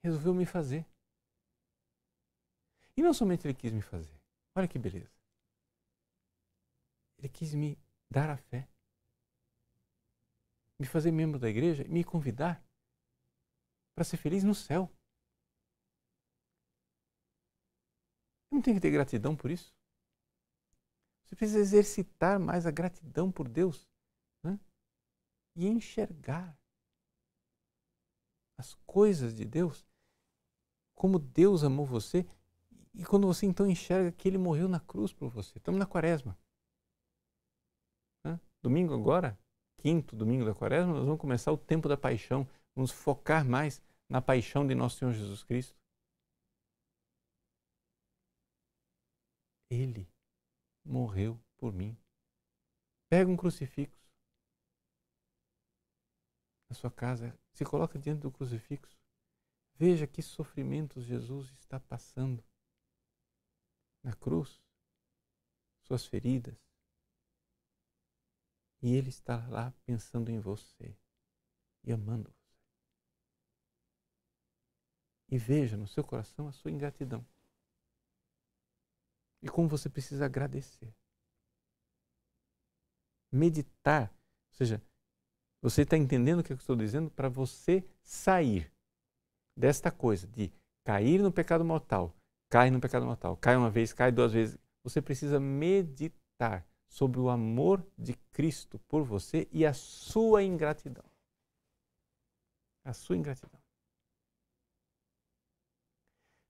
resolveu 0.08 0.34
me 0.34 0.46
fazer. 0.46 0.86
E 2.96 3.02
não 3.02 3.14
somente 3.14 3.46
Ele 3.46 3.54
quis 3.54 3.72
me 3.72 3.82
fazer, 3.82 4.20
olha 4.56 4.68
que 4.68 4.80
beleza. 4.80 5.16
Ele 7.18 7.30
quis 7.30 7.54
me 7.54 7.78
dar 8.10 8.30
a 8.30 8.38
fé, 8.38 8.68
me 10.80 10.86
fazer 10.86 11.12
membro 11.12 11.40
da 11.40 11.50
igreja 11.50 11.84
e 11.84 11.90
me 11.90 12.04
convidar 12.04 12.64
para 13.96 14.04
ser 14.04 14.18
feliz 14.18 14.44
no 14.44 14.54
céu. 14.54 14.92
Eu 18.50 18.56
não 18.56 18.62
tenho 18.62 18.78
que 18.78 18.82
ter 18.82 18.92
gratidão 18.92 19.36
por 19.36 19.52
isso. 19.52 19.76
Você 21.24 21.36
precisa 21.36 21.60
exercitar 21.60 22.40
mais 22.40 22.66
a 22.66 22.72
gratidão 22.72 23.32
por 23.32 23.50
Deus 23.50 23.90
né? 24.44 24.60
e 25.56 25.68
enxergar 25.68 26.58
as 28.58 28.74
coisas 28.86 29.36
de 29.36 29.46
Deus, 29.46 29.87
como 30.98 31.20
Deus 31.20 31.64
amou 31.64 31.86
você 31.86 32.26
e 32.94 33.06
quando 33.06 33.28
você 33.28 33.46
então 33.46 33.70
enxerga 33.70 34.12
que 34.12 34.28
Ele 34.28 34.38
morreu 34.38 34.68
na 34.68 34.80
cruz 34.80 35.14
por 35.14 35.30
você. 35.30 35.60
Estamos 35.60 35.80
na 35.80 35.86
quaresma. 35.86 36.36
Né? 38.26 38.40
Domingo 38.64 38.96
agora, 38.96 39.40
quinto 39.78 40.16
domingo 40.16 40.44
da 40.44 40.56
quaresma, 40.56 40.94
nós 40.94 41.06
vamos 41.06 41.22
começar 41.22 41.52
o 41.52 41.58
tempo 41.58 41.88
da 41.88 41.96
paixão. 41.96 42.50
Vamos 42.76 42.92
focar 42.92 43.46
mais 43.46 43.80
na 44.10 44.20
paixão 44.22 44.66
de 44.66 44.74
nosso 44.74 44.98
Senhor 44.98 45.14
Jesus 45.14 45.44
Cristo. 45.44 45.78
Ele 49.70 50.10
morreu 50.84 51.40
por 51.58 51.72
mim. 51.72 51.96
Pega 53.08 53.30
um 53.30 53.38
crucifixo 53.38 54.02
na 56.70 56.76
sua 56.76 56.90
casa, 56.90 57.38
se 57.54 57.64
coloca 57.64 58.00
diante 58.00 58.22
do 58.22 58.32
crucifixo. 58.32 58.98
Veja 59.78 60.08
que 60.08 60.22
sofrimentos 60.22 61.06
Jesus 61.06 61.52
está 61.54 61.80
passando 61.80 62.44
na 64.04 64.14
cruz, 64.14 64.62
suas 65.84 66.06
feridas. 66.06 66.58
E 68.82 68.94
Ele 68.94 69.10
está 69.10 69.48
lá 69.48 69.72
pensando 69.86 70.30
em 70.30 70.40
você 70.40 70.98
e 71.84 71.92
amando 71.92 72.32
você. 72.32 72.58
E 75.30 75.38
veja 75.38 75.78
no 75.78 75.88
seu 75.88 76.04
coração 76.04 76.48
a 76.48 76.52
sua 76.52 76.72
ingratidão 76.72 77.26
e 79.42 79.50
como 79.50 79.68
você 79.68 79.90
precisa 79.90 80.26
agradecer. 80.26 80.94
Meditar, 83.32 84.12
ou 84.52 84.56
seja, 84.56 84.82
você 85.62 85.82
está 85.82 85.98
entendendo 85.98 86.40
o 86.40 86.44
que 86.44 86.54
eu 86.54 86.58
estou 86.58 86.76
dizendo? 86.76 87.10
Para 87.12 87.30
você 87.30 87.88
sair 88.02 88.72
desta 89.58 89.92
coisa 89.92 90.28
de 90.28 90.52
cair 90.86 91.22
no 91.22 91.32
pecado 91.32 91.66
mortal, 91.66 92.16
cai 92.50 92.70
no 92.70 92.80
pecado 92.80 93.06
mortal, 93.06 93.36
cai 93.38 93.56
uma 93.56 93.70
vez, 93.70 93.92
cai 93.92 94.12
duas 94.12 94.32
vezes. 94.32 94.58
Você 94.84 95.02
precisa 95.02 95.40
meditar 95.40 96.66
sobre 96.88 97.20
o 97.20 97.30
amor 97.30 97.86
de 97.98 98.14
Cristo 98.32 98.80
por 98.88 99.04
você 99.04 99.48
e 99.52 99.66
a 99.66 99.74
sua 99.74 100.44
ingratidão. 100.44 101.04
A 102.86 102.94
sua 102.94 103.18
ingratidão. 103.18 103.60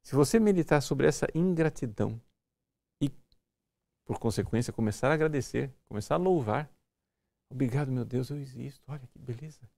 Se 0.04 0.16
você 0.16 0.40
meditar 0.40 0.82
sobre 0.82 1.08
essa 1.08 1.28
ingratidão, 1.34 2.22
por 4.08 4.18
consequência, 4.20 4.72
começar 4.72 5.12
a 5.12 5.14
agradecer, 5.14 5.70
começar 5.86 6.16
a 6.16 6.18
louvar. 6.18 6.72
Obrigado, 7.52 7.92
meu 7.92 8.06
Deus, 8.06 8.30
eu 8.30 8.38
existo. 8.38 8.82
Olha 8.88 9.06
que 9.06 9.20
beleza. 9.20 9.70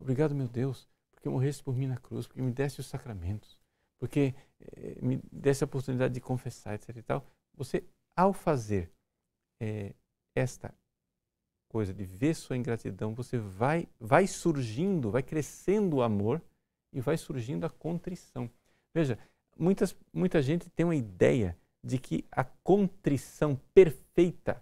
Obrigado, 0.00 0.34
meu 0.34 0.48
Deus, 0.48 0.88
porque 1.22 1.28
morreste 1.28 1.62
por 1.62 1.76
mim 1.76 1.86
na 1.86 1.96
cruz, 1.96 2.26
porque 2.26 2.42
me 2.42 2.50
deste 2.50 2.80
os 2.80 2.86
sacramentos, 2.86 3.56
porque 3.96 4.34
eh, 4.60 4.98
me 5.00 5.20
deste 5.30 5.62
a 5.62 5.66
oportunidade 5.66 6.12
de 6.12 6.20
confessar, 6.20 6.74
etc. 6.74 6.96
E 6.96 7.02
tal. 7.02 7.24
Você, 7.54 7.84
ao 8.16 8.32
fazer 8.32 8.90
eh, 9.60 9.94
esta 10.34 10.74
coisa 11.68 11.94
de 11.94 12.04
ver 12.04 12.34
sua 12.34 12.56
ingratidão, 12.56 13.14
você 13.14 13.38
vai, 13.38 13.88
vai 14.00 14.26
surgindo, 14.26 15.12
vai 15.12 15.22
crescendo 15.22 15.96
o 15.96 16.02
amor 16.02 16.42
e 16.92 17.00
vai 17.00 17.16
surgindo 17.16 17.64
a 17.64 17.70
contrição. 17.70 18.50
Veja, 18.92 19.16
muitas, 19.56 19.96
muita 20.12 20.42
gente 20.42 20.68
tem 20.70 20.84
uma 20.84 20.96
ideia 20.96 21.56
de 21.84 21.98
que 21.98 22.24
a 22.32 22.42
contrição 22.42 23.54
perfeita 23.72 24.60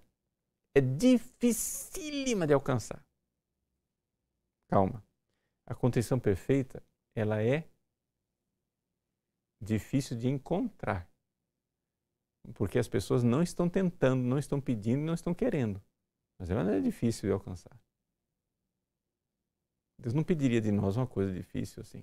é 0.74 0.80
dificílima 0.82 2.46
de 2.46 2.52
alcançar. 2.52 3.02
Calma. 4.68 5.02
A 5.70 5.74
contrição 5.76 6.18
perfeita, 6.18 6.84
ela 7.14 7.40
é 7.40 7.70
difícil 9.62 10.18
de 10.18 10.26
encontrar. 10.26 11.08
Porque 12.56 12.76
as 12.76 12.88
pessoas 12.88 13.22
não 13.22 13.40
estão 13.40 13.70
tentando, 13.70 14.20
não 14.20 14.36
estão 14.36 14.60
pedindo, 14.60 15.00
não 15.00 15.14
estão 15.14 15.32
querendo. 15.32 15.80
Mas 16.36 16.50
ela 16.50 16.64
não 16.64 16.72
é 16.72 16.80
difícil 16.80 17.28
de 17.28 17.32
alcançar. 17.32 17.80
Deus 19.96 20.12
não 20.12 20.24
pediria 20.24 20.60
de 20.60 20.72
nós 20.72 20.96
uma 20.96 21.06
coisa 21.06 21.32
difícil 21.32 21.82
assim. 21.82 22.02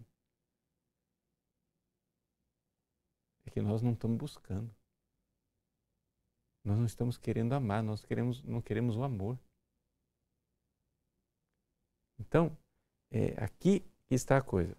É 3.45 3.49
que 3.49 3.61
nós 3.61 3.81
não 3.81 3.91
estamos 3.91 4.17
buscando. 4.17 4.73
Nós 6.63 6.77
não 6.77 6.85
estamos 6.85 7.17
querendo 7.17 7.51
amar, 7.51 7.83
nós 7.83 8.05
queremos, 8.05 8.41
não 8.43 8.61
queremos 8.61 8.95
o 8.95 9.03
amor. 9.03 9.37
Então, 12.17 12.57
é, 13.11 13.33
aqui 13.43 13.85
está 14.09 14.37
a 14.37 14.41
coisa. 14.41 14.77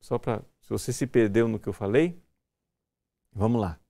Só 0.00 0.18
para, 0.18 0.42
se 0.60 0.68
você 0.68 0.92
se 0.92 1.06
perdeu 1.06 1.48
no 1.48 1.58
que 1.58 1.68
eu 1.68 1.72
falei, 1.72 2.22
vamos 3.32 3.60
lá. 3.60 3.80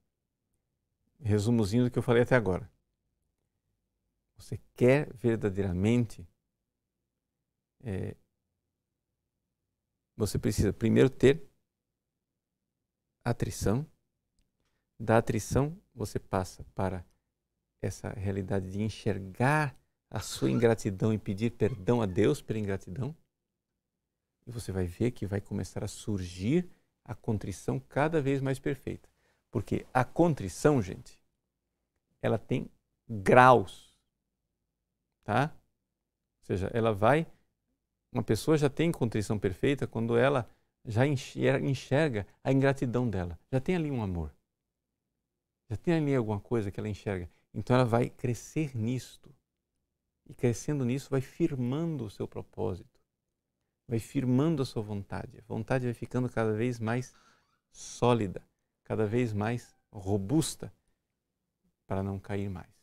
Resumozinho 1.19 1.85
do 1.85 1.91
que 1.91 1.99
eu 1.99 2.03
falei 2.03 2.23
até 2.23 2.35
agora. 2.35 2.71
Você 4.37 4.59
quer 4.75 5.13
verdadeiramente, 5.13 6.27
é, 7.83 8.15
você 10.15 10.37
precisa 10.37 10.73
primeiro 10.73 11.09
ter 11.09 11.49
atrição, 13.23 13.89
da 14.99 15.17
atrição 15.17 15.77
você 15.93 16.19
passa 16.19 16.63
para 16.75 17.05
essa 17.81 18.09
realidade 18.09 18.71
de 18.71 18.81
enxergar 18.81 19.77
a 20.15 20.21
sua 20.21 20.49
ingratidão 20.49 21.11
e 21.11 21.17
pedir 21.17 21.51
perdão 21.51 22.01
a 22.01 22.05
Deus 22.05 22.41
pela 22.41 22.57
ingratidão. 22.57 23.13
E 24.47 24.51
você 24.51 24.71
vai 24.71 24.85
ver 24.85 25.11
que 25.11 25.25
vai 25.25 25.41
começar 25.41 25.83
a 25.83 25.89
surgir 25.89 26.71
a 27.03 27.13
contrição 27.13 27.81
cada 27.81 28.21
vez 28.21 28.39
mais 28.39 28.57
perfeita. 28.57 29.09
Porque 29.51 29.85
a 29.93 30.05
contrição, 30.05 30.81
gente, 30.81 31.21
ela 32.21 32.37
tem 32.37 32.71
graus. 33.09 33.93
Tá? 35.25 35.53
Ou 35.53 36.45
seja, 36.45 36.71
ela 36.73 36.93
vai. 36.93 37.27
Uma 38.09 38.23
pessoa 38.23 38.57
já 38.57 38.69
tem 38.69 38.93
contrição 38.93 39.37
perfeita 39.37 39.85
quando 39.85 40.15
ela 40.15 40.49
já 40.85 41.05
enxerga 41.05 42.25
a 42.41 42.53
ingratidão 42.53 43.09
dela. 43.09 43.37
Já 43.51 43.59
tem 43.59 43.75
ali 43.75 43.91
um 43.91 44.01
amor. 44.01 44.33
Já 45.69 45.75
tem 45.75 45.95
ali 45.95 46.15
alguma 46.15 46.39
coisa 46.39 46.71
que 46.71 46.79
ela 46.79 46.87
enxerga. 46.87 47.29
Então 47.53 47.75
ela 47.75 47.83
vai 47.83 48.09
crescer 48.09 48.73
nisto. 48.77 49.35
E 50.25 50.33
crescendo 50.33 50.83
nisso, 50.83 51.09
vai 51.09 51.21
firmando 51.21 52.05
o 52.05 52.09
seu 52.09 52.27
propósito. 52.27 52.99
Vai 53.87 53.99
firmando 53.99 54.63
a 54.63 54.65
sua 54.65 54.81
vontade. 54.81 55.37
A 55.39 55.43
vontade 55.47 55.85
vai 55.85 55.93
ficando 55.93 56.29
cada 56.29 56.53
vez 56.53 56.79
mais 56.79 57.13
sólida, 57.71 58.41
cada 58.83 59.05
vez 59.05 59.33
mais 59.33 59.75
robusta, 59.91 60.73
para 61.85 62.01
não 62.01 62.19
cair 62.19 62.49
mais. 62.49 62.73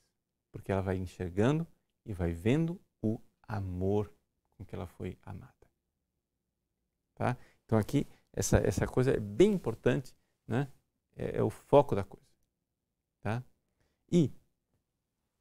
Porque 0.52 0.70
ela 0.70 0.82
vai 0.82 0.96
enxergando 0.96 1.66
e 2.06 2.12
vai 2.12 2.32
vendo 2.32 2.80
o 3.02 3.20
amor 3.42 4.12
com 4.56 4.64
que 4.64 4.74
ela 4.74 4.86
foi 4.86 5.18
amada. 5.22 5.52
Tá? 7.14 7.36
Então 7.64 7.78
aqui, 7.78 8.06
essa, 8.32 8.58
essa 8.58 8.86
coisa 8.86 9.12
é 9.12 9.20
bem 9.20 9.52
importante, 9.52 10.14
né? 10.46 10.68
é, 11.16 11.38
é 11.38 11.42
o 11.42 11.50
foco 11.50 11.94
da 11.94 12.04
coisa. 12.04 12.26
Tá? 13.22 13.42
E 14.10 14.32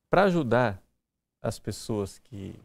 para 0.09 0.23
ajudar 0.23 0.83
as 1.41 1.58
pessoas 1.60 2.19
que 2.19 2.60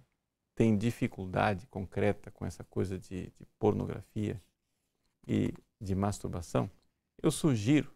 têm 0.55 0.77
dificuldade 0.77 1.67
concreta 1.67 2.31
com 2.31 2.45
essa 2.45 2.65
coisa 2.65 2.99
de, 2.99 3.27
de 3.27 3.47
pornografia 3.59 4.41
e 5.27 5.53
de 5.81 5.95
masturbação, 5.95 6.71
eu 7.23 7.31
sugiro 7.31 7.95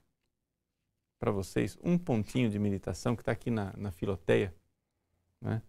para 1.18 1.30
vocês 1.30 1.78
um 1.82 1.98
pontinho 1.98 2.50
de 2.50 2.58
meditação 2.58 3.14
que 3.14 3.22
está 3.22 3.32
aqui 3.32 3.50
na, 3.50 3.72
na 3.76 3.90
Filoteia, 3.90 4.54
né? 5.40 5.62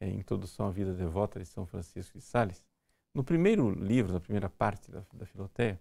é 0.00 0.08
Introdução 0.08 0.66
à 0.66 0.70
Vida 0.70 0.94
Devota 0.94 1.40
de 1.40 1.46
São 1.46 1.66
Francisco 1.66 2.18
de 2.18 2.24
Sales. 2.24 2.62
No 3.14 3.24
primeiro 3.24 3.70
livro, 3.70 4.12
na 4.12 4.20
primeira 4.20 4.48
parte 4.48 4.90
da, 4.90 5.02
da 5.12 5.26
Filoteia, 5.26 5.80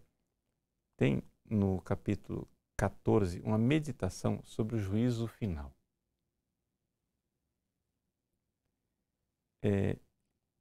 tem 0.97 1.21
no 1.49 1.82
capítulo 1.82 2.47
14 2.78 3.41
uma 3.41 3.58
meditação 3.58 4.41
sobre 4.43 4.75
o 4.75 4.80
juízo 4.80 5.28
final. 5.28 5.71
É, 9.65 9.97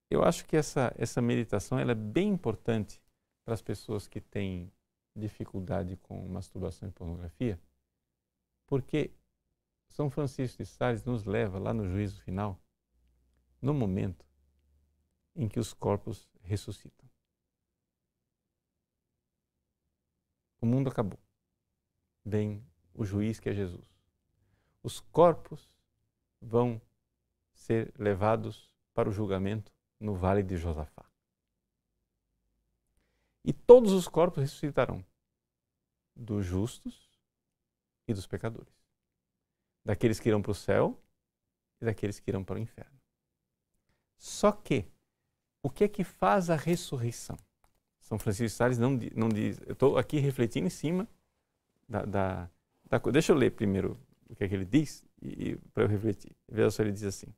eu 0.09 0.25
acho 0.25 0.47
que 0.47 0.57
essa, 0.57 0.91
essa 0.97 1.21
meditação 1.21 1.79
ela 1.79 1.93
é 1.93 1.95
bem 1.95 2.31
importante 2.31 3.03
para 3.45 3.53
as 3.53 3.61
pessoas 3.61 4.09
que 4.09 4.19
têm 4.19 4.73
dificuldade 5.15 5.99
com 5.99 6.27
masturbação 6.27 6.89
e 6.89 6.93
pornografia, 6.93 7.61
porque 8.67 9.13
São 9.91 10.09
Francisco 10.09 10.63
de 10.63 10.67
Sales 10.67 11.05
nos 11.05 11.25
leva 11.25 11.59
lá 11.59 11.75
no 11.75 11.87
juízo 11.87 12.19
final, 12.23 12.59
no 13.61 13.75
momento 13.75 14.25
em 15.37 15.49
que 15.49 15.61
os 15.61 15.75
corpos 15.75 16.27
ressuscitam. 16.41 17.07
O 20.63 20.67
mundo 20.67 20.89
acabou. 20.89 21.19
Vem 22.25 22.67
o 22.95 23.05
juiz 23.05 23.39
que 23.39 23.51
é 23.51 23.53
Jesus. 23.53 23.87
Os 24.83 24.99
corpos 24.99 25.71
vão 26.41 26.81
ser 27.53 27.93
levados 27.99 28.74
para 28.95 29.09
o 29.09 29.13
julgamento 29.13 29.73
no 30.01 30.15
vale 30.15 30.43
de 30.43 30.57
Josafá. 30.57 31.05
E 33.45 33.53
todos 33.53 33.93
os 33.93 34.09
corpos 34.09 34.43
ressuscitarão 34.43 35.05
dos 36.17 36.47
justos 36.47 37.11
e 38.07 38.15
dos 38.15 38.27
pecadores, 38.27 38.73
daqueles 39.85 40.19
que 40.21 40.29
irão 40.29 40.41
para 40.41 40.53
o 40.53 40.55
céu 40.55 40.99
e 41.81 41.85
daqueles 41.85 42.21
que 42.21 42.31
irão 42.31 42.45
para 42.45 42.57
o 42.57 42.59
inferno. 42.59 42.99
Só 44.17 44.53
que, 44.53 44.87
o 45.63 45.69
que 45.69 45.85
é 45.85 45.89
que 45.89 46.05
faz 46.05 46.49
a 46.49 46.57
ressurreição? 46.57 47.37
São 48.01 48.19
Francisco 48.19 48.45
de 48.45 48.51
Sales 48.51 48.79
não, 48.79 48.99
não 49.15 49.29
diz. 49.29 49.59
Eu 49.67 49.73
estou 49.73 49.99
aqui 49.99 50.19
refletindo 50.19 50.67
em 50.67 50.71
cima 50.71 51.09
da, 51.89 52.05
da, 52.05 52.51
da, 52.89 52.99
Deixa 53.11 53.33
eu 53.33 53.37
ler 53.37 53.51
primeiro 53.51 53.99
o 54.29 54.37
que 54.37 54.45
é 54.45 54.49
que 54.49 54.55
ele 54.55 54.65
diz 54.65 55.05
e, 55.21 55.51
e 55.51 55.57
para 55.73 55.85
eu 55.85 55.89
refletir. 55.89 56.35
Veja 56.49 56.71
só, 56.71 56.83
ele 56.83 56.93
diz 56.93 57.05
assim. 57.05 57.35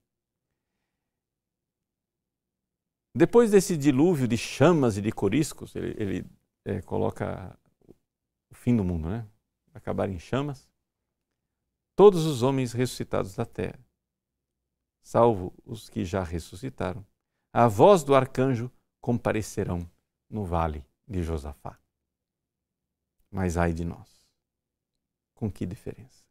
Depois 3.16 3.50
desse 3.50 3.78
dilúvio 3.78 4.28
de 4.28 4.36
chamas 4.36 4.98
e 4.98 5.00
de 5.00 5.10
coriscos, 5.10 5.74
ele, 5.74 5.96
ele 5.98 6.30
é, 6.66 6.82
coloca 6.82 7.58
o 8.50 8.54
fim 8.54 8.76
do 8.76 8.84
mundo, 8.84 9.08
né? 9.08 9.26
Acabar 9.72 10.10
em 10.10 10.18
chamas. 10.18 10.68
Todos 11.94 12.26
os 12.26 12.42
homens 12.42 12.74
ressuscitados 12.74 13.34
da 13.34 13.46
terra, 13.46 13.82
salvo 15.00 15.54
os 15.64 15.88
que 15.88 16.04
já 16.04 16.22
ressuscitaram, 16.22 17.06
a 17.54 17.66
voz 17.66 18.04
do 18.04 18.14
arcanjo 18.14 18.70
comparecerão 19.00 19.90
no 20.28 20.44
vale 20.44 20.84
de 21.08 21.22
Josafá. 21.22 21.80
Mas 23.30 23.56
ai 23.56 23.72
de 23.72 23.82
nós. 23.82 24.22
Com 25.34 25.50
que 25.50 25.64
diferença? 25.64 26.22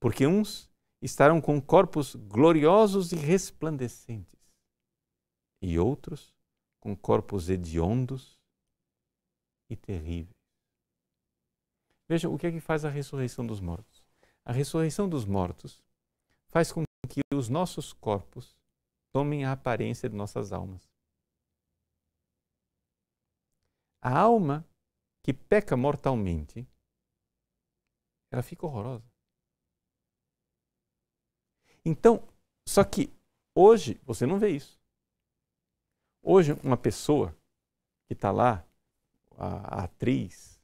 Porque 0.00 0.26
uns 0.26 0.70
estarão 1.02 1.42
com 1.42 1.60
corpos 1.60 2.14
gloriosos 2.14 3.12
e 3.12 3.16
resplandecentes, 3.16 4.43
e 5.64 5.78
outros 5.78 6.32
com 6.78 6.94
corpos 6.94 7.48
hediondos 7.48 8.38
e 9.70 9.74
terríveis. 9.74 10.36
Veja 12.06 12.28
o 12.28 12.38
que 12.38 12.46
é 12.46 12.52
que 12.52 12.60
faz 12.60 12.84
a 12.84 12.90
ressurreição 12.90 13.46
dos 13.46 13.60
mortos. 13.60 14.04
A 14.44 14.52
ressurreição 14.52 15.08
dos 15.08 15.24
mortos 15.24 15.82
faz 16.48 16.70
com 16.70 16.84
que 17.08 17.22
os 17.34 17.48
nossos 17.48 17.94
corpos 17.94 18.54
tomem 19.10 19.46
a 19.46 19.52
aparência 19.52 20.08
de 20.08 20.14
nossas 20.14 20.52
almas. 20.52 20.86
A 24.02 24.18
alma 24.18 24.68
que 25.22 25.32
peca 25.32 25.78
mortalmente, 25.78 26.68
ela 28.30 28.42
fica 28.42 28.66
horrorosa. 28.66 29.10
Então, 31.82 32.28
só 32.68 32.84
que 32.84 33.10
hoje 33.56 33.98
você 34.04 34.26
não 34.26 34.38
vê 34.38 34.50
isso. 34.50 34.83
Hoje, 36.26 36.52
uma 36.64 36.78
pessoa 36.78 37.36
que 38.06 38.14
está 38.14 38.32
lá, 38.32 38.66
a, 39.36 39.84
atriz 39.84 40.58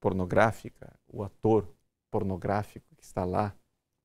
pornográfica, 0.00 0.98
o 1.06 1.22
ator 1.22 1.72
pornográfico 2.10 2.92
que 2.96 3.04
está 3.04 3.24
lá 3.24 3.56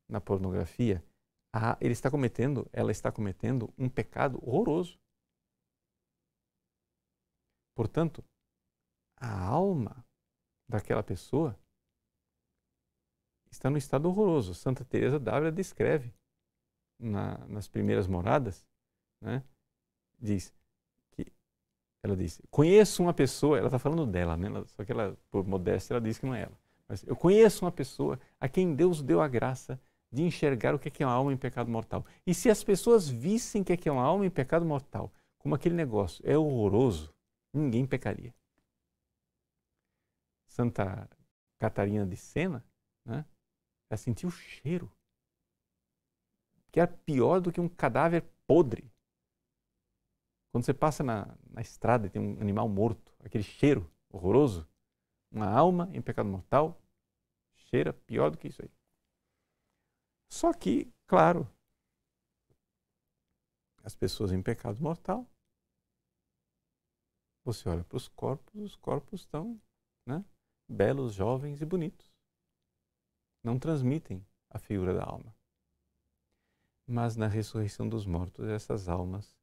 na 0.08 0.22
pornografia, 0.22 1.04
a, 1.52 1.76
ele 1.82 1.94
está 1.94 2.12
cometendo, 2.12 2.70
ela 2.72 2.92
está 2.92 3.12
cometendo 3.12 3.74
um 3.80 3.90
pecado 3.90 4.38
horroroso. 4.48 5.00
Portanto, 7.76 8.24
a 9.20 9.44
alma 9.44 10.06
daquela 10.70 11.02
pessoa 11.02 11.60
está 13.50 13.72
no 13.72 13.78
estado 13.80 14.08
horroroso. 14.08 14.54
Santa 14.54 14.86
Teresa 14.86 15.20
d'Ávila 15.20 15.52
descreve 15.52 16.14
na, 17.00 17.40
nas 17.48 17.68
primeiras 17.68 18.06
moradas, 18.06 18.64
né? 19.20 19.44
Diz 20.20 20.54
que 21.12 21.32
ela 22.04 22.16
diz: 22.16 22.42
conheço 22.50 23.04
uma 23.04 23.14
pessoa. 23.14 23.58
Ela 23.58 23.68
está 23.68 23.80
falando 23.80 24.06
dela, 24.06 24.38
né? 24.38 24.50
Só 24.68 24.84
que 24.84 24.92
ela, 24.92 25.18
por 25.30 25.46
modéstia, 25.46 25.94
ela 25.94 26.02
diz 26.02 26.18
que 26.18 26.26
não 26.26 26.36
é 26.36 26.44
ela. 26.44 26.58
Mas 26.88 27.04
eu 27.04 27.16
conheço 27.16 27.66
uma 27.66 27.72
pessoa 27.72 28.20
a 28.40 28.48
quem 28.48 28.74
Deus 28.74 29.02
deu 29.02 29.22
a 29.22 29.28
graça 29.28 29.80
de 30.12 30.24
enxergar 30.24 30.74
o 30.74 30.80
que 30.80 31.04
é 31.04 31.06
uma 31.06 31.14
alma 31.14 31.34
em 31.34 31.38
pecado 31.38 31.70
mortal. 31.70 32.06
E 32.26 32.34
se 32.34 32.50
as 32.50 32.64
pessoas 32.64 33.10
vissem 33.10 33.62
o 33.62 33.66
que 33.66 33.90
é 33.90 33.92
uma 33.92 34.04
alma 34.04 34.26
em 34.26 34.30
pecado 34.30 34.66
mortal, 34.66 35.12
como 35.38 35.54
aquele 35.54 35.76
negócio 35.76 36.24
é 36.26 36.38
horroroso, 36.38 37.14
ninguém 37.54 37.86
pecaria. 37.86 38.34
Santa 40.46 41.10
Catarina 41.60 42.06
de 42.06 42.16
Sena, 42.16 42.66
né, 43.06 43.26
ela 43.90 43.98
sentiu 43.98 44.30
o 44.30 44.32
cheiro, 44.32 44.92
que 46.72 46.80
era 46.80 46.88
pior 46.88 47.40
do 47.40 47.52
que 47.52 47.62
um 47.62 47.70
cadáver 47.70 48.24
podre. 48.46 48.92
Quando 50.58 50.66
você 50.66 50.74
passa 50.74 51.04
na, 51.04 51.38
na 51.52 51.62
estrada 51.62 52.08
e 52.08 52.10
tem 52.10 52.20
um 52.20 52.42
animal 52.42 52.68
morto, 52.68 53.16
aquele 53.20 53.44
cheiro 53.44 53.88
horroroso, 54.10 54.68
uma 55.30 55.46
alma 55.48 55.88
em 55.94 56.02
pecado 56.02 56.28
mortal 56.28 56.82
cheira 57.56 57.94
pior 57.94 58.32
do 58.32 58.40
que 58.40 58.48
isso 58.48 58.64
aí. 58.64 58.72
Só 60.28 60.52
que, 60.52 60.92
claro, 61.06 61.48
as 63.84 63.94
pessoas 63.94 64.32
em 64.32 64.42
pecado 64.42 64.82
mortal 64.82 65.30
você 67.46 67.70
olha 67.70 67.84
para 67.84 67.98
os 67.98 68.08
corpos, 68.08 68.56
os 68.60 68.76
corpos 68.76 69.20
estão 69.20 69.62
né, 70.08 70.26
belos, 70.68 71.14
jovens 71.14 71.62
e 71.62 71.66
bonitos. 71.66 72.12
Não 73.44 73.60
transmitem 73.60 74.26
a 74.50 74.58
figura 74.58 74.96
da 74.96 75.06
alma. 75.06 75.38
Mas 76.88 77.16
na 77.16 77.28
ressurreição 77.28 77.88
dos 77.88 78.08
mortos, 78.08 78.48
essas 78.48 78.90
almas, 78.90 79.38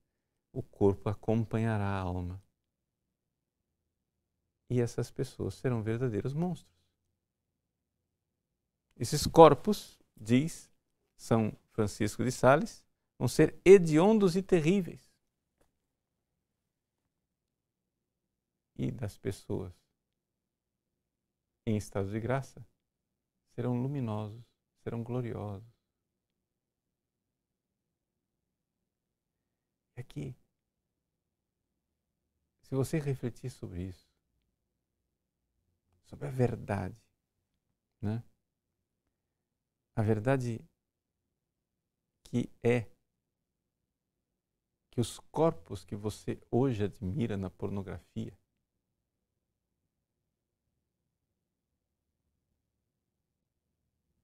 o 0.55 0.63
corpo 0.63 1.09
acompanhará 1.09 1.85
a 1.85 2.01
alma. 2.01 2.43
E 4.71 4.81
essas 4.81 5.11
pessoas 5.11 5.55
serão 5.55 5.83
verdadeiros 5.83 6.33
monstros. 6.33 6.73
Esses 8.97 9.27
corpos, 9.27 10.01
diz 10.17 10.73
São 11.17 11.53
Francisco 11.73 12.25
de 12.25 12.33
Sales, 12.33 12.85
vão 13.19 13.29
ser 13.29 13.61
hediondos 13.65 14.37
e 14.37 14.43
terríveis. 14.43 15.15
e 18.77 18.91
das 18.91 19.17
pessoas 19.17 19.73
em 21.67 21.77
estado 21.77 22.11
de 22.11 22.21
graça 22.21 22.67
serão 23.55 23.81
luminosos, 23.81 24.45
serão 24.83 25.03
gloriosos. 25.03 25.73
Aqui, 29.97 30.35
se 32.75 32.77
você 32.77 32.99
refletir 32.99 33.51
sobre 33.51 33.85
isso, 33.85 34.11
sobre 36.03 36.27
a 36.27 36.31
verdade, 36.31 37.01
né? 38.03 38.25
A 39.95 40.03
verdade 40.03 40.59
que 42.25 42.51
é 42.65 42.91
que 44.91 45.01
os 45.01 45.21
corpos 45.31 45.85
que 45.85 45.95
você 45.95 46.41
hoje 46.51 46.83
admira 46.83 47.37
na 47.37 47.49
pornografia 47.49 48.37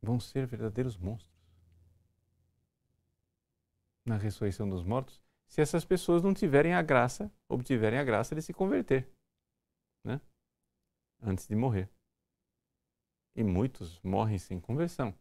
vão 0.02 0.18
ser 0.18 0.44
verdadeiros 0.48 0.96
monstros. 0.96 1.30
na 4.04 4.16
ressurreição 4.16 4.68
dos 4.68 4.82
mortos 4.82 5.22
se 5.50 5.60
essas 5.60 5.84
pessoas 5.84 6.22
não 6.22 6.32
tiverem 6.32 6.74
a 6.74 6.80
graça, 6.80 7.30
obtiverem 7.48 7.98
a 7.98 8.04
graça 8.04 8.36
de 8.36 8.40
se 8.40 8.54
converter, 8.54 9.10
né? 10.04 10.20
Antes 11.20 11.48
de 11.48 11.56
morrer. 11.56 11.90
E 13.34 13.42
muitos 13.42 14.00
morrem 14.00 14.38
sem 14.38 14.60
conversão. 14.60 15.12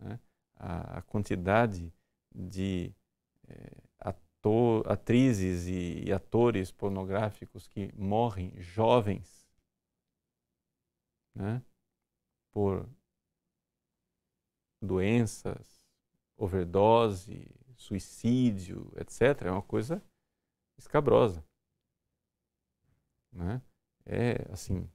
Né? 0.00 0.20
A, 0.54 0.98
a, 0.98 1.02
quantidade 1.02 1.92
de 2.32 2.94
é, 3.48 3.82
ator, 3.98 4.90
atrizes 4.90 5.66
e, 5.66 6.04
e 6.04 6.12
atores 6.12 6.70
pornográficos 6.70 7.66
que 7.66 7.92
morrem 7.96 8.52
jovens 8.60 9.44
né? 11.34 11.60
por 12.52 12.88
doenças, 14.80 15.84
overdose, 16.36 17.50
suicídio, 17.76 18.90
etc., 18.96 19.46
é 19.46 19.50
uma 19.50 19.62
coisa 19.62 20.02
escabrosa. 20.78 21.44
Né? 23.32 23.60
É 24.06 24.52
assim, 24.52 24.88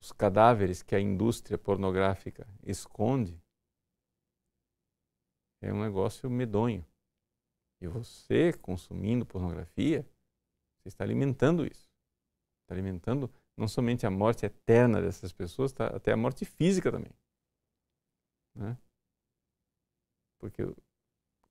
os 0.00 0.12
cadáveres 0.12 0.82
que 0.82 0.94
a 0.94 1.00
indústria 1.00 1.58
pornográfica 1.58 2.46
esconde 2.64 3.40
é 5.62 5.72
um 5.72 5.82
negócio 5.82 6.30
medonho. 6.30 6.84
E 7.82 7.86
você 7.86 8.52
consumindo 8.52 9.26
pornografia, 9.26 10.06
você 10.78 10.88
está 10.88 11.04
alimentando 11.04 11.66
isso. 11.66 11.88
Está 12.62 12.74
alimentando 12.74 13.30
não 13.56 13.68
somente 13.68 14.06
a 14.06 14.10
morte 14.10 14.46
eterna 14.46 15.02
dessas 15.02 15.32
pessoas, 15.32 15.72
tá, 15.72 15.88
até 15.88 16.12
a 16.12 16.16
morte 16.16 16.44
física 16.44 16.90
também. 16.90 17.12
Né? 18.54 18.76
Porque, 20.40 20.62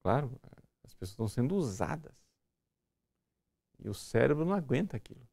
claro, 0.02 0.38
as 0.84 0.94
pessoas 0.94 1.12
estão 1.12 1.28
sendo 1.28 1.56
usadas. 1.56 2.14
E 3.78 3.88
o 3.88 3.94
cérebro 3.94 4.44
não 4.44 4.54
aguenta 4.54 4.98
aquilo. 4.98 5.26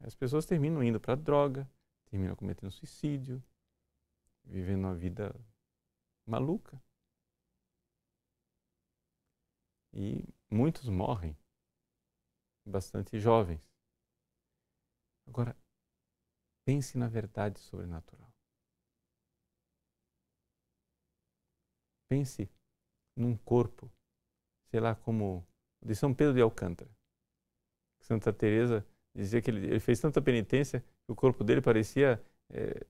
As 0.00 0.14
pessoas 0.14 0.46
terminam 0.46 0.82
indo 0.84 1.00
para 1.00 1.16
droga, 1.16 1.68
terminam 2.04 2.36
cometendo 2.36 2.70
suicídio, 2.70 3.42
vivendo 4.44 4.84
uma 4.84 4.94
vida 4.94 5.34
maluca. 6.24 6.80
E 9.92 10.22
muitos 10.50 10.88
morrem 10.88 11.36
bastante 12.64 13.18
jovens. 13.18 13.60
Agora, 15.26 15.56
pense 16.64 16.96
na 16.96 17.08
verdade 17.08 17.58
sobrenatural. 17.58 18.27
Pense 22.08 22.50
num 23.16 23.36
corpo, 23.36 23.90
sei 24.70 24.80
lá, 24.80 24.94
como 24.94 25.46
de 25.82 25.94
São 25.94 26.14
Pedro 26.14 26.34
de 26.34 26.40
Alcântara. 26.40 26.90
Santa 28.00 28.32
Teresa 28.32 28.86
dizia 29.14 29.42
que 29.42 29.50
ele, 29.50 29.66
ele 29.66 29.80
fez 29.80 30.00
tanta 30.00 30.22
penitência 30.22 30.80
que 30.80 31.12
o 31.12 31.16
corpo 31.16 31.44
dele 31.44 31.60
parecia 31.60 32.22
é, 32.50 32.86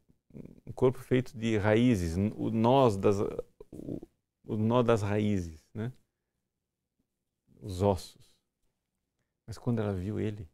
um 0.67 0.73
corpo 0.73 0.99
feito 0.99 1.37
de 1.37 1.57
raízes, 1.57 2.17
o 2.37 2.51
nós 2.51 2.97
das 2.97 3.17
o, 3.71 4.01
o 4.45 4.57
nó 4.57 4.83
das 4.83 5.03
raízes, 5.03 5.65
né? 5.75 5.93
Os 7.61 7.83
ossos. 7.83 8.35
Mas 9.47 9.59
quando 9.59 9.81
ela 9.81 9.95
viu 9.95 10.21
ele, 10.21 10.49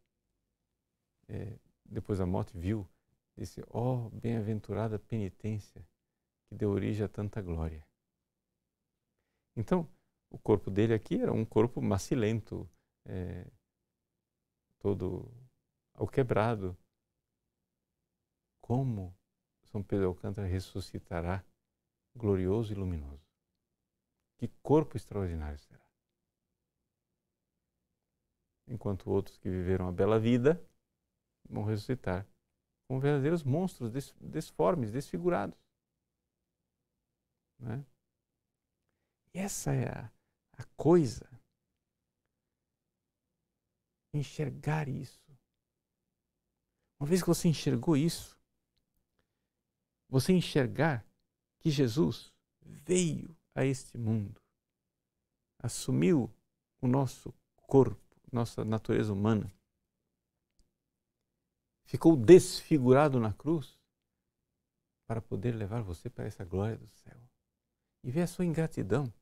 é, 1.28 1.58
depois 1.84 2.18
da 2.18 2.26
morte, 2.26 2.56
viu, 2.56 2.88
disse: 3.36 3.62
ó, 3.68 4.06
oh, 4.06 4.10
bem-aventurada 4.10 4.98
penitência 4.98 5.86
que 6.48 6.54
deu 6.54 6.70
origem 6.70 7.04
a 7.04 7.08
tanta 7.08 7.42
glória. 7.42 7.84
Então, 9.56 9.88
o 10.30 10.38
corpo 10.38 10.70
dele 10.70 10.94
aqui 10.94 11.20
era 11.20 11.32
um 11.32 11.44
corpo 11.44 11.80
macilento, 11.80 12.68
é, 13.06 13.46
todo 14.80 15.32
ao 15.94 16.08
quebrado. 16.08 16.76
Como 18.60 19.16
São 19.64 19.82
Pedro 19.82 20.08
Alcântara 20.08 20.46
ressuscitará 20.46 21.44
glorioso 22.16 22.72
e 22.72 22.76
luminoso? 22.76 23.24
Que 24.38 24.48
corpo 24.62 24.96
extraordinário 24.96 25.58
será! 25.58 25.84
Enquanto 28.66 29.10
outros 29.10 29.36
que 29.36 29.48
viveram 29.48 29.86
a 29.86 29.92
bela 29.92 30.18
vida 30.18 30.60
vão 31.48 31.64
ressuscitar 31.64 32.26
como 32.88 33.00
verdadeiros 33.00 33.42
monstros 33.42 33.90
desformes, 34.20 34.90
desfigurados. 34.90 35.58
Né? 37.58 37.84
Essa 39.34 39.72
é 39.72 39.88
a, 39.88 40.12
a 40.52 40.64
coisa. 40.76 41.28
Enxergar 44.14 44.88
isso. 44.88 45.20
Uma 47.00 47.08
vez 47.08 47.20
que 47.20 47.26
você 47.26 47.48
enxergou 47.48 47.96
isso, 47.96 48.38
você 50.08 50.32
enxergar 50.32 51.04
que 51.58 51.68
Jesus 51.68 52.32
veio 52.62 53.36
a 53.54 53.64
este 53.64 53.98
mundo, 53.98 54.40
assumiu 55.58 56.32
o 56.80 56.86
nosso 56.86 57.34
corpo, 57.66 58.00
nossa 58.30 58.64
natureza 58.64 59.12
humana, 59.12 59.52
ficou 61.84 62.16
desfigurado 62.16 63.18
na 63.18 63.32
cruz 63.32 63.76
para 65.06 65.20
poder 65.20 65.52
levar 65.56 65.82
você 65.82 66.08
para 66.08 66.24
essa 66.24 66.44
glória 66.44 66.78
do 66.78 66.88
céu 66.88 67.20
e 68.02 68.10
ver 68.10 68.22
a 68.22 68.26
sua 68.26 68.44
ingratidão 68.44 69.12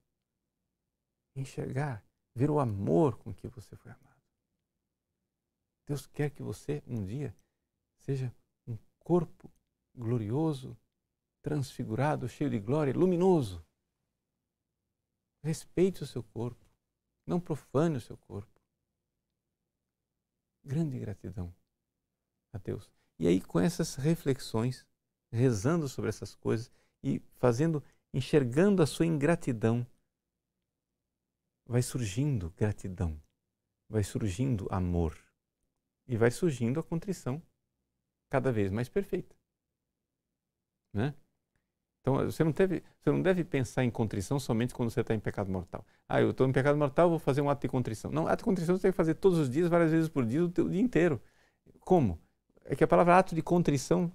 enxergar, 1.34 2.04
ver 2.34 2.50
o 2.50 2.60
amor 2.60 3.18
com 3.18 3.32
que 3.32 3.48
você 3.48 3.76
foi 3.76 3.90
amado. 3.90 4.22
Deus 5.86 6.06
quer 6.06 6.30
que 6.30 6.42
você 6.42 6.82
um 6.86 7.04
dia 7.04 7.34
seja 7.98 8.34
um 8.66 8.76
corpo 8.98 9.50
glorioso, 9.94 10.76
transfigurado, 11.42 12.28
cheio 12.28 12.50
de 12.50 12.58
glória, 12.58 12.94
luminoso. 12.94 13.64
Respeite 15.42 16.02
o 16.02 16.06
seu 16.06 16.22
corpo, 16.22 16.64
não 17.26 17.40
profane 17.40 17.96
o 17.96 18.00
seu 18.00 18.16
corpo. 18.16 18.60
Grande 20.64 20.98
gratidão 20.98 21.54
a 22.52 22.58
Deus. 22.58 22.88
E 23.18 23.26
aí, 23.26 23.40
com 23.40 23.58
essas 23.58 23.96
reflexões, 23.96 24.86
rezando 25.32 25.88
sobre 25.88 26.08
essas 26.08 26.34
coisas 26.34 26.70
e 27.02 27.20
fazendo, 27.34 27.82
enxergando 28.14 28.82
a 28.82 28.86
sua 28.86 29.06
ingratidão, 29.06 29.86
vai 31.66 31.82
surgindo 31.82 32.52
gratidão, 32.56 33.20
vai 33.88 34.02
surgindo 34.02 34.66
amor 34.70 35.16
e 36.06 36.16
vai 36.16 36.30
surgindo 36.30 36.80
a 36.80 36.82
contrição 36.82 37.42
cada 38.28 38.50
vez 38.50 38.70
mais 38.70 38.88
perfeita. 38.88 39.34
Né? 40.92 41.14
Então 42.00 42.16
você 42.16 42.42
não, 42.42 42.50
deve, 42.50 42.82
você 43.00 43.10
não 43.10 43.22
deve 43.22 43.44
pensar 43.44 43.84
em 43.84 43.90
contrição 43.90 44.38
somente 44.40 44.74
quando 44.74 44.90
você 44.90 45.02
está 45.02 45.14
em 45.14 45.20
pecado 45.20 45.50
mortal. 45.50 45.86
Ah, 46.08 46.20
eu 46.20 46.30
estou 46.32 46.48
em 46.48 46.52
pecado 46.52 46.76
mortal, 46.76 47.08
vou 47.08 47.18
fazer 47.18 47.40
um 47.40 47.48
ato 47.48 47.62
de 47.62 47.68
contrição. 47.68 48.10
Não, 48.10 48.26
ato 48.26 48.38
de 48.38 48.44
contrição 48.44 48.76
você 48.76 48.82
tem 48.82 48.90
que 48.90 48.96
fazer 48.96 49.14
todos 49.14 49.38
os 49.38 49.48
dias, 49.48 49.68
várias 49.68 49.92
vezes 49.92 50.08
por 50.08 50.26
dia, 50.26 50.44
o, 50.44 50.50
teu, 50.50 50.66
o 50.66 50.70
dia 50.70 50.80
inteiro. 50.80 51.20
Como? 51.80 52.18
É 52.64 52.74
que 52.74 52.82
a 52.82 52.88
palavra 52.88 53.18
ato 53.18 53.34
de 53.34 53.42
contrição 53.42 54.12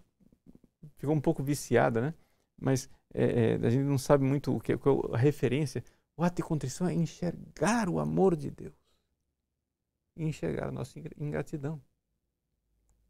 ficou 0.98 1.16
um 1.16 1.22
pouco 1.22 1.42
viciada, 1.42 2.02
né? 2.02 2.14
Mas 2.60 2.90
é, 3.14 3.54
é, 3.54 3.66
a 3.66 3.70
gente 3.70 3.84
não 3.84 3.98
sabe 3.98 4.26
muito 4.26 4.56
o 4.56 4.60
que, 4.60 4.76
qual 4.78 5.14
a 5.14 5.18
referência. 5.18 5.84
O 6.18 6.24
ato 6.24 6.38
de 6.38 6.44
contrição 6.44 6.88
é 6.88 6.94
enxergar 6.94 7.88
o 7.88 8.00
amor 8.00 8.36
de 8.36 8.50
Deus. 8.50 8.76
E 10.16 10.24
enxergar 10.24 10.70
a 10.70 10.72
nossa 10.72 10.98
ingratidão. 11.16 11.80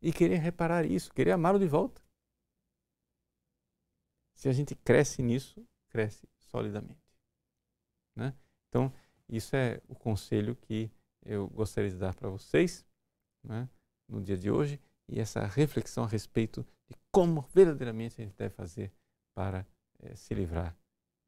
E 0.02 0.12
querer 0.12 0.38
reparar 0.38 0.86
isso, 0.86 1.14
querer 1.14 1.32
amá-lo 1.32 1.58
de 1.58 1.68
volta. 1.68 2.02
Se 4.36 4.50
a 4.50 4.52
gente 4.52 4.76
cresce 4.76 5.24
nisso, 5.24 5.66
cresce 5.90 6.28
solidamente. 6.38 7.02
Né? 8.14 8.36
Então, 8.68 8.94
isso 9.30 9.56
é 9.56 9.82
o 9.88 9.96
conselho 9.96 10.56
que 10.56 10.92
eu 11.26 11.48
gostaria 11.48 11.90
de 11.90 11.98
dar 11.98 12.14
para 12.14 12.30
vocês 12.30 12.86
né, 13.44 13.70
no 14.08 14.22
dia 14.22 14.38
de 14.38 14.52
hoje 14.52 14.80
e 15.08 15.20
essa 15.20 15.46
reflexão 15.46 16.04
a 16.04 16.08
respeito 16.08 16.66
de 16.88 16.96
como 17.12 17.42
verdadeiramente 17.54 18.22
a 18.22 18.26
gente 18.26 18.36
deve 18.36 18.54
fazer 18.54 18.94
para 19.34 19.66
é, 20.00 20.16
se 20.16 20.34
livrar 20.34 20.78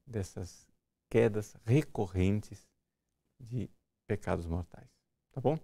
dessas 0.05 0.68
quedas 1.09 1.55
recorrentes 1.65 2.67
de 3.39 3.69
pecados 4.07 4.45
mortais. 4.45 4.89
Tá 5.31 5.41
bom? 5.41 5.57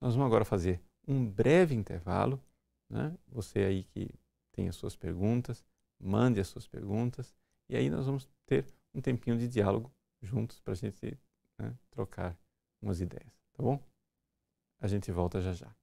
Nós 0.00 0.14
vamos 0.14 0.26
agora 0.26 0.44
fazer 0.44 0.82
um 1.06 1.28
breve 1.28 1.74
intervalo. 1.74 2.42
Né? 2.88 3.16
Você 3.28 3.60
aí 3.60 3.84
que 3.84 4.10
tem 4.52 4.68
as 4.68 4.76
suas 4.76 4.96
perguntas, 4.96 5.64
mande 5.98 6.40
as 6.40 6.48
suas 6.48 6.66
perguntas 6.66 7.34
e 7.68 7.76
aí 7.76 7.88
nós 7.88 8.06
vamos 8.06 8.28
ter 8.46 8.66
um 8.94 9.00
tempinho 9.00 9.38
de 9.38 9.46
diálogo 9.46 9.92
juntos 10.20 10.60
para 10.60 10.72
a 10.72 10.76
gente 10.76 11.18
né, 11.58 11.76
trocar 11.90 12.36
umas 12.82 13.00
ideias. 13.00 13.32
Tá 13.52 13.62
bom? 13.62 13.80
A 14.80 14.88
gente 14.88 15.12
volta 15.12 15.40
já 15.40 15.52
já. 15.52 15.74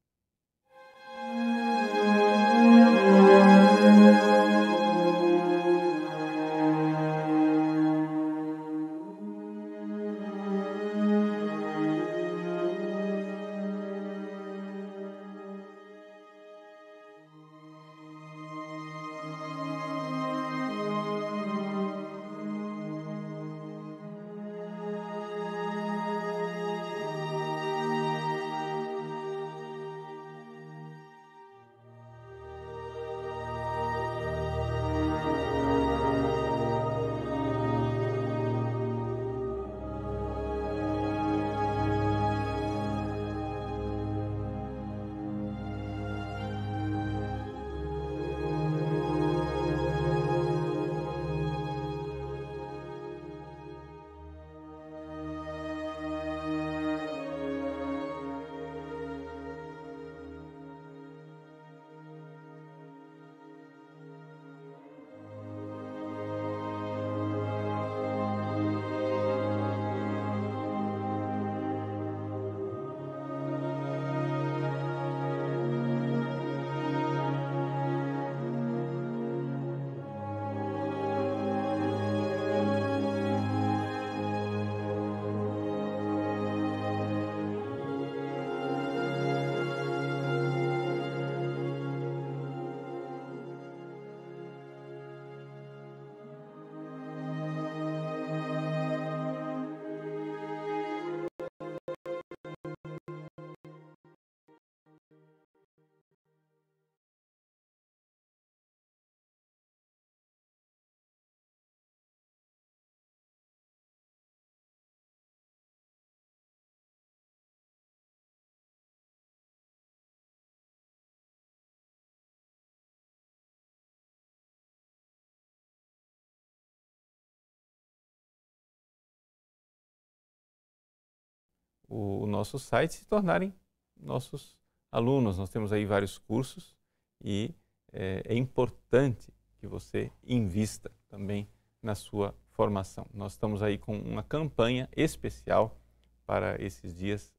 O, 131.87 132.25
nosso 132.27 132.59
site 132.59 132.93
se 132.93 133.05
tornarem 133.05 133.53
nossos 133.95 134.57
alunos. 134.91 135.37
Nós 135.37 135.49
temos 135.49 135.71
aí 135.71 135.85
vários 135.85 136.17
cursos 136.17 136.75
e 137.23 137.53
é, 137.91 138.21
é 138.25 138.35
importante 138.35 139.33
que 139.57 139.67
você 139.67 140.11
invista 140.23 140.91
também 141.07 141.47
na 141.81 141.95
sua 141.95 142.35
formação. 142.51 143.07
Nós 143.13 143.33
estamos 143.33 143.63
aí 143.63 143.77
com 143.77 143.97
uma 143.97 144.23
campanha 144.23 144.89
especial 144.95 145.79
para 146.25 146.61
esses 146.61 146.93
dias, 146.93 147.33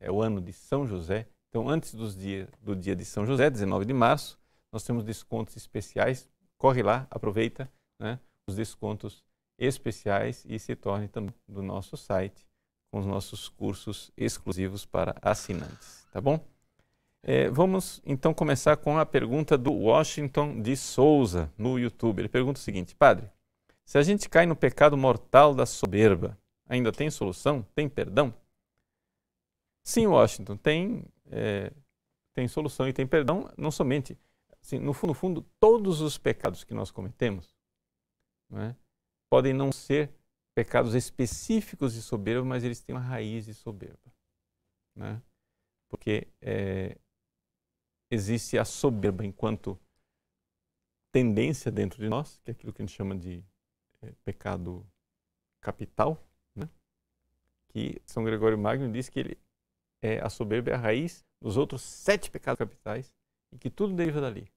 é 0.00 0.10
o 0.10 0.20
ano 0.20 0.40
de 0.40 0.52
São 0.52 0.86
José. 0.86 1.28
Então, 1.48 1.68
antes 1.68 1.94
dos 1.94 2.16
dia, 2.16 2.48
do 2.60 2.74
dia 2.74 2.96
de 2.96 3.04
São 3.04 3.24
José, 3.24 3.48
19 3.48 3.84
de 3.84 3.92
março, 3.92 4.38
nós 4.72 4.82
temos 4.82 5.04
descontos 5.04 5.56
especiais. 5.56 6.28
Corre 6.58 6.82
lá, 6.82 7.06
aproveita 7.10 7.70
né, 7.98 8.18
os 8.46 8.56
descontos 8.56 9.24
especiais 9.56 10.44
e 10.48 10.58
se 10.58 10.74
torne 10.74 11.06
também 11.06 11.34
do 11.48 11.62
nosso 11.62 11.96
site 11.96 12.44
com 12.94 13.00
os 13.00 13.06
nossos 13.06 13.48
cursos 13.48 14.12
exclusivos 14.16 14.86
para 14.86 15.16
assinantes, 15.20 16.06
tá 16.12 16.20
bom? 16.20 16.38
É, 17.24 17.50
vamos 17.50 18.00
então 18.06 18.32
começar 18.32 18.76
com 18.76 18.96
a 18.96 19.04
pergunta 19.04 19.58
do 19.58 19.72
Washington 19.72 20.62
de 20.62 20.76
Souza 20.76 21.52
no 21.58 21.76
YouTube. 21.76 22.20
Ele 22.20 22.28
pergunta 22.28 22.60
o 22.60 22.62
seguinte: 22.62 22.94
Padre, 22.94 23.28
se 23.84 23.98
a 23.98 24.02
gente 24.04 24.28
cai 24.28 24.46
no 24.46 24.54
pecado 24.54 24.96
mortal 24.96 25.56
da 25.56 25.66
soberba, 25.66 26.38
ainda 26.68 26.92
tem 26.92 27.10
solução? 27.10 27.66
Tem 27.74 27.88
perdão? 27.88 28.32
Sim, 29.82 30.06
Washington, 30.06 30.56
tem, 30.56 31.04
é, 31.32 31.72
tem 32.32 32.46
solução 32.46 32.86
e 32.86 32.92
tem 32.92 33.08
perdão, 33.08 33.50
não 33.58 33.72
somente. 33.72 34.16
Assim, 34.62 34.78
no, 34.78 34.92
fundo, 34.92 35.08
no 35.08 35.14
fundo, 35.14 35.46
todos 35.58 36.00
os 36.00 36.16
pecados 36.16 36.62
que 36.62 36.72
nós 36.72 36.92
cometemos 36.92 37.56
não 38.48 38.62
é, 38.62 38.76
podem 39.28 39.52
não 39.52 39.72
ser 39.72 40.14
pecados 40.54 40.94
específicos 40.94 41.94
de 41.94 42.02
soberba, 42.02 42.44
mas 42.44 42.62
eles 42.62 42.80
têm 42.80 42.94
uma 42.94 43.02
raiz 43.02 43.46
de 43.46 43.54
soberba. 43.54 44.12
Né? 44.94 45.20
Porque 45.88 46.28
é, 46.40 46.96
existe 48.10 48.56
a 48.56 48.64
soberba 48.64 49.24
enquanto 49.24 49.78
tendência 51.10 51.70
dentro 51.70 52.00
de 52.00 52.08
nós, 52.08 52.40
que 52.44 52.50
é 52.50 52.52
aquilo 52.52 52.72
que 52.72 52.82
a 52.82 52.86
gente 52.86 52.94
chama 52.94 53.16
de 53.16 53.44
é, 54.02 54.12
pecado 54.24 54.86
capital, 55.60 56.22
né? 56.54 56.68
que 57.68 58.00
São 58.04 58.24
Gregório 58.24 58.58
Magno 58.58 58.90
diz 58.92 59.08
que 59.08 59.18
ele 59.18 59.38
é, 60.00 60.20
a 60.20 60.28
soberba 60.28 60.70
é 60.70 60.74
a 60.74 60.78
raiz 60.78 61.24
dos 61.40 61.56
outros 61.56 61.82
sete 61.82 62.30
pecados 62.30 62.58
capitais 62.58 63.12
e 63.50 63.58
que 63.58 63.70
tudo 63.70 63.94
deriva 63.94 64.20
dali. 64.20 64.52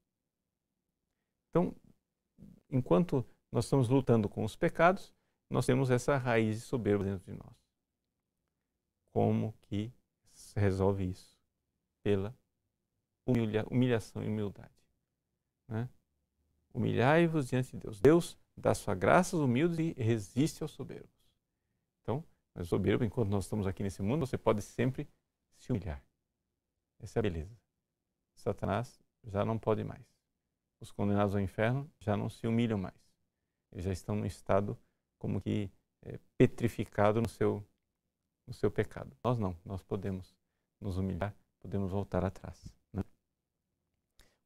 Então, 1.49 1.73
enquanto 2.69 3.25
nós 3.51 3.65
estamos 3.65 3.87
lutando 3.87 4.27
com 4.27 4.43
os 4.43 4.55
pecados, 4.55 5.13
nós 5.49 5.65
temos 5.65 5.89
essa 5.89 6.17
raiz 6.17 6.57
de 6.57 6.61
soberba 6.61 7.03
dentro 7.03 7.31
de 7.31 7.37
nós. 7.37 7.55
Como 9.11 9.53
que 9.63 9.91
se 10.33 10.59
resolve 10.59 11.09
isso? 11.09 11.37
Pela 12.03 12.37
humilha, 13.25 13.65
humilhação 13.69 14.23
e 14.23 14.27
humildade. 14.27 14.73
Né? 15.67 15.89
Humilhai-vos 16.73 17.47
diante 17.47 17.71
de 17.71 17.77
Deus. 17.77 17.99
Deus 17.99 18.37
dá 18.55 18.73
sua 18.73 18.95
graça 18.95 19.35
aos 19.35 19.43
humildes 19.43 19.79
e 19.79 19.93
resiste 20.01 20.63
aos 20.63 20.71
soberbos. 20.71 21.31
Então, 22.01 22.23
mas 22.53 22.67
soberbo, 22.67 23.03
enquanto 23.03 23.29
nós 23.29 23.45
estamos 23.45 23.67
aqui 23.67 23.83
nesse 23.83 24.01
mundo, 24.01 24.25
você 24.25 24.37
pode 24.37 24.61
sempre 24.61 25.07
se 25.57 25.71
humilhar. 25.71 26.03
Essa 26.99 27.19
é 27.19 27.21
a 27.21 27.23
beleza. 27.23 27.55
Satanás 28.35 28.99
já 29.23 29.45
não 29.45 29.57
pode 29.57 29.83
mais. 29.83 30.05
Os 30.79 30.91
condenados 30.91 31.35
ao 31.35 31.41
inferno 31.41 31.89
já 31.99 32.15
não 32.15 32.29
se 32.29 32.47
humilham 32.47 32.77
mais. 32.77 32.95
Eles 33.71 33.85
já 33.85 33.91
estão 33.91 34.15
no 34.15 34.25
estado 34.25 34.77
como 35.17 35.41
que 35.41 35.69
é, 36.03 36.19
petrificado 36.37 37.21
no 37.21 37.29
seu, 37.29 37.65
no 38.45 38.53
seu 38.53 38.71
pecado. 38.71 39.15
Nós 39.23 39.37
não, 39.37 39.57
nós 39.65 39.81
podemos 39.81 40.35
nos 40.79 40.97
humilhar, 40.97 41.35
podemos 41.59 41.91
voltar 41.91 42.23
atrás. 42.23 42.73
Né? 42.93 43.03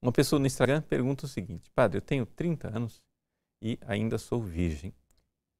Uma 0.01 0.11
pessoa 0.11 0.39
no 0.39 0.47
Instagram 0.47 0.81
pergunta 0.81 1.25
o 1.25 1.29
seguinte: 1.29 1.69
Padre, 1.71 1.97
eu 1.97 2.01
tenho 2.01 2.25
30 2.25 2.75
anos 2.75 3.01
e 3.61 3.77
ainda 3.85 4.17
sou 4.17 4.41
virgem. 4.41 4.93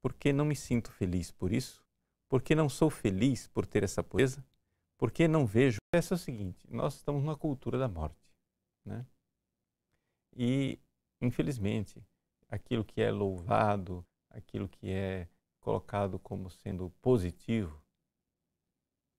Por 0.02 0.14
que 0.14 0.34
não 0.34 0.46
me 0.46 0.56
sinto 0.56 0.92
feliz 0.92 1.32
por 1.32 1.54
isso? 1.54 1.84
Por 2.28 2.42
que 2.42 2.56
não 2.56 2.70
sou 2.70 2.90
feliz 2.90 3.48
por 3.48 3.66
ter 3.66 3.84
essa 3.84 4.04
pureza? 4.04 4.44
Por 4.98 5.12
que 5.12 5.28
não 5.28 5.46
vejo? 5.46 5.80
Essa 5.94 6.14
é 6.14 6.16
o 6.16 6.20
seguinte: 6.20 6.66
nós 6.70 6.96
estamos 6.96 7.22
numa 7.22 7.38
cultura 7.38 7.78
da 7.78 7.88
morte. 7.88 8.32
Né? 8.86 9.06
E, 10.36 10.80
infelizmente, 11.20 12.02
aquilo 12.50 12.86
que 12.86 13.02
é 13.02 13.12
louvado, 13.12 14.06
aquilo 14.32 14.68
que 14.68 14.92
é 14.92 15.30
colocado 15.60 16.20
como 16.20 16.50
sendo 16.50 16.90
positivo, 17.02 17.82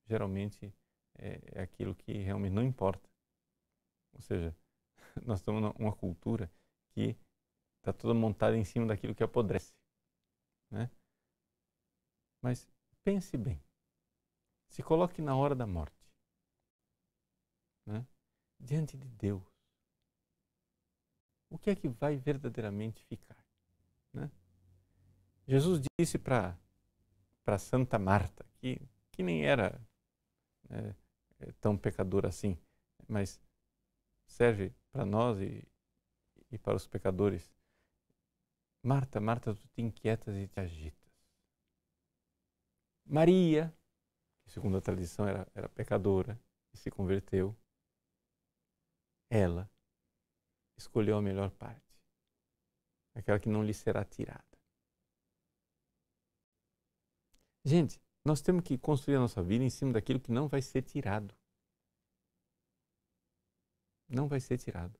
geralmente 0.05 0.73
é, 1.15 1.59
é 1.59 1.61
aquilo 1.61 1.95
que 1.95 2.11
realmente 2.13 2.53
não 2.53 2.63
importa. 2.63 3.09
Ou 4.13 4.21
seja, 4.21 4.55
nós 5.25 5.39
estamos 5.39 5.73
numa 5.77 5.95
cultura 5.95 6.51
que 6.91 7.17
está 7.77 7.91
toda 7.91 8.13
montada 8.13 8.57
em 8.57 8.63
cima 8.63 8.87
daquilo 8.87 9.15
que 9.15 9.23
apodrece. 9.23 9.73
Né? 10.71 10.89
Mas 12.41 12.67
pense 13.03 13.37
bem. 13.37 13.61
Se 14.69 14.81
coloque 14.81 15.21
na 15.21 15.35
hora 15.35 15.55
da 15.55 15.67
morte. 15.67 16.11
Né? 17.85 18.05
Diante 18.59 18.97
de 18.97 19.07
Deus. 19.07 19.43
O 21.49 21.57
que 21.57 21.69
é 21.69 21.75
que 21.75 21.87
vai 21.87 22.17
verdadeiramente 22.17 23.03
ficar? 23.05 23.42
Jesus 25.47 25.81
disse 25.99 26.17
para 26.17 26.57
Santa 27.59 27.99
Marta, 27.99 28.45
que, 28.59 28.81
que 29.11 29.21
nem 29.21 29.45
era 29.45 29.79
né, 30.69 30.95
tão 31.59 31.77
pecadora 31.77 32.29
assim, 32.29 32.57
mas 33.07 33.41
serve 34.25 34.73
para 34.91 35.05
nós 35.05 35.39
e, 35.39 35.67
e 36.51 36.57
para 36.57 36.75
os 36.75 36.87
pecadores. 36.87 37.53
Marta, 38.81 39.19
Marta, 39.19 39.53
tu 39.53 39.67
te 39.69 39.81
inquietas 39.81 40.35
e 40.35 40.47
te 40.47 40.59
agitas. 40.59 41.11
Maria, 43.05 43.73
que 44.43 44.51
segundo 44.51 44.77
a 44.77 44.81
tradição 44.81 45.27
era, 45.27 45.47
era 45.53 45.67
pecadora 45.67 46.39
e 46.73 46.77
se 46.77 46.89
converteu, 46.89 47.55
ela 49.29 49.69
escolheu 50.77 51.17
a 51.17 51.21
melhor 51.21 51.51
parte, 51.51 52.01
aquela 53.13 53.39
que 53.39 53.49
não 53.49 53.63
lhe 53.63 53.73
será 53.73 54.05
tirada. 54.05 54.52
Gente, 57.65 58.01
nós 58.25 58.41
temos 58.41 58.63
que 58.63 58.77
construir 58.77 59.15
a 59.15 59.19
nossa 59.19 59.41
vida 59.41 59.63
em 59.63 59.69
cima 59.69 59.93
daquilo 59.93 60.19
que 60.19 60.31
não 60.31 60.47
vai 60.47 60.61
ser 60.61 60.81
tirado. 60.81 61.33
Não 64.09 64.27
vai 64.27 64.39
ser 64.39 64.57
tirado. 64.57 64.99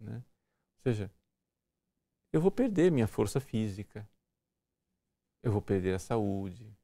Né? 0.00 0.16
Ou 0.16 0.80
seja, 0.82 1.12
eu 2.32 2.40
vou 2.40 2.50
perder 2.50 2.90
minha 2.92 3.08
força 3.08 3.40
física, 3.40 4.08
eu 5.42 5.50
vou 5.52 5.62
perder 5.62 5.94
a 5.94 5.98
saúde, 5.98 6.76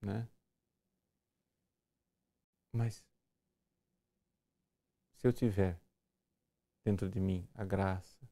né? 0.00 0.28
Mas 2.72 3.04
se 5.12 5.26
eu 5.26 5.32
tiver 5.32 5.78
dentro 6.84 7.10
de 7.10 7.20
mim 7.20 7.48
a 7.54 7.64
graça, 7.64 8.26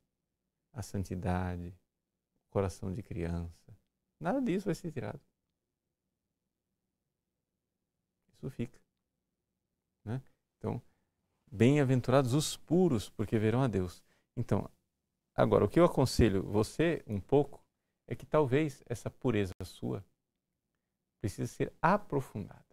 a 0.72 0.82
santidade, 0.82 1.68
o 2.46 2.50
coração 2.50 2.92
de 2.92 3.02
criança, 3.02 3.77
nada 4.20 4.40
disso 4.40 4.66
vai 4.66 4.74
ser 4.74 4.90
tirado. 4.92 5.20
Isso 8.32 8.50
fica. 8.50 8.78
Né? 10.04 10.22
Então, 10.58 10.80
bem-aventurados 11.50 12.34
os 12.34 12.56
puros, 12.56 13.08
porque 13.10 13.38
verão 13.38 13.62
a 13.62 13.68
Deus. 13.68 14.02
Então, 14.36 14.70
Agora, 15.38 15.64
o 15.64 15.68
que 15.68 15.78
eu 15.78 15.84
aconselho 15.84 16.42
você 16.42 17.00
um 17.06 17.20
pouco 17.20 17.64
é 18.08 18.16
que 18.16 18.26
talvez 18.26 18.82
essa 18.86 19.08
pureza 19.08 19.52
sua 19.64 20.04
precise 21.20 21.46
ser 21.46 21.72
aprofundada. 21.80 22.66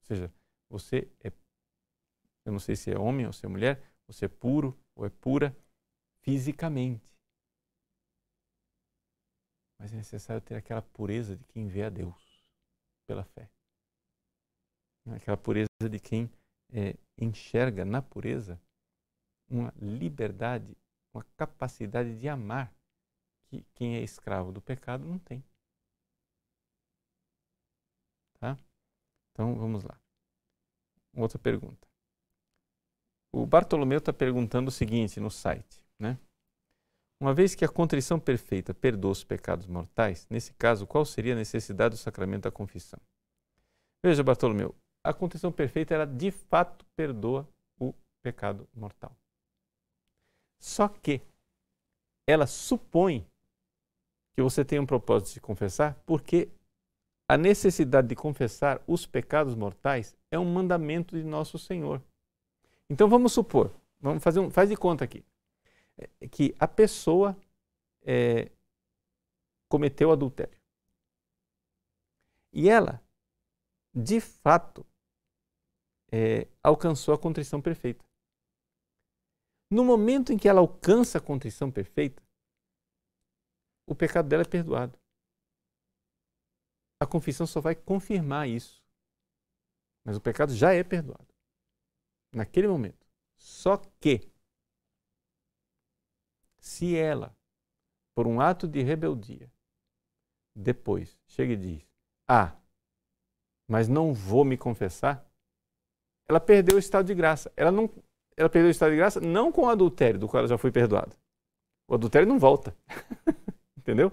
Ou 0.00 0.06
seja, 0.06 0.34
você 0.68 1.10
é, 1.24 1.32
eu 2.44 2.52
não 2.52 2.58
sei 2.58 2.76
se 2.76 2.90
é 2.90 2.98
homem 2.98 3.26
ou 3.26 3.32
se 3.32 3.46
é 3.46 3.48
mulher, 3.48 3.82
você 4.06 4.26
é 4.26 4.28
puro 4.28 4.78
ou 4.94 5.06
é 5.06 5.08
pura 5.08 5.56
fisicamente. 6.20 7.15
Mas 9.78 9.92
é 9.92 9.96
necessário 9.96 10.40
ter 10.40 10.54
aquela 10.54 10.82
pureza 10.82 11.36
de 11.36 11.44
quem 11.44 11.68
vê 11.68 11.84
a 11.84 11.90
Deus 11.90 12.44
pela 13.06 13.24
fé. 13.24 13.50
Aquela 15.14 15.36
pureza 15.36 15.68
de 15.90 16.00
quem 16.00 16.30
é, 16.72 16.96
enxerga 17.18 17.84
na 17.84 18.02
pureza 18.02 18.60
uma 19.48 19.72
liberdade 19.80 20.76
uma 21.16 21.24
capacidade 21.36 22.18
de 22.18 22.28
amar 22.28 22.72
que 23.46 23.64
quem 23.74 23.96
é 23.96 24.02
escravo 24.02 24.52
do 24.52 24.60
pecado 24.60 25.04
não 25.04 25.18
tem. 25.18 25.42
Tá? 28.38 28.58
Então 29.32 29.54
vamos 29.54 29.82
lá. 29.82 29.98
Outra 31.14 31.38
pergunta. 31.38 31.88
O 33.32 33.46
Bartolomeu 33.46 33.98
está 33.98 34.12
perguntando 34.12 34.68
o 34.68 34.72
seguinte 34.72 35.18
no 35.18 35.30
site, 35.30 35.82
né? 35.98 36.18
Uma 37.18 37.32
vez 37.32 37.54
que 37.54 37.64
a 37.64 37.68
contrição 37.68 38.20
perfeita 38.20 38.74
perdoa 38.74 39.12
os 39.12 39.24
pecados 39.24 39.66
mortais, 39.66 40.26
nesse 40.28 40.52
caso, 40.52 40.86
qual 40.86 41.04
seria 41.04 41.32
a 41.32 41.36
necessidade 41.36 41.94
do 41.94 41.98
sacramento 41.98 42.42
da 42.42 42.50
confissão? 42.50 43.00
Veja, 44.04 44.22
Bartolomeu, 44.22 44.74
a 45.02 45.14
contrição 45.14 45.50
perfeita, 45.50 45.94
ela 45.94 46.06
de 46.06 46.30
fato 46.30 46.84
perdoa 46.94 47.48
o 47.80 47.94
pecado 48.22 48.68
mortal. 48.74 49.16
Só 50.60 50.88
que 50.88 51.22
ela 52.26 52.46
supõe 52.46 53.26
que 54.34 54.42
você 54.42 54.64
tem 54.64 54.78
um 54.78 54.86
propósito 54.86 55.34
de 55.34 55.40
confessar, 55.40 55.94
porque 56.04 56.50
a 57.28 57.38
necessidade 57.38 58.08
de 58.08 58.14
confessar 58.14 58.82
os 58.86 59.06
pecados 59.06 59.54
mortais 59.54 60.14
é 60.30 60.38
um 60.38 60.44
mandamento 60.44 61.16
de 61.16 61.24
nosso 61.24 61.58
Senhor. 61.58 62.02
Então 62.90 63.08
vamos 63.08 63.32
supor, 63.32 63.72
vamos 63.98 64.22
fazer 64.22 64.40
um, 64.40 64.50
faz 64.50 64.68
de 64.68 64.76
conta 64.76 65.04
aqui, 65.04 65.24
que 66.30 66.54
a 66.58 66.68
pessoa 66.68 67.36
é, 68.02 68.50
cometeu 69.68 70.12
adultério. 70.12 70.58
E 72.52 72.68
ela, 72.68 73.02
de 73.94 74.20
fato, 74.20 74.86
é, 76.10 76.48
alcançou 76.62 77.14
a 77.14 77.18
contrição 77.18 77.60
perfeita. 77.60 78.04
No 79.70 79.84
momento 79.84 80.32
em 80.32 80.38
que 80.38 80.48
ela 80.48 80.60
alcança 80.60 81.18
a 81.18 81.20
contrição 81.20 81.70
perfeita, 81.70 82.22
o 83.86 83.94
pecado 83.94 84.28
dela 84.28 84.42
é 84.42 84.48
perdoado. 84.48 84.98
A 87.00 87.06
confissão 87.06 87.46
só 87.46 87.60
vai 87.60 87.74
confirmar 87.74 88.48
isso. 88.48 88.82
Mas 90.04 90.16
o 90.16 90.20
pecado 90.20 90.54
já 90.54 90.72
é 90.72 90.82
perdoado. 90.82 91.26
Naquele 92.32 92.68
momento. 92.68 93.06
Só 93.36 93.76
que, 94.00 94.32
se 96.66 96.96
ela, 96.96 97.32
por 98.12 98.26
um 98.26 98.40
ato 98.40 98.66
de 98.66 98.82
rebeldia, 98.82 99.48
depois 100.52 101.16
chega 101.24 101.52
e 101.52 101.56
diz: 101.56 101.88
Ah, 102.26 102.56
mas 103.68 103.88
não 103.88 104.12
vou 104.12 104.44
me 104.44 104.58
confessar, 104.58 105.24
ela 106.28 106.40
perdeu 106.40 106.74
o 106.74 106.78
estado 106.78 107.06
de 107.06 107.14
graça. 107.14 107.52
Ela, 107.56 107.70
não, 107.70 107.88
ela 108.36 108.48
perdeu 108.48 108.68
o 108.68 108.70
estado 108.72 108.90
de 108.90 108.96
graça 108.96 109.20
não 109.20 109.52
com 109.52 109.62
o 109.62 109.68
adultério, 109.68 110.18
do 110.18 110.26
qual 110.26 110.40
ela 110.40 110.48
já 110.48 110.58
foi 110.58 110.72
perdoada. 110.72 111.16
O 111.86 111.94
adultério 111.94 112.26
não 112.26 112.38
volta. 112.38 112.76
entendeu? 113.78 114.10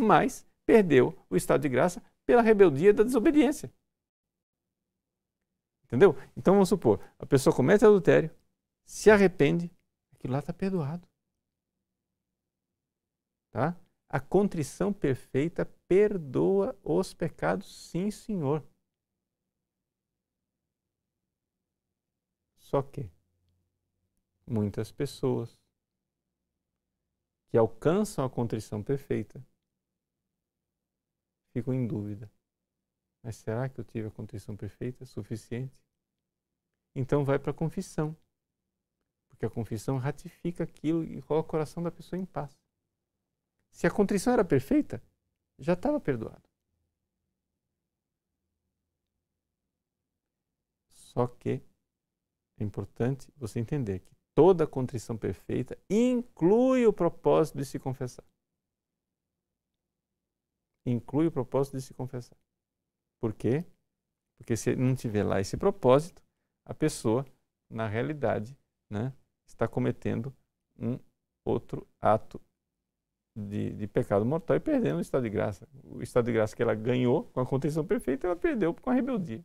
Mas 0.00 0.46
perdeu 0.64 1.14
o 1.28 1.36
estado 1.36 1.60
de 1.60 1.68
graça 1.68 2.02
pela 2.24 2.40
rebeldia 2.40 2.94
da 2.94 3.02
desobediência. 3.02 3.70
Entendeu? 5.84 6.16
Então 6.34 6.54
vamos 6.54 6.70
supor, 6.70 7.00
a 7.18 7.26
pessoa 7.26 7.54
comete 7.54 7.84
adultério, 7.84 8.30
se 8.86 9.10
arrepende, 9.10 9.70
aquilo 10.14 10.32
lá 10.32 10.38
está 10.38 10.54
perdoado. 10.54 11.06
Tá? 13.52 13.76
A 14.08 14.18
contrição 14.18 14.92
perfeita 14.92 15.66
perdoa 15.86 16.76
os 16.82 17.12
pecados, 17.12 17.90
sim, 17.90 18.10
Senhor. 18.10 18.66
Só 22.56 22.82
que 22.82 23.10
muitas 24.46 24.90
pessoas 24.90 25.54
que 27.50 27.58
alcançam 27.58 28.24
a 28.24 28.30
contrição 28.30 28.82
perfeita 28.82 29.44
ficam 31.52 31.74
em 31.74 31.86
dúvida. 31.86 32.32
Mas 33.22 33.36
será 33.36 33.68
que 33.68 33.78
eu 33.78 33.84
tive 33.84 34.08
a 34.08 34.10
contrição 34.10 34.56
perfeita 34.56 35.04
suficiente? 35.04 35.78
Então 36.94 37.24
vai 37.24 37.38
para 37.38 37.50
a 37.50 37.54
confissão. 37.54 38.16
Porque 39.28 39.44
a 39.44 39.50
confissão 39.50 39.98
ratifica 39.98 40.64
aquilo 40.64 41.04
e 41.04 41.20
coloca 41.20 41.48
o 41.48 41.50
coração 41.50 41.82
da 41.82 41.90
pessoa 41.90 42.18
em 42.18 42.24
paz. 42.24 42.61
Se 43.72 43.86
a 43.86 43.90
contrição 43.90 44.34
era 44.34 44.44
perfeita, 44.44 45.02
já 45.58 45.72
estava 45.72 45.98
perdoado. 45.98 46.48
Só 50.88 51.26
que 51.26 51.62
é 52.58 52.64
importante 52.64 53.32
você 53.36 53.58
entender 53.58 54.00
que 54.00 54.14
toda 54.34 54.66
contrição 54.66 55.16
perfeita 55.16 55.76
inclui 55.90 56.86
o 56.86 56.92
propósito 56.92 57.58
de 57.58 57.64
se 57.64 57.78
confessar. 57.78 58.24
Inclui 60.86 61.26
o 61.26 61.32
propósito 61.32 61.76
de 61.76 61.82
se 61.82 61.94
confessar. 61.94 62.38
Por 63.20 63.34
quê? 63.34 63.64
Porque 64.38 64.56
se 64.56 64.74
não 64.74 64.94
tiver 64.94 65.24
lá 65.24 65.40
esse 65.40 65.56
propósito, 65.56 66.22
a 66.64 66.74
pessoa, 66.74 67.24
na 67.70 67.86
realidade, 67.88 68.56
né, 68.90 69.12
está 69.46 69.68
cometendo 69.68 70.34
um 70.78 70.98
outro 71.44 71.86
ato 72.00 72.40
de, 73.34 73.72
de, 73.72 73.86
pecado 73.86 74.24
mortal 74.24 74.56
e 74.56 74.60
perdendo 74.60 74.98
o 74.98 75.00
estado 75.00 75.22
de 75.22 75.30
graça. 75.30 75.68
O 75.84 76.02
estado 76.02 76.26
de 76.26 76.32
graça 76.32 76.54
que 76.54 76.62
ela 76.62 76.74
ganhou 76.74 77.24
com 77.24 77.40
a 77.40 77.46
contrição 77.46 77.86
perfeita, 77.86 78.26
ela 78.26 78.36
perdeu 78.36 78.74
com 78.74 78.90
a 78.90 78.94
rebeldia. 78.94 79.44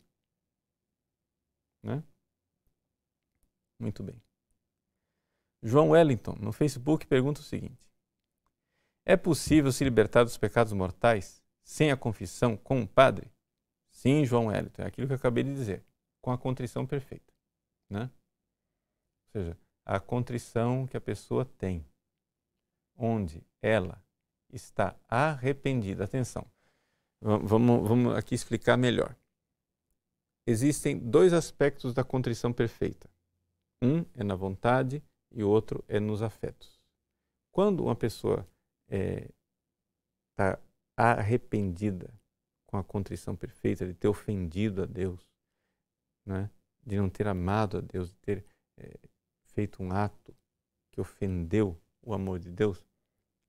Né? 1.82 2.02
Muito 3.78 4.02
bem. 4.02 4.20
João 5.62 5.90
Wellington, 5.90 6.36
no 6.40 6.52
Facebook, 6.52 7.06
pergunta 7.06 7.40
o 7.40 7.44
seguinte: 7.44 7.88
É 9.04 9.16
possível 9.16 9.72
se 9.72 9.84
libertar 9.84 10.24
dos 10.24 10.36
pecados 10.36 10.72
mortais 10.72 11.42
sem 11.64 11.90
a 11.90 11.96
confissão 11.96 12.56
com 12.56 12.82
o 12.82 12.88
padre? 12.88 13.30
Sim, 13.90 14.24
João 14.24 14.46
Wellington, 14.46 14.82
é 14.82 14.86
aquilo 14.86 15.06
que 15.06 15.12
eu 15.12 15.16
acabei 15.18 15.42
de 15.42 15.52
dizer, 15.52 15.84
com 16.22 16.30
a 16.30 16.38
contrição 16.38 16.86
perfeita. 16.86 17.32
Né? 17.90 18.02
Ou 18.02 19.30
seja, 19.32 19.58
a 19.84 19.98
contrição 19.98 20.86
que 20.86 20.96
a 20.96 21.00
pessoa 21.00 21.44
tem, 21.44 21.84
onde 22.98 23.42
ela 23.62 24.02
está 24.52 24.94
arrependida. 25.08 26.04
Atenção, 26.04 26.44
vamos, 27.20 27.88
vamos 27.88 28.16
aqui 28.16 28.34
explicar 28.34 28.76
melhor. 28.76 29.16
Existem 30.46 30.98
dois 30.98 31.32
aspectos 31.32 31.94
da 31.94 32.02
contrição 32.02 32.52
perfeita. 32.52 33.08
Um 33.82 34.04
é 34.14 34.24
na 34.24 34.34
vontade 34.34 35.02
e 35.30 35.44
o 35.44 35.48
outro 35.48 35.84
é 35.86 36.00
nos 36.00 36.22
afetos. 36.22 36.80
Quando 37.52 37.84
uma 37.84 37.94
pessoa 37.94 38.46
está 38.88 40.52
é, 40.52 40.58
arrependida 40.96 42.12
com 42.66 42.76
a 42.76 42.84
contrição 42.84 43.36
perfeita 43.36 43.86
de 43.86 43.94
ter 43.94 44.08
ofendido 44.08 44.82
a 44.82 44.86
Deus, 44.86 45.20
né? 46.26 46.50
de 46.84 46.96
não 46.96 47.08
ter 47.08 47.26
amado 47.26 47.78
a 47.78 47.80
Deus, 47.80 48.10
de 48.10 48.16
ter 48.16 48.44
é, 48.78 48.94
feito 49.52 49.82
um 49.82 49.92
ato 49.92 50.34
que 50.92 51.00
ofendeu 51.00 51.78
o 52.08 52.14
amor 52.14 52.38
de 52.38 52.50
Deus, 52.50 52.82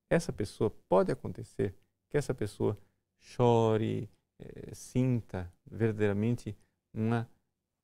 essa 0.09 0.33
pessoa 0.33 0.69
pode 0.89 1.11
acontecer 1.11 1.73
que 2.09 2.17
essa 2.17 2.33
pessoa 2.33 2.77
chore, 3.17 4.09
é, 4.37 4.75
sinta 4.75 5.51
verdadeiramente 5.65 6.57
uma, 6.93 7.29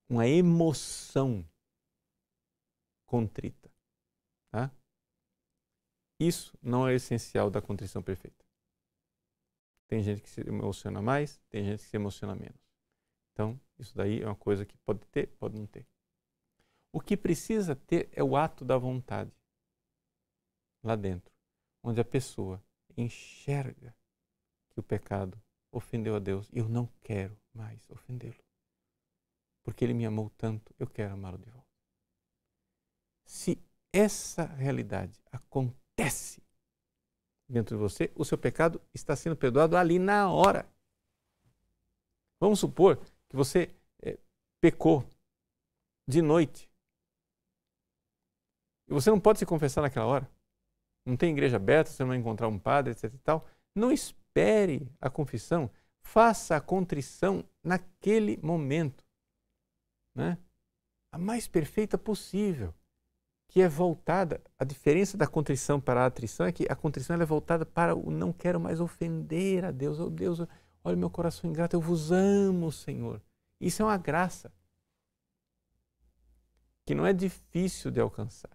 uma 0.10 0.28
emoção 0.28 1.48
contrita. 3.06 3.72
Tá? 4.52 4.70
Isso 6.20 6.58
não 6.62 6.88
é 6.88 6.96
essencial 6.96 7.50
da 7.50 7.62
contrição 7.62 8.02
perfeita. 8.02 8.44
Tem 9.88 10.02
gente 10.02 10.22
que 10.22 10.30
se 10.30 10.42
emociona 10.42 11.02
mais, 11.02 11.40
tem 11.50 11.64
gente 11.64 11.84
que 11.84 11.90
se 11.90 11.96
emociona 11.96 12.36
menos. 12.36 12.60
Então, 13.32 13.60
isso 13.78 13.96
daí 13.96 14.22
é 14.22 14.26
uma 14.26 14.36
coisa 14.36 14.66
que 14.66 14.78
pode 14.80 15.06
ter, 15.08 15.28
pode 15.38 15.58
não 15.58 15.68
ter. 15.68 15.86
O 16.92 17.00
que 17.00 17.16
precisa 17.16 17.76
ter 17.76 18.10
é 18.12 18.24
o 18.24 18.36
ato 18.36 18.66
da 18.66 18.78
vontade 18.78 19.32
lá 20.86 20.96
dentro, 20.96 21.34
onde 21.84 22.00
a 22.00 22.06
pessoa 22.06 22.64
enxerga 22.96 23.96
que 24.70 24.80
o 24.80 24.84
pecado 24.84 25.42
ofendeu 25.72 26.16
a 26.16 26.20
Deus 26.20 26.48
e 26.54 26.60
eu 26.60 26.70
não 26.70 26.88
quero 27.02 27.38
mais 27.54 27.90
ofendê-lo. 27.90 28.44
Porque 29.64 29.84
ele 29.84 29.94
me 29.94 30.06
amou 30.06 30.30
tanto, 30.38 30.74
eu 30.78 30.88
quero 30.88 31.14
amá-lo 31.14 31.38
de 31.38 31.50
volta. 31.50 31.68
Se 33.26 33.60
essa 33.92 34.46
realidade 34.46 35.20
acontece 35.32 36.42
dentro 37.50 37.76
de 37.76 37.82
você, 37.82 38.12
o 38.16 38.24
seu 38.24 38.38
pecado 38.38 38.80
está 38.94 39.16
sendo 39.16 39.36
perdoado 39.36 39.76
ali 39.76 39.98
na 39.98 40.32
hora. 40.32 40.70
Vamos 42.40 42.60
supor 42.60 42.98
que 43.28 43.36
você 43.36 43.74
é, 44.02 44.20
pecou 44.62 45.04
de 46.08 46.22
noite. 46.22 46.70
E 48.88 48.94
você 48.94 49.10
não 49.10 49.20
pode 49.20 49.40
se 49.40 49.46
confessar 49.46 49.82
naquela 49.82 50.06
hora. 50.06 50.35
Não 51.06 51.16
tem 51.16 51.32
igreja 51.32 51.58
aberta, 51.58 51.92
você 51.92 52.04
não 52.04 52.10
vai 52.10 52.18
encontrar 52.18 52.48
um 52.48 52.58
padre, 52.58 52.92
etc 52.92 53.14
e 53.14 53.18
tal. 53.20 53.48
Não 53.76 53.92
espere 53.92 54.92
a 55.00 55.10
confissão. 55.10 55.70
Faça 56.02 56.56
a 56.56 56.62
contrição 56.62 57.44
naquele 57.64 58.40
momento. 58.42 59.04
Né? 60.16 60.38
A 61.12 61.18
mais 61.18 61.48
perfeita 61.48 61.98
possível 61.98 62.74
que 63.48 63.62
é 63.62 63.70
voltada, 63.70 64.42
a 64.58 64.66
diferença 64.66 65.18
da 65.18 65.28
contrição 65.28 65.80
para 65.80 66.02
a 66.02 66.06
atrição 66.08 66.46
é 66.46 66.52
que 66.52 66.66
a 66.70 66.76
contrição 66.76 67.16
é 67.16 67.26
voltada 67.26 67.66
para 67.66 67.96
o 67.96 68.12
não 68.12 68.34
quero 68.34 68.60
mais 68.60 68.82
ofender 68.82 69.64
a 69.64 69.72
Deus. 69.72 70.00
Oh 70.00 70.10
Deus, 70.10 70.42
olha 70.84 70.96
meu 70.96 71.10
coração 71.10 71.50
ingrato, 71.50 71.76
eu 71.76 71.82
vos 71.82 72.12
amo, 72.12 72.72
Senhor. 72.72 73.22
Isso 73.60 73.82
é 73.82 73.86
uma 73.86 73.98
graça 73.98 74.52
que 76.86 76.94
não 76.94 77.06
é 77.06 77.14
difícil 77.14 77.92
de 77.92 78.00
alcançar. 78.00 78.55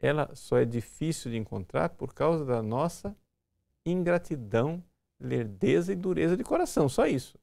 Ela 0.00 0.34
só 0.34 0.58
é 0.58 0.64
difícil 0.64 1.30
de 1.30 1.36
encontrar 1.36 1.90
por 1.90 2.12
causa 2.12 2.44
da 2.44 2.62
nossa 2.62 3.16
ingratidão, 3.86 4.82
lerdeza 5.18 5.92
e 5.92 5.96
dureza 5.96 6.36
de 6.36 6.44
coração, 6.44 6.88
só 6.88 7.06
isso. 7.06 7.38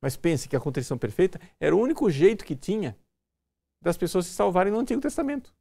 Mas 0.00 0.16
pense 0.16 0.48
que 0.48 0.56
a 0.56 0.60
contrição 0.60 0.96
perfeita 0.96 1.40
era 1.58 1.74
o 1.74 1.80
único 1.80 2.08
jeito 2.10 2.44
que 2.44 2.54
tinha 2.54 2.96
das 3.82 3.96
pessoas 3.96 4.26
se 4.26 4.32
salvarem 4.32 4.72
no 4.72 4.78
Antigo 4.78 5.00
Testamento. 5.00 5.54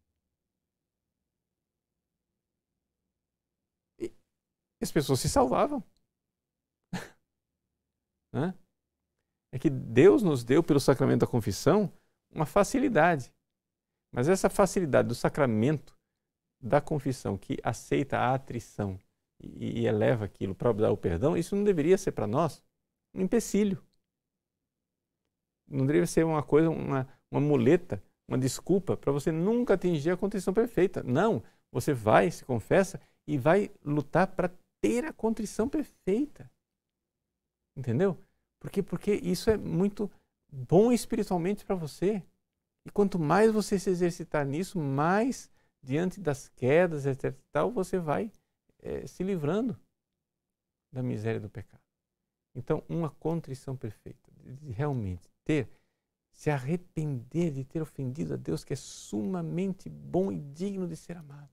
E 3.99 4.11
as 4.83 4.91
pessoas 4.91 5.19
se 5.19 5.29
salvavam. 5.29 5.83
é 9.51 9.59
que 9.59 9.69
Deus 9.69 10.21
nos 10.21 10.43
deu, 10.43 10.63
pelo 10.63 10.79
sacramento 10.79 11.21
da 11.21 11.27
confissão, 11.27 11.91
uma 12.29 12.45
facilidade. 12.45 13.33
Mas 14.11 14.27
essa 14.27 14.49
facilidade 14.49 15.07
do 15.07 15.15
sacramento 15.15 15.97
da 16.61 16.81
confissão, 16.81 17.37
que 17.37 17.57
aceita 17.63 18.17
a 18.17 18.33
atrição 18.33 18.99
e, 19.39 19.81
e 19.81 19.87
eleva 19.87 20.25
aquilo 20.25 20.55
para 20.55 20.71
dar 20.73 20.91
o 20.91 20.97
perdão, 20.97 21.37
isso 21.37 21.55
não 21.55 21.63
deveria 21.63 21.97
ser 21.97 22.11
para 22.11 22.27
nós 22.27 22.63
um 23.13 23.21
empecilho. 23.21 23.83
Não 25.67 25.85
deveria 25.85 26.07
ser 26.07 26.25
uma 26.25 26.41
coisa, 26.41 26.69
uma, 26.69 27.07
uma 27.29 27.41
muleta, 27.41 28.01
uma 28.27 28.37
desculpa 28.37 28.95
para 28.95 29.11
você 29.11 29.31
nunca 29.31 29.73
atingir 29.73 30.11
a 30.11 30.17
contrição 30.17 30.53
perfeita. 30.53 31.03
Não, 31.03 31.43
você 31.71 31.93
vai, 31.93 32.31
se 32.31 32.45
confessa 32.45 32.99
e 33.27 33.37
vai 33.37 33.69
lutar 33.83 34.27
para 34.27 34.51
ter 34.81 35.05
a 35.05 35.13
contrição 35.13 35.67
perfeita. 35.67 36.49
Entendeu? 37.75 38.17
Porque, 38.59 38.81
porque 38.81 39.13
isso 39.15 39.49
é 39.49 39.57
muito 39.57 40.09
bom 40.51 40.91
espiritualmente 40.91 41.65
para 41.65 41.75
você. 41.75 42.23
E 42.87 42.89
quanto 42.89 43.19
mais 43.19 43.51
você 43.51 43.77
se 43.77 43.89
exercitar 43.89 44.45
nisso, 44.45 44.79
mais 44.79 45.51
diante 45.83 46.21
das 46.21 46.47
quedas, 46.47 47.05
etc. 47.05 47.37
Tal, 47.51 47.69
você 47.69 47.99
vai 47.99 48.31
é, 48.79 49.05
se 49.05 49.23
livrando 49.23 49.77
da 50.89 51.03
miséria 51.03 51.41
do 51.41 51.49
pecado. 51.49 51.83
Então, 52.55 52.81
uma 52.87 53.09
contrição 53.09 53.75
perfeita, 53.75 54.31
de 54.41 54.71
realmente 54.71 55.29
ter, 55.43 55.69
se 56.31 56.49
arrepender 56.49 57.51
de 57.51 57.65
ter 57.65 57.81
ofendido 57.81 58.35
a 58.35 58.37
Deus, 58.37 58.63
que 58.63 58.71
é 58.71 58.77
sumamente 58.77 59.89
bom 59.89 60.31
e 60.31 60.39
digno 60.39 60.87
de 60.87 60.95
ser 60.95 61.17
amado. 61.17 61.51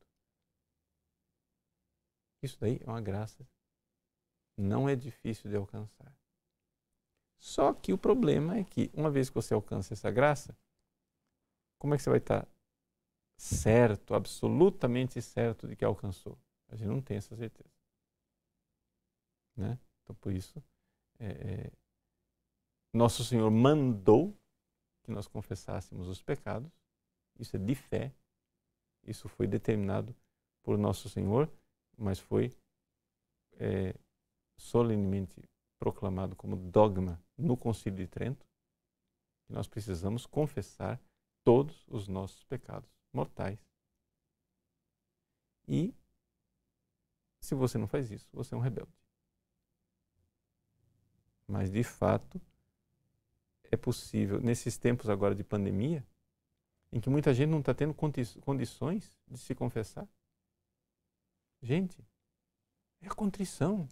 Isso 2.44 2.56
daí 2.60 2.80
é 2.80 2.88
uma 2.88 3.00
graça. 3.00 3.44
Não 4.56 4.88
é 4.88 4.94
difícil 4.94 5.50
de 5.50 5.56
alcançar. 5.56 6.16
Só 7.40 7.74
que 7.74 7.92
o 7.92 7.98
problema 7.98 8.56
é 8.56 8.62
que, 8.62 8.88
uma 8.94 9.10
vez 9.10 9.28
que 9.28 9.34
você 9.34 9.52
alcança 9.52 9.94
essa 9.94 10.12
graça, 10.12 10.56
como 11.84 11.92
é 11.92 11.98
que 11.98 12.02
você 12.02 12.08
vai 12.08 12.18
estar 12.18 12.48
certo, 13.36 14.14
absolutamente 14.14 15.20
certo 15.20 15.68
de 15.68 15.76
que 15.76 15.84
alcançou? 15.84 16.38
A 16.68 16.76
gente 16.76 16.88
não 16.88 17.02
tem 17.02 17.18
essa 17.18 17.36
certeza. 17.36 17.68
Né? 19.54 19.78
Então, 20.02 20.16
por 20.16 20.32
isso, 20.32 20.64
é, 21.18 21.26
é, 21.26 21.72
Nosso 22.90 23.22
Senhor 23.22 23.50
mandou 23.50 24.34
que 25.02 25.10
nós 25.10 25.28
confessássemos 25.28 26.08
os 26.08 26.22
pecados. 26.22 26.72
Isso 27.38 27.54
é 27.54 27.58
de 27.58 27.74
fé. 27.74 28.14
Isso 29.06 29.28
foi 29.28 29.46
determinado 29.46 30.16
por 30.62 30.78
Nosso 30.78 31.10
Senhor, 31.10 31.52
mas 31.98 32.18
foi 32.18 32.50
é, 33.58 33.94
solenemente 34.56 35.42
proclamado 35.78 36.34
como 36.34 36.56
dogma 36.56 37.22
no 37.36 37.58
Concílio 37.58 37.98
de 37.98 38.06
Trento, 38.06 38.46
que 39.46 39.52
nós 39.52 39.68
precisamos 39.68 40.24
confessar 40.24 40.98
todos 41.44 41.84
os 41.88 42.08
nossos 42.08 42.42
pecados 42.44 42.90
mortais. 43.12 43.58
E 45.68 45.94
se 47.38 47.54
você 47.54 47.78
não 47.78 47.86
faz 47.86 48.10
isso, 48.10 48.26
você 48.32 48.54
é 48.54 48.58
um 48.58 48.60
rebelde. 48.60 48.92
Mas 51.46 51.70
de 51.70 51.84
fato 51.84 52.40
é 53.70 53.76
possível 53.76 54.40
nesses 54.40 54.78
tempos 54.78 55.10
agora 55.10 55.34
de 55.34 55.44
pandemia, 55.44 56.04
em 56.90 57.00
que 57.00 57.10
muita 57.10 57.34
gente 57.34 57.50
não 57.50 57.60
está 57.60 57.74
tendo 57.74 57.94
condições 57.94 59.18
de 59.28 59.38
se 59.38 59.54
confessar. 59.54 60.08
Gente, 61.60 62.02
é 63.02 63.08
a 63.08 63.14
contrição. 63.14 63.88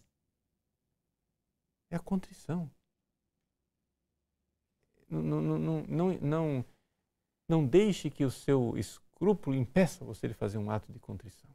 É 1.91 1.97
a 1.97 2.01
contrição. 2.01 2.71
Não, 5.11 5.23
não, 5.23 5.59
não, 5.59 6.19
não, 6.21 6.65
não, 7.53 7.67
deixe 7.67 8.09
que 8.09 8.25
o 8.25 8.31
seu 8.31 8.79
escrúpulo 8.79 9.55
impeça 9.55 10.05
você 10.05 10.27
de 10.27 10.33
fazer 10.33 10.57
um 10.57 10.71
ato 10.71 10.91
de 10.91 10.99
contrição. 10.99 11.51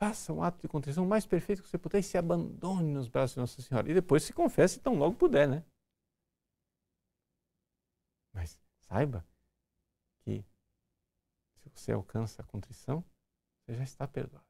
Faça 0.00 0.32
um 0.32 0.42
ato 0.42 0.58
de 0.60 0.68
contrição 0.68 1.06
mais 1.06 1.26
perfeito 1.26 1.62
que 1.62 1.68
você 1.68 1.76
puder 1.76 1.98
e 1.98 2.02
se 2.02 2.16
abandone 2.16 2.92
nos 2.92 3.08
braços 3.08 3.34
de 3.34 3.40
Nossa 3.40 3.60
Senhora. 3.60 3.90
E 3.90 3.94
depois 3.94 4.22
se 4.22 4.32
confesse 4.32 4.80
tão 4.80 4.94
logo 4.94 5.16
puder, 5.16 5.46
né? 5.46 5.64
Mas 8.32 8.58
saiba 8.78 9.24
que 10.24 10.42
se 11.58 11.68
você 11.68 11.92
alcança 11.92 12.40
a 12.40 12.46
contrição, 12.46 13.04
você 13.60 13.76
já 13.76 13.84
está 13.84 14.08
perdoado. 14.08 14.46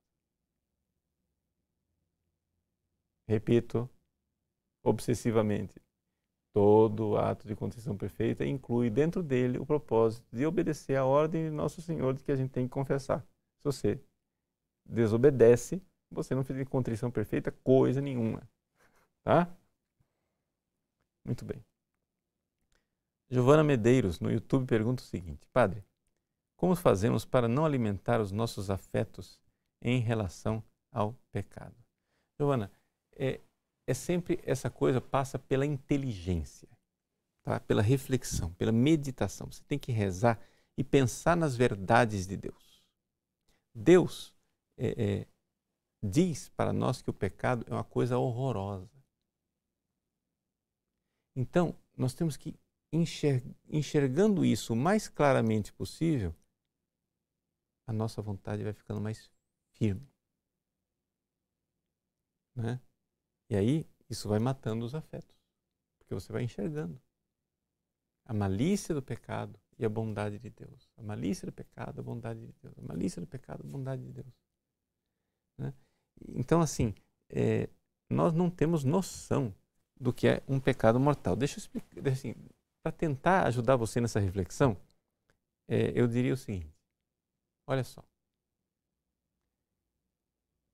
Repito, 3.28 3.90
obsessivamente. 4.84 5.74
Todo 6.52 7.16
ato 7.16 7.48
de 7.48 7.56
contrição 7.56 7.96
perfeita 7.96 8.44
inclui 8.44 8.90
dentro 8.90 9.22
dele 9.22 9.58
o 9.58 9.64
propósito 9.64 10.26
de 10.30 10.44
obedecer 10.44 10.96
à 10.96 11.04
ordem 11.04 11.44
de 11.44 11.50
Nosso 11.50 11.80
Senhor 11.80 12.12
de 12.12 12.22
que 12.22 12.30
a 12.30 12.36
gente 12.36 12.50
tem 12.50 12.66
que 12.66 12.72
confessar. 12.72 13.26
Se 13.58 13.64
você 13.64 14.00
desobedece, 14.84 15.82
você 16.10 16.34
não 16.34 16.44
fez 16.44 16.68
contrição 16.68 17.10
perfeita 17.10 17.50
coisa 17.50 18.00
nenhuma. 18.00 18.46
Tá? 19.24 19.48
Muito 21.24 21.44
bem. 21.44 21.64
Giovana 23.30 23.64
Medeiros, 23.64 24.20
no 24.20 24.30
YouTube, 24.30 24.66
pergunta 24.66 25.02
o 25.02 25.06
seguinte: 25.06 25.48
Padre, 25.52 25.82
como 26.54 26.76
fazemos 26.76 27.24
para 27.24 27.48
não 27.48 27.64
alimentar 27.64 28.20
os 28.20 28.30
nossos 28.30 28.68
afetos 28.68 29.40
em 29.80 30.00
relação 30.00 30.62
ao 30.92 31.14
pecado? 31.30 31.74
Giovana, 32.38 32.70
é, 33.16 33.40
é 33.86 33.94
sempre 33.94 34.40
essa 34.44 34.70
coisa 34.70 35.00
passa 35.00 35.38
pela 35.38 35.66
inteligência, 35.66 36.68
tá? 37.42 37.60
pela 37.60 37.82
reflexão, 37.82 38.52
pela 38.54 38.72
meditação. 38.72 39.50
Você 39.50 39.62
tem 39.64 39.78
que 39.78 39.92
rezar 39.92 40.40
e 40.76 40.84
pensar 40.84 41.36
nas 41.36 41.56
verdades 41.56 42.26
de 42.26 42.36
Deus. 42.36 42.82
Deus 43.74 44.34
é, 44.76 45.20
é, 45.20 45.26
diz 46.02 46.48
para 46.50 46.72
nós 46.72 47.02
que 47.02 47.10
o 47.10 47.14
pecado 47.14 47.64
é 47.68 47.72
uma 47.72 47.84
coisa 47.84 48.18
horrorosa. 48.18 48.90
Então, 51.34 51.74
nós 51.96 52.14
temos 52.14 52.36
que 52.36 52.54
enxer 52.92 53.42
enxergando 53.68 54.44
isso 54.44 54.74
o 54.74 54.76
mais 54.76 55.08
claramente 55.08 55.72
possível, 55.72 56.34
a 57.86 57.92
nossa 57.92 58.20
vontade 58.20 58.62
vai 58.62 58.72
ficando 58.72 59.00
mais 59.00 59.30
firme. 59.72 60.06
Né? 62.54 62.80
E 63.52 63.54
aí, 63.54 63.86
isso 64.08 64.30
vai 64.30 64.38
matando 64.38 64.82
os 64.82 64.94
afetos, 64.94 65.36
porque 65.98 66.14
você 66.14 66.32
vai 66.32 66.42
enxergando 66.42 66.98
a 68.24 68.32
malícia 68.32 68.94
do 68.94 69.02
pecado 69.02 69.60
e 69.78 69.84
a 69.84 69.90
bondade 69.90 70.38
de 70.38 70.48
Deus. 70.48 70.90
A 70.96 71.02
malícia 71.02 71.44
do 71.44 71.52
pecado, 71.52 72.00
a 72.00 72.02
bondade 72.02 72.40
de 72.40 72.52
Deus. 72.62 72.78
A 72.78 72.80
malícia 72.80 73.20
do 73.20 73.26
pecado, 73.26 73.62
a 73.62 73.70
bondade 73.70 74.02
de 74.02 74.10
Deus. 74.10 74.34
Né? 75.58 75.74
Então, 76.30 76.62
assim, 76.62 76.94
é, 77.28 77.68
nós 78.08 78.32
não 78.32 78.48
temos 78.48 78.84
noção 78.84 79.54
do 80.00 80.14
que 80.14 80.28
é 80.28 80.42
um 80.48 80.58
pecado 80.58 80.98
mortal. 80.98 81.36
Deixa 81.36 81.56
eu 81.56 81.58
explicar, 81.58 82.08
assim, 82.08 82.34
para 82.82 82.90
tentar 82.90 83.46
ajudar 83.48 83.76
você 83.76 84.00
nessa 84.00 84.18
reflexão, 84.18 84.80
é, 85.68 85.92
eu 85.94 86.08
diria 86.08 86.32
o 86.32 86.38
seguinte: 86.38 86.74
olha 87.66 87.84
só. 87.84 88.02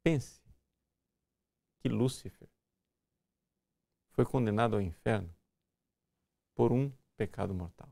Pense 0.05 0.41
que 1.81 1.89
Lúcifer 1.89 2.49
foi 4.19 4.25
condenado 4.25 4.75
ao 4.75 4.83
inferno 4.83 5.33
por 6.57 6.73
um 6.73 6.91
pecado 7.17 7.55
mortal. 7.55 7.89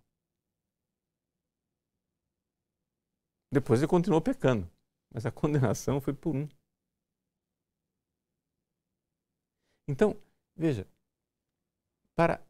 Depois 3.48 3.78
ele 3.78 3.88
continuou 3.88 4.20
pecando, 4.20 4.68
mas 5.14 5.24
a 5.24 5.30
condenação 5.30 6.00
foi 6.00 6.12
por 6.12 6.34
um. 6.34 6.48
Então, 9.86 10.20
veja, 10.56 10.84
para 12.16 12.44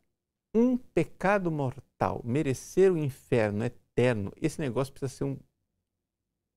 um 0.55 0.79
pecado 0.79 1.51
mortal 1.51 2.23
merecer 2.25 2.91
o 2.91 2.97
inferno 2.97 3.63
eterno, 3.63 4.33
esse 4.41 4.59
negócio 4.59 4.91
precisa 4.91 5.19
ser 5.19 5.25
um, 5.25 5.39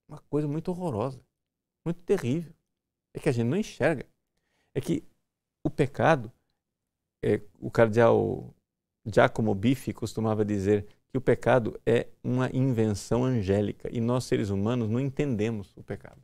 uma 0.08 0.22
coisa 0.22 0.48
muito 0.48 0.70
horrorosa, 0.70 1.22
muito 1.84 2.00
terrível. 2.00 2.54
É 3.12 3.20
que 3.20 3.28
a 3.28 3.32
gente 3.32 3.46
não 3.46 3.58
enxerga. 3.58 4.08
É 4.74 4.80
que 4.80 5.06
o 5.62 5.68
pecado 5.68 6.32
é, 7.22 7.40
o 7.58 7.70
cardeal 7.70 8.54
Giacomo 9.04 9.54
Biffi 9.54 9.92
costumava 9.92 10.44
dizer 10.44 10.86
que 11.08 11.18
o 11.18 11.20
pecado 11.20 11.78
é 11.84 12.08
uma 12.22 12.48
invenção 12.54 13.24
angélica 13.24 13.88
e 13.92 14.00
nós, 14.00 14.24
seres 14.24 14.50
humanos, 14.50 14.88
não 14.88 15.00
entendemos 15.00 15.76
o 15.76 15.82
pecado. 15.82 16.22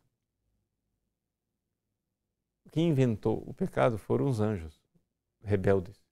Quem 2.71 2.89
inventou 2.89 3.43
o 3.47 3.55
pecado 3.55 3.99
foram 3.99 4.29
os 4.29 4.41
anjos 4.41 4.81
rebeldes. 5.43 6.05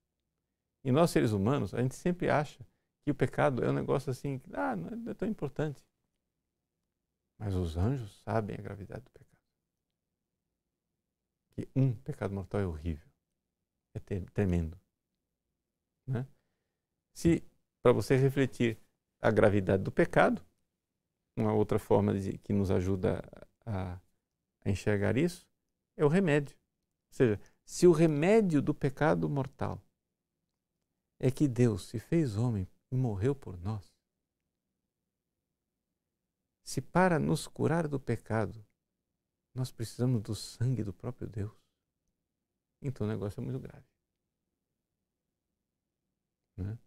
E 0.83 0.91
nós, 0.91 1.11
seres 1.11 1.31
humanos, 1.31 1.73
a 1.73 1.81
gente 1.81 1.95
sempre 1.95 2.29
acha 2.29 2.65
que 3.03 3.11
o 3.11 3.15
pecado 3.15 3.63
é 3.63 3.69
um 3.69 3.73
negócio 3.73 4.09
assim, 4.09 4.41
ah, 4.53 4.75
não 4.75 5.11
é 5.11 5.13
tão 5.13 5.27
importante. 5.27 5.85
Mas 7.37 7.53
os 7.53 7.77
anjos 7.77 8.19
sabem 8.23 8.55
a 8.57 8.61
gravidade 8.61 9.03
do 9.03 9.11
pecado. 9.11 9.37
Que 11.51 11.69
um 11.75 11.93
pecado 11.93 12.33
mortal 12.33 12.61
é 12.61 12.65
horrível, 12.65 13.07
é 13.97 14.19
tremendo. 14.33 14.79
Né? 16.07 16.27
Se 17.13 17.43
para 17.81 17.91
você 17.91 18.15
refletir 18.15 18.77
a 19.21 19.31
gravidade 19.31 19.83
do 19.83 19.91
pecado, 19.91 20.45
uma 21.37 21.53
outra 21.53 21.77
forma 21.77 22.13
de, 22.17 22.37
que 22.37 22.53
nos 22.53 22.71
ajuda 22.71 23.21
a, 23.65 23.99
a 24.63 24.69
enxergar 24.69 25.17
isso 25.17 25.45
é 25.97 26.05
o 26.05 26.07
remédio. 26.07 26.55
Ou 26.55 27.13
seja, 27.13 27.39
se 27.63 27.87
o 27.87 27.91
remédio 27.91 28.61
do 28.61 28.73
pecado 28.73 29.29
mortal 29.29 29.81
é 31.19 31.31
que 31.31 31.47
Deus 31.47 31.87
se 31.87 31.99
fez 31.99 32.35
homem 32.35 32.67
e 32.91 32.97
morreu 32.97 33.35
por 33.35 33.57
nós, 33.57 33.93
se 36.63 36.81
para 36.81 37.19
nos 37.19 37.47
curar 37.47 37.87
do 37.87 37.99
pecado 37.99 38.65
nós 39.53 39.71
precisamos 39.71 40.21
do 40.21 40.35
sangue 40.35 40.83
do 40.83 40.93
próprio 40.93 41.27
Deus, 41.27 41.64
então 42.87 43.05
o 43.05 43.09
negócio 43.09 43.39
é 43.39 43.43
muito 43.43 43.59
grave. 43.59 43.85
Né? 46.57 46.77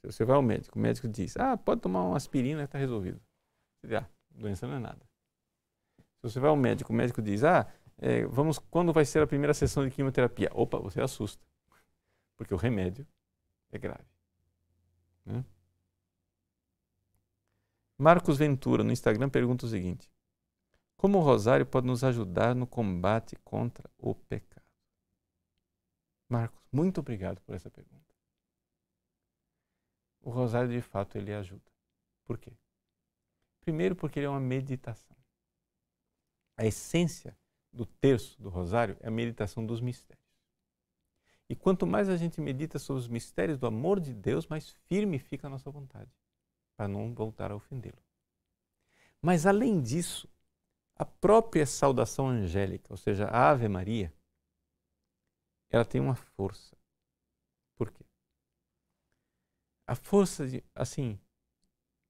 Se 0.00 0.12
você 0.12 0.24
vai 0.24 0.36
ao 0.36 0.42
médico, 0.42 0.78
o 0.78 0.82
médico 0.82 1.08
diz: 1.08 1.36
Ah, 1.36 1.56
pode 1.56 1.80
tomar 1.80 2.02
uma 2.02 2.16
aspirina 2.16 2.64
está 2.64 2.78
resolvido. 2.78 3.20
Você 3.80 3.88
diz, 3.88 3.96
ah, 3.96 4.10
doença 4.30 4.66
não 4.66 4.74
é 4.76 4.78
nada. 4.78 5.04
Se 5.98 6.22
você 6.22 6.40
vai 6.40 6.50
ao 6.50 6.56
médico, 6.56 6.92
o 6.92 6.96
médico 6.96 7.22
diz: 7.22 7.44
Ah, 7.44 7.66
é, 7.98 8.26
vamos, 8.26 8.58
quando 8.58 8.92
vai 8.92 9.04
ser 9.04 9.22
a 9.22 9.26
primeira 9.26 9.54
sessão 9.54 9.84
de 9.84 9.94
quimioterapia? 9.94 10.50
Opa, 10.52 10.78
você 10.78 11.00
assusta. 11.00 11.44
Porque 12.36 12.52
o 12.52 12.56
remédio 12.56 13.06
é 13.72 13.78
grave. 13.78 14.04
Né? 15.24 15.44
Marcos 17.98 18.36
Ventura, 18.36 18.84
no 18.84 18.92
Instagram, 18.92 19.30
pergunta 19.30 19.64
o 19.66 19.68
seguinte: 19.68 20.10
Como 20.96 21.18
o 21.18 21.22
rosário 21.22 21.64
pode 21.64 21.86
nos 21.86 22.04
ajudar 22.04 22.54
no 22.54 22.66
combate 22.66 23.36
contra 23.42 23.88
o 23.98 24.14
pecado? 24.14 24.55
Marcos, 26.28 26.60
muito 26.72 27.00
obrigado 27.00 27.40
por 27.42 27.54
essa 27.54 27.70
pergunta. 27.70 28.14
O 30.20 30.30
rosário, 30.30 30.70
de 30.70 30.80
fato, 30.80 31.16
ele 31.16 31.32
ajuda. 31.32 31.70
Por 32.24 32.36
quê? 32.36 32.52
Primeiro, 33.60 33.94
porque 33.94 34.18
ele 34.18 34.26
é 34.26 34.30
uma 34.30 34.40
meditação. 34.40 35.16
A 36.56 36.64
essência 36.66 37.36
do 37.72 37.86
terço 37.86 38.40
do 38.40 38.48
rosário 38.48 38.96
é 39.00 39.08
a 39.08 39.10
meditação 39.10 39.64
dos 39.64 39.80
mistérios. 39.80 40.24
E 41.48 41.54
quanto 41.54 41.86
mais 41.86 42.08
a 42.08 42.16
gente 42.16 42.40
medita 42.40 42.78
sobre 42.78 43.00
os 43.00 43.08
mistérios 43.08 43.58
do 43.58 43.66
amor 43.66 44.00
de 44.00 44.12
Deus, 44.12 44.46
mais 44.46 44.70
firme 44.88 45.18
fica 45.18 45.46
a 45.46 45.50
nossa 45.50 45.70
vontade 45.70 46.10
para 46.76 46.88
não 46.88 47.14
voltar 47.14 47.52
a 47.52 47.56
ofendê-lo. 47.56 48.02
Mas 49.22 49.46
além 49.46 49.80
disso, 49.80 50.28
a 50.96 51.04
própria 51.04 51.66
saudação 51.66 52.28
angélica, 52.28 52.92
ou 52.92 52.96
seja, 52.96 53.26
a 53.26 53.50
Ave 53.50 53.68
Maria, 53.68 54.12
ela 55.70 55.84
tem 55.84 56.00
uma 56.00 56.14
força. 56.14 56.76
Por 57.76 57.90
quê? 57.90 58.04
A 59.86 59.94
força 59.94 60.46
de, 60.48 60.64
assim, 60.74 61.20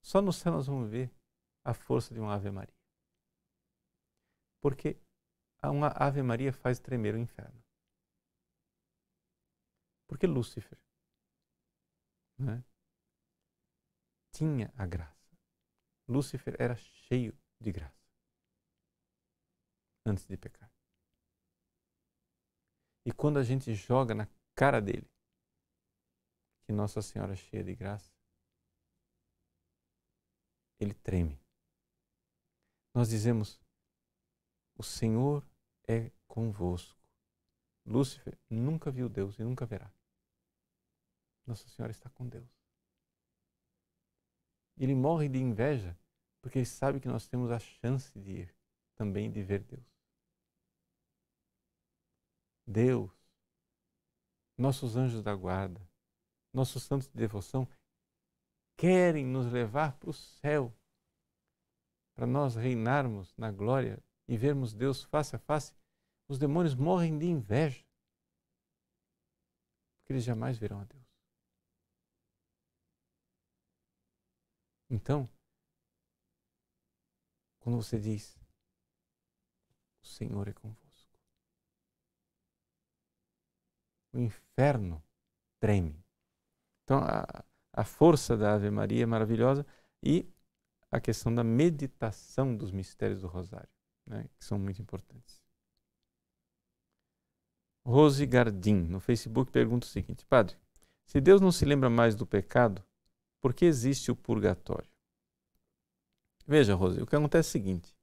só 0.03 0.23
no 0.23 0.33
céu 0.33 0.53
nós 0.53 0.67
vamos 0.67 0.89
ver 0.91 1.11
a 1.65 1.75
força 1.75 2.15
de 2.15 2.21
uma 2.21 2.35
Ave 2.35 2.51
Maria. 2.51 2.75
Porque 4.61 4.99
uma 5.63 5.89
Ave 5.89 6.23
Maria 6.23 6.53
faz 6.53 6.79
tremer 6.79 7.15
o 7.15 7.19
inferno. 7.19 7.63
Porque 10.07 10.27
Lúcifer 10.27 10.79
né, 12.39 12.65
tinha 14.33 14.73
a 14.77 14.87
graça. 14.87 15.37
Lúcifer 16.09 16.55
era 16.59 16.77
cheio 16.77 17.37
de 17.61 17.73
graça 17.73 18.07
antes 20.07 20.25
de 20.27 20.37
pecar. 20.37 20.71
E 23.07 23.13
quando 23.13 23.39
a 23.39 23.45
gente 23.45 23.73
joga 23.73 24.17
na 24.17 24.29
cara 24.53 24.81
dele 24.81 25.09
que 26.65 26.73
Nossa 26.73 27.01
Senhora 27.01 27.35
é 27.35 27.37
cheia 27.37 27.63
de 27.63 27.73
graça, 27.73 28.13
ele 30.81 30.93
treme. 30.93 31.41
Nós 32.93 33.09
dizemos: 33.09 33.61
O 34.75 34.83
Senhor 34.83 35.49
é 35.87 36.11
convosco. 36.27 37.01
Lúcifer 37.85 38.37
nunca 38.51 38.91
viu 38.91 39.09
Deus 39.09 39.39
e 39.39 39.45
nunca 39.45 39.65
verá. 39.65 39.89
Nossa 41.47 41.69
Senhora 41.69 41.93
está 41.93 42.11
com 42.11 42.27
Deus. 42.27 42.51
Ele 44.77 44.97
morre 44.97 45.29
de 45.29 45.39
inveja 45.39 45.97
porque 46.43 46.59
ele 46.59 46.67
sabe 46.67 46.99
que 46.99 47.07
nós 47.07 47.29
temos 47.29 47.53
a 47.53 47.61
chance 47.61 48.19
de 48.19 48.33
ir 48.33 48.55
também 48.97 49.31
de 49.31 49.45
ver 49.45 49.63
Deus. 49.63 49.96
Deus, 52.67 53.11
nossos 54.59 54.97
anjos 54.97 55.23
da 55.23 55.35
guarda, 55.35 55.81
nossos 56.53 56.83
santos 56.83 57.09
de 57.09 57.15
devoção 57.15 57.69
querem 58.77 59.25
nos 59.25 59.51
levar 59.53 59.97
para 59.99 60.11
o 60.11 60.13
céu, 60.13 60.75
para 62.15 62.27
nós 62.27 62.57
reinarmos 62.57 63.35
na 63.37 63.51
glória 63.51 64.03
e 64.29 64.37
vermos 64.37 64.73
Deus 64.73 65.05
face 65.05 65.37
a 65.37 65.39
face. 65.39 65.75
Os 66.29 66.39
demônios 66.39 66.75
morrem 66.75 67.19
de 67.19 67.27
inveja, 67.27 67.85
porque 69.99 70.13
eles 70.13 70.25
jamais 70.25 70.59
verão 70.59 70.81
a 70.81 70.85
Deus. 70.85 71.07
Então, 74.89 75.29
quando 77.61 77.77
você 77.77 77.99
diz, 77.99 78.39
o 80.03 80.07
Senhor 80.07 80.47
é 80.49 80.53
convosco, 80.53 80.86
o 84.17 84.21
inferno 84.21 85.03
treme. 85.61 86.05
Então, 86.85 86.99
a, 86.99 87.45
a 87.73 87.85
força 87.85 88.37
da 88.37 88.55
Ave 88.55 88.71
Maria 88.71 89.03
é 89.03 89.07
maravilhosa 89.07 89.67
e 90.03 90.29
a 90.91 91.01
questão 91.01 91.35
da 91.35 91.45
meditação 91.45 92.57
dos 92.57 92.71
mistérios 92.71 93.21
do 93.21 93.27
Rosário, 93.27 93.69
né, 94.07 94.29
que 94.39 94.45
são 94.45 94.59
muito 94.59 94.81
importantes. 94.81 95.43
Rose 97.85 98.25
Gardim, 98.27 98.83
no 98.83 98.99
Facebook, 98.99 99.51
pergunta 99.51 99.87
o 99.87 99.91
seguinte: 99.91 100.25
Padre, 100.27 100.57
se 101.05 101.21
Deus 101.21 101.41
não 101.41 101.53
se 101.53 101.65
lembra 101.65 101.89
mais 101.89 102.17
do 102.17 102.27
pecado, 102.27 102.85
por 103.41 103.55
que 103.55 103.65
existe 103.65 104.11
o 104.11 104.17
purgatório? 104.17 104.91
Veja, 106.47 106.75
Rose, 106.75 107.01
o 107.01 107.07
que 107.07 107.15
acontece 107.15 107.49
é 107.49 107.51
o 107.51 107.53
seguinte: 107.53 107.97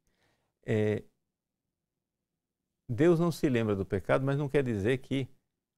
é, 0.66 1.04
Deus 2.88 3.20
não 3.20 3.32
se 3.32 3.50
lembra 3.50 3.76
do 3.76 3.86
pecado, 3.86 4.26
mas 4.26 4.38
não 4.38 4.48
quer 4.48 4.64
dizer 4.64 5.00
que 5.00 5.28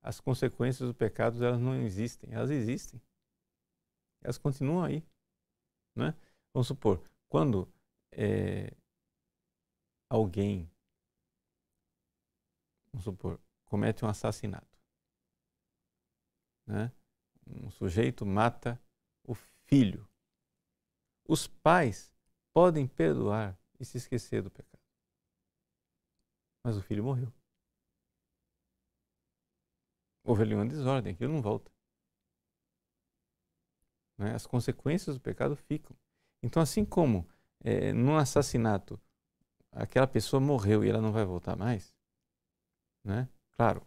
as 0.06 0.20
consequências 0.20 0.88
do 0.88 0.94
pecado 0.94 1.44
elas 1.44 1.60
não 1.60 1.76
existem. 1.82 2.32
Elas 2.32 2.52
existem. 2.52 3.02
Elas 4.22 4.38
continuam 4.38 4.84
aí. 4.84 5.04
Né? 5.96 6.16
Vamos 6.54 6.68
supor, 6.68 7.04
quando 7.28 7.68
é, 8.12 8.72
alguém, 10.08 10.70
vamos 12.92 13.04
supor, 13.04 13.42
comete 13.66 14.06
um 14.06 14.08
assassinato, 14.08 14.80
né? 16.68 16.92
um 17.48 17.72
sujeito 17.72 18.26
mata 18.26 18.80
o 19.24 19.34
filho. 19.34 20.08
Os 21.28 21.48
pais 21.48 22.14
podem 22.54 22.88
perdoar 22.88 23.58
e 23.80 23.86
se 23.86 23.98
esquecer 23.98 24.44
do 24.44 24.52
pecado. 24.52 24.84
Mas 26.64 26.78
o 26.78 26.82
filho 26.82 27.04
morreu. 27.04 27.34
Houve 30.26 30.42
ali 30.42 30.56
uma 30.56 30.66
desordem, 30.66 31.14
aquilo 31.14 31.32
não 31.32 31.42
volta. 31.42 31.72
Né? 34.18 34.34
As 34.34 34.46
consequências 34.48 35.16
do 35.16 35.22
pecado 35.22 35.56
ficam. 35.56 35.96
Então, 36.42 36.62
assim 36.62 36.84
como 36.84 37.28
é, 37.64 37.94
num 37.94 38.18
assassinato 38.18 39.00
aquela 39.72 40.08
pessoa 40.08 40.40
morreu 40.40 40.84
e 40.84 40.90
ela 40.90 41.02
não 41.02 41.12
vai 41.12 41.26
voltar 41.26 41.56
mais, 41.56 41.94
né? 43.04 43.30
claro, 43.52 43.86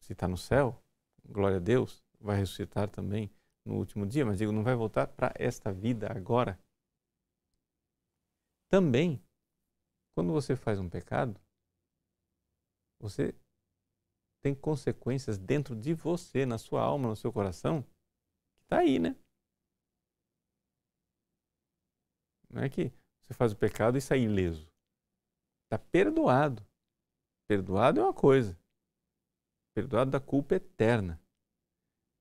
se 0.00 0.12
está 0.12 0.28
no 0.28 0.36
céu, 0.36 0.82
glória 1.24 1.56
a 1.58 1.60
Deus, 1.60 2.02
vai 2.20 2.36
ressuscitar 2.36 2.90
também 2.90 3.30
no 3.64 3.76
último 3.76 4.06
dia, 4.06 4.26
mas 4.26 4.38
digo, 4.38 4.52
não 4.52 4.62
vai 4.62 4.74
voltar 4.74 5.06
para 5.06 5.32
esta 5.36 5.72
vida 5.72 6.10
agora. 6.10 6.58
Também, 8.68 9.22
quando 10.14 10.32
você 10.32 10.56
faz 10.56 10.78
um 10.78 10.88
pecado, 10.88 11.40
você 12.98 13.34
tem 14.46 14.54
consequências 14.54 15.36
dentro 15.36 15.74
de 15.74 15.92
você, 15.92 16.46
na 16.46 16.56
sua 16.56 16.80
alma, 16.80 17.08
no 17.08 17.16
seu 17.16 17.32
coração, 17.32 17.82
que 17.82 18.62
está 18.62 18.78
aí, 18.78 19.00
né? 19.00 19.16
Não 22.48 22.62
é 22.62 22.68
que 22.68 22.92
você 23.20 23.34
faz 23.34 23.50
o 23.50 23.56
pecado 23.56 23.98
e 23.98 24.00
sai 24.00 24.20
ileso. 24.20 24.70
Está 25.64 25.84
perdoado. 25.90 26.64
Perdoado 27.48 27.98
é 27.98 28.04
uma 28.04 28.14
coisa. 28.14 28.56
Perdoado 29.74 30.12
da 30.12 30.20
culpa 30.20 30.54
eterna. 30.54 31.20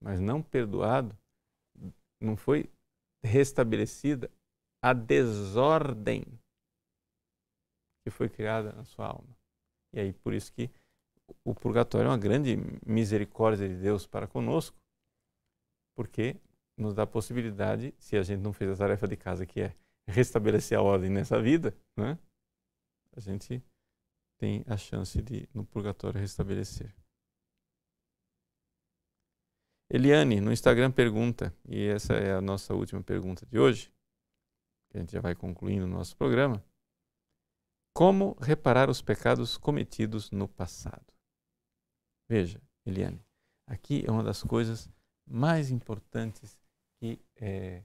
Mas 0.02 0.20
não 0.20 0.42
perdoado, 0.42 1.16
não 2.20 2.36
foi 2.36 2.72
restabelecida 3.24 4.32
a 4.84 4.94
desordem 4.94 6.24
que 8.04 8.10
foi 8.10 8.28
criada 8.30 8.74
na 8.74 8.84
sua 8.84 9.10
alma. 9.10 9.38
E 9.94 10.00
aí, 10.00 10.12
por 10.12 10.34
isso 10.34 10.52
que 10.52 10.72
o 11.46 11.54
purgatório 11.54 12.08
é 12.08 12.10
uma 12.10 12.18
grande 12.18 12.58
misericórdia 12.86 13.70
de 13.70 13.76
Deus 13.76 14.08
para 14.08 14.28
conosco, 14.28 14.76
porque 15.96 16.36
nos 16.76 16.94
dá 16.96 17.04
a 17.04 17.08
possibilidade, 17.08 17.94
se 18.00 18.18
a 18.18 18.24
gente 18.24 18.42
não 18.42 18.52
fez 18.52 18.72
a 18.72 18.76
tarefa 18.76 19.08
de 19.08 19.16
casa, 19.16 19.46
que 19.46 19.62
é 19.62 19.76
restabelecer 20.08 20.78
a 20.78 20.82
ordem 20.82 21.10
nessa 21.10 21.40
vida, 21.40 21.78
né? 21.96 22.18
a 23.16 23.20
gente 23.20 23.64
tem 24.38 24.66
a 24.68 24.76
chance 24.76 25.22
de, 25.22 25.48
no 25.54 25.64
purgatório, 25.66 26.20
restabelecer. 26.20 26.94
Eliane, 29.90 30.42
no 30.42 30.52
Instagram, 30.52 30.92
pergunta, 30.92 31.56
e 31.70 31.86
essa 31.86 32.14
é 32.16 32.34
a 32.34 32.42
nossa 32.42 32.74
última 32.74 33.04
pergunta 33.04 33.46
de 33.46 33.60
hoje, 33.60 33.94
que 34.90 34.98
a 34.98 35.00
gente 35.00 35.12
já 35.12 35.22
vai 35.22 35.36
concluindo 35.36 35.86
o 35.86 35.90
nosso 35.90 36.18
programa. 36.18 36.64
Como 37.94 38.36
reparar 38.42 38.90
os 38.90 39.02
pecados 39.02 39.58
cometidos 39.58 40.32
no 40.32 40.48
passado? 40.48 41.15
Veja, 42.28 42.60
Eliane, 42.84 43.24
aqui 43.68 44.04
é 44.06 44.12
uma 44.12 44.24
das 44.24 44.42
coisas 44.42 44.90
mais 45.28 45.70
importantes 45.70 46.60
que 47.00 47.20
é, 47.36 47.84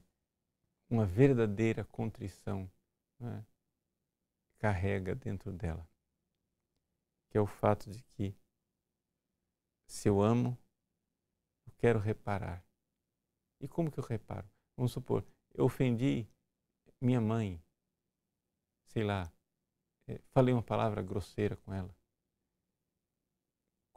uma 0.89 1.05
verdadeira 1.05 1.85
contrição 1.85 2.71
né, 3.19 3.45
carrega 4.57 5.13
dentro 5.13 5.51
dela, 5.51 5.87
que 7.29 7.37
é 7.37 7.41
o 7.41 7.45
fato 7.45 7.89
de 7.89 8.01
que 8.03 8.35
se 9.87 10.09
eu 10.09 10.21
amo, 10.21 10.57
eu 11.67 11.73
quero 11.77 11.99
reparar. 11.99 12.65
E 13.59 13.67
como 13.67 13.91
que 13.91 13.99
eu 13.99 14.03
reparo? 14.03 14.49
Vamos 14.75 14.91
supor, 14.91 15.23
eu 15.53 15.65
ofendi 15.65 16.27
minha 16.99 17.21
mãe, 17.21 17.61
sei 18.87 19.03
lá, 19.03 19.31
é, 20.07 20.19
falei 20.31 20.53
uma 20.53 20.63
palavra 20.63 21.03
grosseira 21.03 21.55
com 21.57 21.71
ela. 21.73 21.95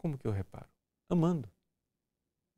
Como 0.05 0.18
que 0.18 0.26
eu 0.26 0.32
reparo? 0.32 0.68
Amando. 1.09 1.50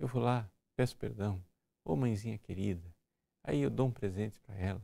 Eu 0.00 0.08
vou 0.08 0.20
lá, 0.20 0.50
peço 0.74 0.96
perdão. 0.96 1.36
Ô 1.84 1.92
oh, 1.92 1.96
mãezinha 1.96 2.36
querida. 2.38 2.92
Aí 3.44 3.60
eu 3.60 3.70
dou 3.70 3.86
um 3.86 3.92
presente 3.92 4.40
para 4.40 4.56
ela. 4.56 4.82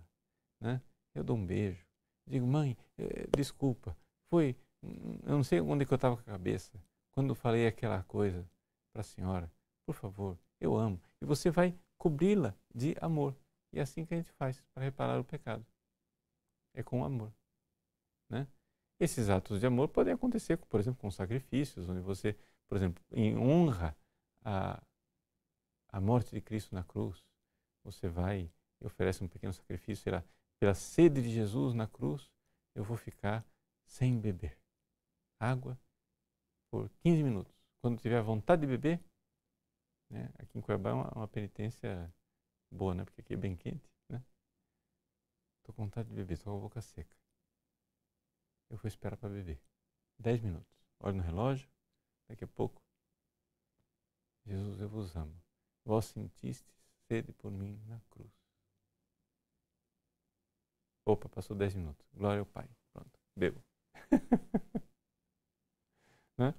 Né? 0.60 0.80
Eu 1.12 1.24
dou 1.24 1.36
um 1.36 1.44
beijo. 1.44 1.84
Digo, 2.24 2.46
mãe, 2.46 2.78
eh, 2.98 3.26
desculpa. 3.36 3.96
Foi, 4.30 4.56
eu 4.80 5.32
não 5.32 5.42
sei 5.42 5.60
onde 5.60 5.84
que 5.84 5.92
eu 5.92 5.96
estava 5.96 6.14
com 6.14 6.22
a 6.22 6.34
cabeça. 6.34 6.80
Quando 7.10 7.34
falei 7.34 7.66
aquela 7.66 8.04
coisa 8.04 8.48
para 8.92 9.00
a 9.00 9.04
senhora. 9.04 9.52
Por 9.84 9.96
favor, 9.96 10.38
eu 10.60 10.76
amo. 10.76 11.02
E 11.20 11.24
você 11.24 11.50
vai 11.50 11.76
cobri-la 11.98 12.54
de 12.72 12.94
amor. 13.00 13.36
E 13.72 13.80
é 13.80 13.82
assim 13.82 14.04
que 14.04 14.14
a 14.14 14.18
gente 14.18 14.30
faz 14.30 14.62
para 14.72 14.84
reparar 14.84 15.18
o 15.18 15.24
pecado. 15.24 15.66
É 16.74 16.82
com 16.84 17.04
amor. 17.04 17.34
Né? 18.30 18.46
Esses 19.02 19.28
atos 19.28 19.58
de 19.58 19.66
amor 19.66 19.88
podem 19.88 20.14
acontecer, 20.14 20.56
por 20.56 20.78
exemplo, 20.78 21.00
com 21.00 21.10
sacrifícios, 21.10 21.88
onde 21.88 22.00
você, 22.00 22.36
por 22.72 22.76
exemplo, 22.76 23.04
em 23.12 23.36
honra 23.36 23.94
a, 24.42 24.82
a 25.90 26.00
morte 26.00 26.30
de 26.30 26.40
Cristo 26.40 26.74
na 26.74 26.82
cruz, 26.82 27.22
você 27.84 28.08
vai 28.08 28.50
e 28.80 28.86
oferece 28.86 29.22
um 29.22 29.28
pequeno 29.28 29.52
sacrifício, 29.52 30.02
será 30.02 30.24
pela 30.58 30.72
sede 30.72 31.20
de 31.20 31.28
Jesus 31.28 31.74
na 31.74 31.86
cruz, 31.86 32.30
eu 32.74 32.82
vou 32.82 32.96
ficar 32.96 33.44
sem 33.84 34.18
beber 34.18 34.58
água 35.38 35.78
por 36.70 36.88
15 37.00 37.22
minutos. 37.22 37.52
Quando 37.82 38.00
tiver 38.00 38.22
vontade 38.22 38.62
de 38.62 38.66
beber, 38.66 39.04
né, 40.08 40.30
aqui 40.38 40.56
em 40.56 40.62
Cuiabá 40.62 40.88
é 40.88 40.94
uma, 40.94 41.10
uma, 41.10 41.28
penitência 41.28 42.10
boa, 42.70 42.94
né, 42.94 43.04
porque 43.04 43.20
aqui 43.20 43.34
é 43.34 43.36
bem 43.36 43.54
quente. 43.54 43.86
Né? 44.08 44.24
Estou 45.58 45.74
com 45.74 45.84
vontade 45.84 46.08
de 46.08 46.14
beber, 46.14 46.32
estou 46.32 46.54
com 46.54 46.58
a 46.58 46.62
boca 46.62 46.80
seca 46.80 47.14
eu 48.70 48.78
vou 48.78 48.88
esperar 48.88 49.18
para 49.18 49.28
beber. 49.28 49.60
Dez 50.18 50.40
minutos. 50.40 50.72
Olho 51.00 51.18
no 51.18 51.22
relógio, 51.22 51.68
daqui 52.32 52.44
a 52.44 52.48
pouco. 52.48 52.82
Jesus, 54.46 54.80
eu 54.80 54.88
vos 54.88 55.14
amo. 55.14 55.40
Vós 55.84 56.06
sentiste 56.06 56.66
sede 57.06 57.32
por 57.32 57.50
mim 57.50 57.78
na 57.86 58.00
cruz. 58.10 58.32
Opa, 61.06 61.28
passou 61.28 61.56
dez 61.56 61.74
minutos. 61.74 62.06
Glória 62.14 62.40
ao 62.40 62.46
Pai. 62.46 62.68
Pronto, 62.92 63.20
bebo. 63.36 63.62
né? 66.38 66.54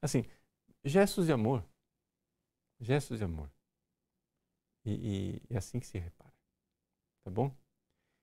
Assim, 0.00 0.24
gestos 0.84 1.26
de 1.26 1.32
amor. 1.32 1.64
Gestos 2.80 3.18
de 3.18 3.24
amor. 3.24 3.50
E, 4.84 5.40
e, 5.50 5.54
é 5.54 5.58
assim 5.58 5.78
que 5.78 5.86
se 5.86 5.98
repara. 5.98 6.32
Tá 7.24 7.30
bom? 7.30 7.54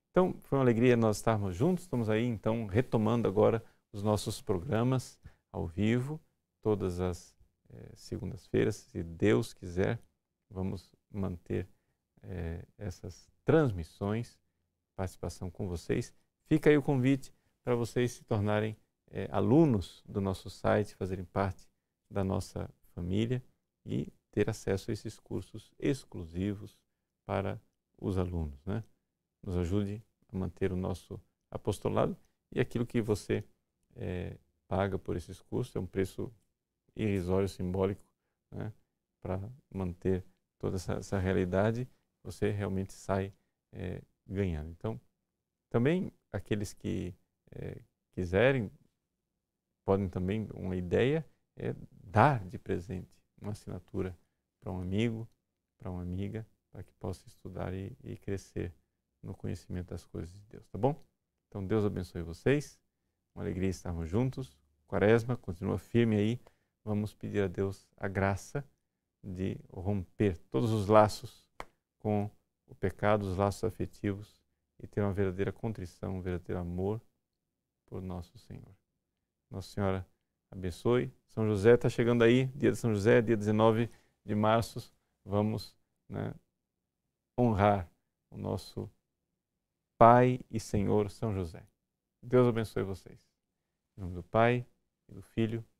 Então, 0.09 0.33
foi 0.43 0.57
uma 0.57 0.63
alegria 0.63 0.95
nós 0.97 1.17
estarmos 1.17 1.55
juntos. 1.55 1.83
Estamos 1.83 2.09
aí, 2.09 2.23
então, 2.23 2.65
retomando 2.65 3.27
agora 3.27 3.63
os 3.93 4.01
nossos 4.01 4.41
programas 4.41 5.19
ao 5.51 5.67
vivo, 5.67 6.19
todas 6.65 6.99
as 6.99 7.37
eh, 7.69 7.91
segundas-feiras, 7.95 8.77
se 8.77 9.03
Deus 9.03 9.53
quiser, 9.53 10.01
vamos 10.51 10.91
manter 11.11 11.69
eh, 12.23 12.65
essas 12.75 13.29
transmissões, 13.45 14.39
participação 14.97 15.51
com 15.51 15.67
vocês. 15.67 16.11
Fica 16.47 16.71
aí 16.71 16.75
o 16.75 16.81
convite 16.81 17.31
para 17.63 17.75
vocês 17.75 18.13
se 18.13 18.23
tornarem 18.23 18.75
eh, 19.11 19.29
alunos 19.31 20.03
do 20.07 20.19
nosso 20.19 20.49
site, 20.49 20.95
fazerem 20.95 21.23
parte 21.23 21.69
da 22.11 22.23
nossa 22.23 22.67
família 22.95 23.43
e 23.85 24.11
ter 24.31 24.49
acesso 24.49 24.89
a 24.89 24.93
esses 24.93 25.19
cursos 25.19 25.71
exclusivos 25.77 26.79
para 27.27 27.61
os 28.01 28.17
alunos, 28.17 28.59
né? 28.65 28.83
nos 29.45 29.55
ajude 29.55 30.03
a 30.29 30.35
manter 30.35 30.71
o 30.71 30.75
nosso 30.75 31.21
apostolado 31.51 32.17
e 32.51 32.59
aquilo 32.59 32.87
que 32.87 33.03
você 33.03 33.47
paga 34.67 34.99
por 34.99 35.15
esses 35.15 35.39
cursos 35.39 35.73
é 35.75 35.79
um 35.79 35.85
preço 35.85 36.33
irrisório, 36.95 37.47
simbólico, 37.47 38.01
né, 38.51 38.73
para 39.21 39.39
manter 39.73 40.23
toda 40.59 40.77
essa, 40.77 40.93
essa, 40.93 41.19
realidade, 41.19 41.87
você 42.23 42.51
realmente 42.51 42.93
sai 42.93 43.33
é, 43.73 44.01
ganhando. 44.25 44.69
Então, 44.71 44.99
também 45.69 46.11
aqueles 46.31 46.73
que 46.73 47.13
é, 47.51 47.81
quiserem, 48.11 48.71
podem 49.85 50.09
também, 50.09 50.47
uma 50.53 50.75
ideia 50.75 51.25
é 51.57 51.75
dar 51.91 52.45
de 52.45 52.57
presente 52.57 53.15
uma 53.41 53.51
assinatura 53.51 54.17
para 54.59 54.71
um 54.71 54.81
amigo, 54.81 55.27
para 55.77 55.91
uma 55.91 56.01
amiga, 56.01 56.47
para 56.71 56.83
que 56.83 56.93
possa 56.93 57.27
estudar 57.27 57.73
e, 57.73 57.95
e 58.03 58.17
crescer 58.17 58.73
no 59.21 59.35
conhecimento 59.35 59.89
das 59.89 60.05
coisas 60.05 60.33
de 60.33 60.41
Deus, 60.45 60.67
tá 60.67 60.77
bom? 60.77 61.03
Então 61.47 61.65
Deus 61.65 61.85
abençoe 61.85 62.21
vocês. 62.21 62.79
Uma 63.33 63.43
alegria 63.43 63.69
estarmos 63.69 64.09
juntos. 64.09 64.57
Quaresma 64.87 65.35
continua 65.35 65.77
firme 65.77 66.15
aí. 66.15 66.39
Vamos 66.85 67.15
pedir 67.15 67.41
a 67.41 67.47
Deus 67.47 67.89
a 67.97 68.07
graça 68.07 68.63
de 69.23 69.57
romper 69.73 70.37
todos 70.51 70.71
os 70.71 70.87
laços 70.87 71.43
com 71.97 72.29
o 72.67 72.75
pecado, 72.75 73.23
os 73.23 73.35
laços 73.35 73.63
afetivos 73.63 74.39
e 74.79 74.85
ter 74.85 75.01
uma 75.01 75.11
verdadeira 75.11 75.51
contrição, 75.51 76.17
um 76.17 76.21
verdadeiro 76.21 76.61
amor 76.61 77.01
por 77.87 78.03
nosso 78.03 78.37
Senhor. 78.37 78.71
Nossa 79.49 79.69
Senhora 79.69 80.07
abençoe. 80.51 81.11
São 81.29 81.47
José 81.47 81.73
está 81.73 81.89
chegando 81.89 82.23
aí, 82.23 82.45
dia 82.47 82.71
de 82.71 82.77
São 82.77 82.93
José, 82.93 83.19
dia 83.19 83.35
19 83.35 83.89
de 84.23 84.35
março. 84.35 84.93
Vamos 85.25 85.75
né, 86.07 86.35
honrar 87.35 87.89
o 88.29 88.37
nosso 88.37 88.87
Pai 89.97 90.39
e 90.51 90.59
Senhor 90.59 91.09
São 91.09 91.33
José. 91.33 91.65
Deus 92.21 92.47
abençoe 92.47 92.83
vocês. 92.83 93.19
Em 93.97 94.01
nome 94.01 94.13
do 94.13 94.23
Pai, 94.23 94.67
e 95.09 95.13
do 95.13 95.21
Filho 95.21 95.63